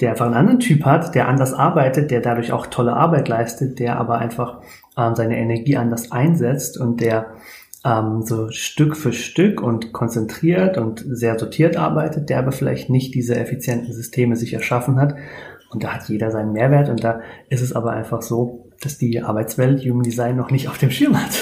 der 0.00 0.10
einfach 0.10 0.26
einen 0.26 0.34
anderen 0.34 0.60
Typ 0.60 0.84
hat, 0.84 1.14
der 1.14 1.28
anders 1.28 1.52
arbeitet, 1.52 2.10
der 2.10 2.20
dadurch 2.20 2.52
auch 2.52 2.66
tolle 2.66 2.94
Arbeit 2.94 3.28
leistet, 3.28 3.78
der 3.78 3.98
aber 3.98 4.18
einfach 4.18 4.60
ähm, 4.96 5.14
seine 5.16 5.38
Energie 5.38 5.76
anders 5.76 6.12
einsetzt 6.12 6.78
und 6.78 7.00
der 7.00 7.34
ähm, 7.84 8.22
so 8.22 8.50
Stück 8.50 8.96
für 8.96 9.12
Stück 9.12 9.60
und 9.60 9.92
konzentriert 9.92 10.78
und 10.78 11.04
sehr 11.04 11.36
sortiert 11.36 11.76
arbeitet, 11.76 12.30
der 12.30 12.38
aber 12.38 12.52
vielleicht 12.52 12.90
nicht 12.90 13.12
diese 13.14 13.34
effizienten 13.34 13.92
Systeme 13.92 14.36
sich 14.36 14.54
erschaffen 14.54 15.00
hat 15.00 15.16
und 15.72 15.82
da 15.82 15.94
hat 15.94 16.08
jeder 16.08 16.30
seinen 16.30 16.52
Mehrwert 16.52 16.88
und 16.88 17.02
da 17.02 17.20
ist 17.48 17.62
es 17.62 17.72
aber 17.72 17.92
einfach 17.92 18.22
so, 18.22 18.70
dass 18.80 18.98
die 18.98 19.20
Arbeitswelt 19.22 19.84
Human 19.84 20.02
Design 20.02 20.36
noch 20.36 20.50
nicht 20.50 20.68
auf 20.68 20.78
dem 20.78 20.90
Schirm 20.90 21.20
hat. 21.20 21.32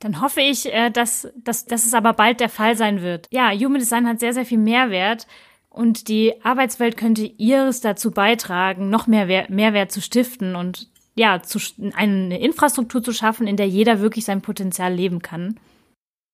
Dann 0.00 0.20
hoffe 0.20 0.40
ich, 0.40 0.72
äh, 0.72 0.90
dass, 0.90 1.28
dass, 1.36 1.66
dass 1.66 1.86
es 1.86 1.94
aber 1.94 2.12
bald 2.12 2.40
der 2.40 2.48
Fall 2.48 2.76
sein 2.76 3.02
wird. 3.02 3.26
Ja, 3.30 3.50
Human 3.50 3.80
Design 3.80 4.06
hat 4.06 4.20
sehr, 4.20 4.32
sehr 4.32 4.44
viel 4.44 4.58
Mehrwert 4.58 5.26
und 5.70 6.08
die 6.08 6.34
Arbeitswelt 6.42 6.96
könnte 6.96 7.24
ihres 7.24 7.80
dazu 7.80 8.10
beitragen, 8.10 8.90
noch 8.90 9.06
mehr 9.06 9.46
Mehrwert 9.48 9.92
zu 9.92 10.00
stiften 10.00 10.54
und 10.56 10.88
ja, 11.14 11.42
zu, 11.42 11.58
eine 11.94 12.38
Infrastruktur 12.38 13.02
zu 13.02 13.12
schaffen, 13.12 13.48
in 13.48 13.56
der 13.56 13.66
jeder 13.66 14.00
wirklich 14.00 14.24
sein 14.24 14.40
Potenzial 14.40 14.94
leben 14.94 15.20
kann. 15.20 15.58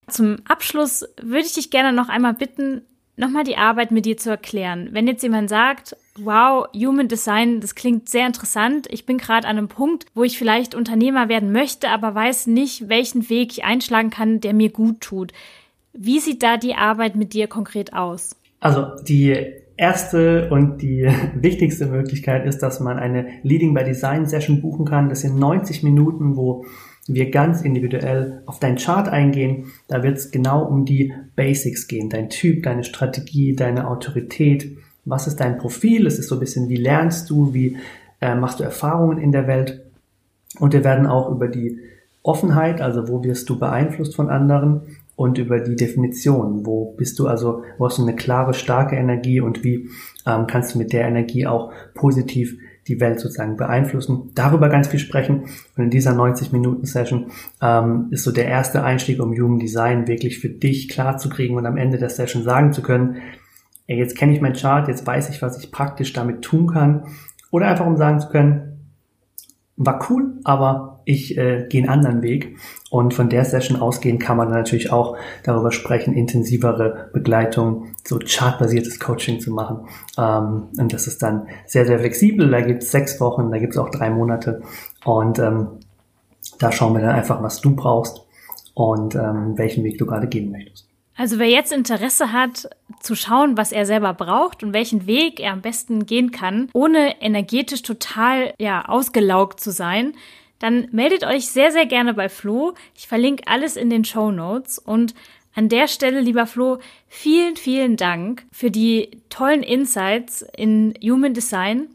Zum 0.09 0.37
Abschluss 0.47 1.07
würde 1.23 1.47
ich 1.47 1.55
dich 1.55 1.71
gerne 1.71 1.95
noch 1.95 2.11
einmal 2.11 2.35
bitten, 2.35 2.83
nochmal 3.17 3.45
die 3.45 3.57
Arbeit 3.57 3.91
mit 3.91 4.07
dir 4.07 4.17
zu 4.17 4.31
erklären. 4.31 4.89
Wenn 4.93 5.07
jetzt 5.07 5.23
jemand 5.23 5.49
sagt, 5.49 5.97
wow, 6.19 6.67
Human 6.75 7.09
Design, 7.09 7.61
das 7.61 7.75
klingt 7.75 8.09
sehr 8.09 8.27
interessant. 8.27 8.87
Ich 8.91 9.07
bin 9.07 9.19
gerade 9.19 9.47
an 9.47 9.59
einem 9.59 9.69
Punkt, 9.69 10.07
wo 10.15 10.25
ich 10.25 10.39
vielleicht 10.39 10.75
Unternehmer 10.75 11.29
werden 11.29 11.53
möchte, 11.53 11.89
aber 11.91 12.15
weiß 12.15 12.47
nicht, 12.47 12.89
welchen 12.89 13.29
Weg 13.29 13.53
ich 13.53 13.65
einschlagen 13.65 14.11
kann, 14.11 14.41
der 14.41 14.55
mir 14.55 14.71
gut 14.71 15.01
tut. 15.01 15.33
Wie 15.93 16.19
sieht 16.19 16.43
da 16.43 16.57
die 16.57 16.75
Arbeit 16.75 17.15
mit 17.15 17.35
dir 17.35 17.47
konkret 17.47 17.93
aus? 17.95 18.37
Also 18.61 18.87
die 19.07 19.37
erste 19.77 20.49
und 20.51 20.83
die 20.83 21.09
wichtigste 21.35 21.87
Möglichkeit 21.87 22.47
ist, 22.47 22.59
dass 22.59 22.81
man 22.81 22.99
eine 22.99 23.27
Leading 23.43 23.75
by 23.75 23.85
Design 23.85 24.27
Session 24.27 24.61
buchen 24.61 24.87
kann. 24.87 25.09
Das 25.09 25.21
sind 25.21 25.39
90 25.39 25.83
Minuten, 25.83 26.37
wo 26.37 26.65
wir 27.07 27.31
ganz 27.31 27.63
individuell 27.63 28.43
auf 28.47 28.59
deinen 28.61 28.79
Chart 28.79 29.09
eingehen. 29.09 29.67
Da 29.89 30.03
wird 30.03 30.17
es 30.17 30.31
genau 30.31 30.65
um 30.65 30.85
die 30.85 31.13
Basics 31.37 31.87
gehen. 31.87 32.09
Dein 32.09 32.31
Typ, 32.31 32.63
deine 32.63 32.85
Strategie, 32.85 33.55
deine 33.55 33.89
Autorität. 33.89 34.77
Was 35.05 35.27
ist 35.27 35.37
dein 35.37 35.59
Profil? 35.59 36.07
Es 36.07 36.19
ist 36.19 36.29
so 36.29 36.37
ein 36.37 36.41
bisschen, 36.41 36.69
wie 36.69 36.77
lernst 36.77 37.29
du, 37.29 37.53
wie 37.53 37.77
äh, 38.21 38.35
machst 38.35 38.61
du 38.61 38.65
Erfahrungen 38.65 39.19
in 39.19 39.33
der 39.33 39.47
Welt? 39.47 39.83
Und 40.59 40.73
wir 40.73 40.85
werden 40.85 41.07
auch 41.07 41.31
über 41.31 41.49
die 41.49 41.79
Offenheit, 42.23 42.81
also 42.81 43.09
wo 43.09 43.23
wirst 43.23 43.51
du 43.51 43.59
beeinflusst 43.59 44.17
von 44.17 44.31
anderen 44.31 44.83
und 45.15 45.37
über 45.39 45.61
die 45.61 45.77
Definition, 45.77 46.65
wo 46.65 46.93
bist 46.93 47.19
du 47.19 47.27
also, 47.27 47.63
wo 47.77 47.87
hast 47.87 47.99
du 47.99 48.03
eine 48.03 48.17
klare, 48.17 48.55
starke 48.55 48.97
Energie 48.97 49.41
und 49.41 49.63
wie 49.63 49.91
ähm, 50.27 50.47
kannst 50.47 50.75
du 50.75 50.79
mit 50.79 50.93
der 50.93 51.07
Energie 51.07 51.47
auch 51.47 51.73
positiv 51.95 52.59
die 52.89 53.01
Welt 53.01 53.21
sozusagen 53.21 53.57
beeinflussen, 53.57 54.31
darüber 54.35 54.69
ganz 54.69 54.89
viel 54.89 55.01
sprechen. 55.01 55.45
Und 55.77 55.85
in 55.85 55.91
dieser 55.91 56.13
90-Minuten-Session 56.13 57.31
ähm, 57.63 58.09
ist 58.11 58.25
so 58.25 58.33
der 58.33 58.47
erste 58.47 58.83
Einstieg, 58.83 59.21
um 59.21 59.33
Human 59.33 59.59
Design 59.59 60.07
wirklich 60.07 60.39
für 60.39 60.51
dich 60.51 60.89
klar 60.89 61.19
zu 61.19 61.29
kriegen 61.29 61.57
und 61.57 61.67
am 61.67 61.77
Ende 61.77 61.99
der 61.99 62.11
Session 62.11 62.43
sagen 62.43 62.73
zu 62.73 62.83
können, 62.83 63.17
ey, 63.87 63.99
jetzt 63.99 64.17
kenne 64.17 64.33
ich 64.33 64.41
mein 64.41 64.55
Chart, 64.55 64.89
jetzt 64.89 65.07
weiß 65.07 65.31
ich, 65.31 65.43
was 65.43 65.59
ich 65.59 65.71
praktisch 65.71 66.13
damit 66.13 66.43
tun 66.43 66.67
kann. 66.67 67.05
Oder 67.51 67.69
einfach 67.69 67.87
um 67.87 67.97
sagen 67.97 68.21
zu 68.21 68.29
können, 68.29 68.91
war 69.77 70.11
cool, 70.11 70.35
aber 70.45 70.94
ich 71.05 71.37
äh, 71.37 71.67
gehe 71.69 71.83
einen 71.83 71.91
anderen 71.91 72.23
Weg. 72.23 72.57
Und 72.91 73.15
von 73.15 73.29
der 73.29 73.45
Session 73.45 73.81
ausgehen 73.81 74.19
kann 74.19 74.37
man 74.37 74.51
natürlich 74.51 74.93
auch 74.93 75.17
darüber 75.43 75.73
sprechen, 75.73 76.15
intensivere 76.15 77.11
Begleitung, 77.13 77.95
so 78.05 78.19
chartbasiertes 78.19 79.01
Coaching 79.01 79.41
zu 79.41 79.51
machen. 79.51 79.89
Ähm, 80.19 80.69
und 80.79 80.93
das 80.93 81.07
ist 81.07 81.23
dann 81.23 81.49
sehr, 81.67 81.87
sehr 81.87 81.99
flexibel. 81.99 82.51
Da 82.51 82.61
gibt's 82.61 82.91
sechs 82.91 83.21
Wochen, 83.21 83.51
da 83.51 83.59
gibt's 83.59 83.77
auch 83.77 83.91
drei 83.91 84.11
Monate. 84.11 84.63
Und 85.05 85.39
ähm, 85.39 85.69
da 86.59 86.73
schauen 86.73 86.95
wir 86.95 87.01
dann 87.01 87.15
einfach, 87.15 87.43
was 87.43 87.61
du 87.61 87.75
brauchst 87.75 88.27
und 88.75 89.15
ähm, 89.15 89.57
welchen 89.57 89.85
Weg 89.85 89.99
du 89.99 90.07
gerade 90.07 90.29
gehen 90.29 90.51
möchtest. 90.51 90.89
Also 91.17 91.39
wer 91.39 91.49
jetzt 91.49 91.73
Interesse 91.73 92.33
hat, 92.33 92.69
zu 93.01 93.15
schauen, 93.15 93.57
was 93.57 93.71
er 93.71 93.87
selber 93.87 94.15
braucht 94.15 94.63
und 94.63 94.73
welchen 94.73 95.07
Weg 95.07 95.39
er 95.39 95.53
am 95.53 95.61
besten 95.61 96.07
gehen 96.07 96.33
kann, 96.33 96.69
ohne 96.73 97.21
energetisch 97.21 97.83
total 97.83 98.53
ja 98.59 98.85
ausgelaugt 98.87 99.61
zu 99.61 99.71
sein, 99.71 100.15
dann 100.65 100.89
meldet 100.93 101.25
euch 101.25 101.49
sehr 101.49 101.71
sehr 101.71 101.85
gerne 101.85 102.15
bei 102.15 102.31
Flo. 102.31 102.73
Ich 102.97 103.07
verlinke 103.07 103.47
alles 103.47 103.77
in 103.77 103.91
den 103.91 104.03
Show 104.03 104.31
Notes 104.31 104.79
und 104.79 105.15
an 105.55 105.69
der 105.69 105.89
Stelle, 105.89 106.21
lieber 106.21 106.47
Flo, 106.47 106.79
vielen, 107.07 107.57
vielen 107.57 107.99
Dank 107.99 108.47
für 108.51 108.71
die 108.71 109.11
tollen 109.29 109.63
Insights 109.63 110.43
in 110.57 110.95
Human 111.03 111.35
Design. 111.35 111.89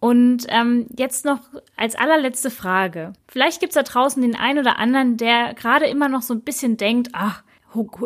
Und 0.00 0.46
ähm, 0.48 0.86
jetzt 0.96 1.24
noch 1.24 1.38
als 1.76 1.94
allerletzte 1.94 2.50
Frage. 2.50 3.12
Vielleicht 3.28 3.60
gibt's 3.60 3.76
da 3.76 3.84
draußen 3.84 4.20
den 4.20 4.34
einen 4.34 4.58
oder 4.58 4.78
anderen, 4.78 5.16
der 5.16 5.54
gerade 5.54 5.86
immer 5.86 6.08
noch 6.08 6.22
so 6.22 6.34
ein 6.34 6.42
bisschen 6.42 6.76
denkt, 6.76 7.10
ach, 7.12 7.44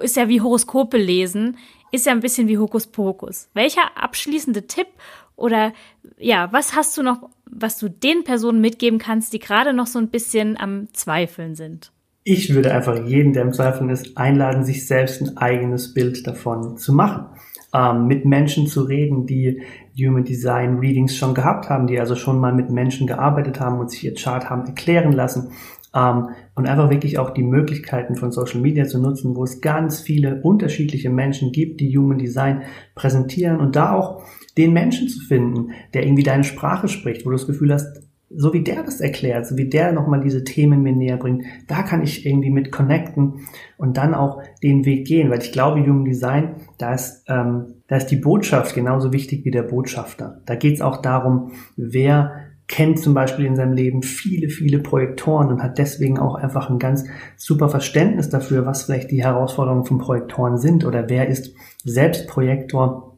ist 0.02 0.16
ja 0.16 0.28
wie 0.28 0.42
Horoskope 0.42 0.98
lesen, 0.98 1.56
ist 1.90 2.04
ja 2.04 2.12
ein 2.12 2.20
bisschen 2.20 2.48
wie 2.48 2.58
Hokuspokus. 2.58 3.48
Welcher 3.54 3.96
abschließende 3.96 4.66
Tipp 4.66 4.88
oder 5.36 5.72
ja, 6.18 6.52
was 6.52 6.74
hast 6.76 6.96
du 6.96 7.02
noch, 7.02 7.30
was 7.50 7.78
du 7.78 7.88
den 7.88 8.24
Personen 8.24 8.60
mitgeben 8.60 8.98
kannst, 8.98 9.32
die 9.32 9.38
gerade 9.38 9.72
noch 9.72 9.86
so 9.86 9.98
ein 9.98 10.08
bisschen 10.08 10.58
am 10.58 10.92
Zweifeln 10.92 11.54
sind? 11.54 11.92
Ich 12.24 12.54
würde 12.54 12.72
einfach 12.72 13.04
jeden, 13.06 13.32
der 13.32 13.42
im 13.42 13.52
Zweifeln 13.52 13.90
ist, 13.90 14.16
einladen, 14.16 14.64
sich 14.64 14.86
selbst 14.86 15.20
ein 15.20 15.36
eigenes 15.36 15.92
Bild 15.92 16.26
davon 16.26 16.76
zu 16.76 16.92
machen. 16.92 17.26
ähm, 17.74 18.06
mit 18.06 18.24
Menschen 18.24 18.66
zu 18.66 18.82
reden, 18.82 19.26
die 19.26 19.62
Human 19.96 20.24
Design 20.24 20.78
Readings 20.78 21.16
schon 21.16 21.34
gehabt 21.34 21.70
haben, 21.70 21.86
die 21.86 21.98
also 21.98 22.16
schon 22.16 22.38
mal 22.38 22.52
mit 22.52 22.70
Menschen 22.70 23.06
gearbeitet 23.06 23.60
haben 23.60 23.80
und 23.80 23.90
sich 23.90 24.04
ihr 24.04 24.14
Chart 24.14 24.48
haben 24.50 24.66
erklären 24.66 25.12
lassen. 25.12 25.52
Ähm, 25.94 26.28
und 26.54 26.66
einfach 26.66 26.90
wirklich 26.90 27.18
auch 27.18 27.30
die 27.30 27.42
Möglichkeiten 27.42 28.14
von 28.14 28.30
Social 28.30 28.60
Media 28.60 28.84
zu 28.84 29.00
nutzen, 29.00 29.36
wo 29.36 29.44
es 29.44 29.60
ganz 29.60 30.00
viele 30.00 30.40
unterschiedliche 30.42 31.10
Menschen 31.10 31.52
gibt, 31.52 31.80
die 31.80 31.96
Human 31.96 32.18
Design 32.18 32.62
präsentieren 32.94 33.58
und 33.58 33.74
da 33.76 33.92
auch 33.92 34.22
den 34.56 34.72
Menschen 34.72 35.08
zu 35.08 35.20
finden, 35.20 35.72
der 35.94 36.04
irgendwie 36.04 36.22
deine 36.22 36.44
Sprache 36.44 36.88
spricht, 36.88 37.24
wo 37.24 37.30
du 37.30 37.36
das 37.36 37.46
Gefühl 37.46 37.72
hast, 37.72 38.02
so 38.34 38.52
wie 38.52 38.62
der 38.62 38.82
das 38.82 39.00
erklärt, 39.00 39.46
so 39.46 39.56
wie 39.56 39.68
der 39.68 39.92
nochmal 39.92 40.20
diese 40.20 40.44
Themen 40.44 40.82
mir 40.82 40.92
näher 40.92 41.16
bringt, 41.16 41.44
da 41.68 41.82
kann 41.82 42.02
ich 42.02 42.24
irgendwie 42.24 42.50
mit 42.50 42.72
connecten 42.72 43.46
und 43.76 43.96
dann 43.96 44.14
auch 44.14 44.42
den 44.62 44.84
Weg 44.84 45.06
gehen, 45.06 45.30
weil 45.30 45.42
ich 45.42 45.52
glaube, 45.52 45.80
Human 45.80 46.04
Design, 46.04 46.56
da 46.78 46.94
ist, 46.94 47.24
ähm, 47.28 47.74
da 47.88 47.96
ist 47.96 48.06
die 48.06 48.16
Botschaft 48.16 48.74
genauso 48.74 49.12
wichtig 49.12 49.44
wie 49.44 49.50
der 49.50 49.62
Botschafter. 49.62 50.40
Da 50.46 50.54
geht 50.54 50.74
es 50.74 50.80
auch 50.80 51.02
darum, 51.02 51.52
wer 51.76 52.32
kennt 52.68 53.00
zum 53.00 53.12
Beispiel 53.12 53.44
in 53.44 53.56
seinem 53.56 53.74
Leben 53.74 54.02
viele, 54.02 54.48
viele 54.48 54.78
Projektoren 54.78 55.48
und 55.48 55.62
hat 55.62 55.76
deswegen 55.76 56.18
auch 56.18 56.36
einfach 56.36 56.70
ein 56.70 56.78
ganz 56.78 57.04
super 57.36 57.68
Verständnis 57.68 58.30
dafür, 58.30 58.64
was 58.64 58.84
vielleicht 58.84 59.10
die 59.10 59.22
Herausforderungen 59.22 59.84
von 59.84 59.98
Projektoren 59.98 60.56
sind 60.56 60.86
oder 60.86 61.10
wer 61.10 61.28
ist 61.28 61.54
selbst 61.84 62.28
Projektor 62.28 63.11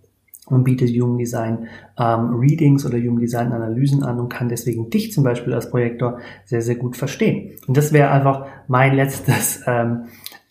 und 0.46 0.64
bietet 0.64 0.90
Human 0.90 1.18
Design 1.18 1.68
ähm, 1.98 2.34
Readings 2.34 2.84
oder 2.84 2.98
Human 2.98 3.20
Design 3.20 3.52
Analysen 3.52 4.02
an 4.02 4.20
und 4.20 4.28
kann 4.28 4.48
deswegen 4.48 4.90
dich 4.90 5.12
zum 5.12 5.24
Beispiel 5.24 5.54
als 5.54 5.70
Projektor 5.70 6.18
sehr, 6.44 6.62
sehr 6.62 6.76
gut 6.76 6.96
verstehen. 6.96 7.52
Und 7.66 7.76
das 7.76 7.92
wäre 7.92 8.10
einfach 8.10 8.46
mein 8.68 8.94
letztes, 8.94 9.62
ähm, 9.66 10.04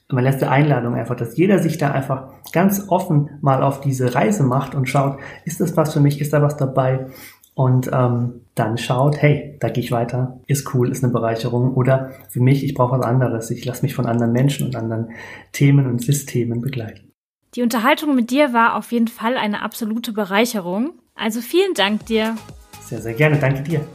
meine 0.10 0.30
letzte 0.30 0.50
Einladung 0.50 0.96
einfach, 0.96 1.16
dass 1.16 1.38
jeder 1.38 1.60
sich 1.60 1.78
da 1.78 1.92
einfach 1.92 2.30
ganz 2.52 2.86
offen 2.90 3.32
mal 3.42 3.64
auf 3.64 3.82
diese 3.82 4.14
Reise 4.14 4.44
macht 4.44 4.76
und 4.76 4.88
schaut, 4.88 5.18
ist 5.46 5.60
das 5.60 5.76
was 5.78 5.94
für 5.94 6.00
mich, 6.00 6.22
ist 6.22 6.34
da 6.34 6.42
was 6.42 6.58
dabei? 6.58 7.08
Und 7.56 7.90
ähm, 7.94 8.42
dann 8.56 8.80
schaut, 8.80 9.22
hey, 9.22 9.58
da 9.60 9.70
gehe 9.70 9.84
ich 9.84 9.92
weiter, 9.92 10.40
ist 10.48 10.74
cool, 10.74 10.90
ist 10.90 11.04
eine 11.04 11.14
Bereicherung. 11.14 11.76
Oder 11.76 12.12
für 12.30 12.42
mich, 12.42 12.64
ich 12.64 12.74
brauche 12.74 12.98
was 12.98 13.06
anderes. 13.06 13.52
Ich 13.52 13.64
lasse 13.64 13.84
mich 13.84 13.94
von 13.94 14.08
anderen 14.08 14.32
Menschen 14.32 14.66
und 14.66 14.76
anderen 14.76 15.12
Themen 15.52 15.86
und 15.86 16.02
Systemen 16.02 16.62
begleiten. 16.62 17.13
Die 17.56 17.62
Unterhaltung 17.62 18.16
mit 18.16 18.32
dir 18.32 18.52
war 18.52 18.76
auf 18.76 18.92
jeden 18.92 19.08
Fall 19.08 19.38
eine 19.38 19.62
absolute 19.62 20.12
Bereicherung. 20.12 20.94
Also 21.14 21.40
vielen 21.40 21.76
Dank 21.76 22.06
dir. 22.08 22.36
Sehr, 22.82 23.00
sehr 23.00 23.14
gerne. 23.14 23.38
Danke 23.38 23.62
dir. 23.62 23.86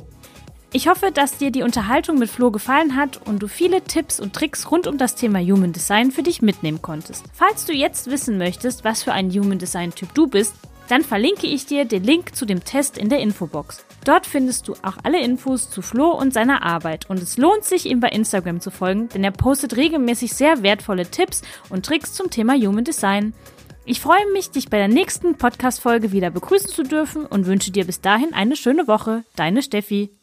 Ich 0.72 0.86
hoffe, 0.86 1.10
dass 1.12 1.38
dir 1.38 1.50
die 1.50 1.62
Unterhaltung 1.62 2.18
mit 2.18 2.28
Flo 2.28 2.52
gefallen 2.52 2.94
hat 2.94 3.26
und 3.26 3.42
du 3.42 3.48
viele 3.48 3.82
Tipps 3.82 4.20
und 4.20 4.32
Tricks 4.32 4.70
rund 4.70 4.86
um 4.86 4.96
das 4.96 5.16
Thema 5.16 5.40
Human 5.40 5.72
Design 5.72 6.12
für 6.12 6.22
dich 6.22 6.40
mitnehmen 6.40 6.82
konntest. 6.82 7.24
Falls 7.32 7.64
du 7.64 7.72
jetzt 7.72 8.08
wissen 8.08 8.38
möchtest, 8.38 8.84
was 8.84 9.02
für 9.02 9.12
ein 9.12 9.30
Human 9.30 9.58
Design 9.58 9.92
Typ 9.92 10.14
du 10.14 10.28
bist, 10.28 10.54
dann 10.88 11.02
verlinke 11.04 11.46
ich 11.46 11.66
dir 11.66 11.84
den 11.84 12.02
Link 12.02 12.34
zu 12.34 12.46
dem 12.46 12.64
Test 12.64 12.98
in 12.98 13.08
der 13.08 13.20
Infobox. 13.20 13.84
Dort 14.04 14.26
findest 14.26 14.68
du 14.68 14.74
auch 14.82 14.96
alle 15.02 15.20
Infos 15.22 15.70
zu 15.70 15.82
Flo 15.82 16.10
und 16.10 16.32
seiner 16.32 16.62
Arbeit 16.62 17.08
und 17.08 17.22
es 17.22 17.36
lohnt 17.36 17.64
sich, 17.64 17.86
ihm 17.86 18.00
bei 18.00 18.08
Instagram 18.08 18.60
zu 18.60 18.70
folgen, 18.70 19.08
denn 19.10 19.24
er 19.24 19.30
postet 19.30 19.76
regelmäßig 19.76 20.32
sehr 20.32 20.62
wertvolle 20.62 21.06
Tipps 21.10 21.42
und 21.68 21.84
Tricks 21.84 22.14
zum 22.14 22.30
Thema 22.30 22.54
Human 22.54 22.84
Design. 22.84 23.34
Ich 23.84 24.00
freue 24.00 24.30
mich, 24.32 24.50
dich 24.50 24.68
bei 24.68 24.76
der 24.76 24.88
nächsten 24.88 25.36
Podcast-Folge 25.36 26.12
wieder 26.12 26.30
begrüßen 26.30 26.68
zu 26.68 26.82
dürfen 26.82 27.24
und 27.24 27.46
wünsche 27.46 27.70
dir 27.70 27.86
bis 27.86 28.02
dahin 28.02 28.34
eine 28.34 28.54
schöne 28.54 28.86
Woche. 28.86 29.24
Deine 29.34 29.62
Steffi. 29.62 30.17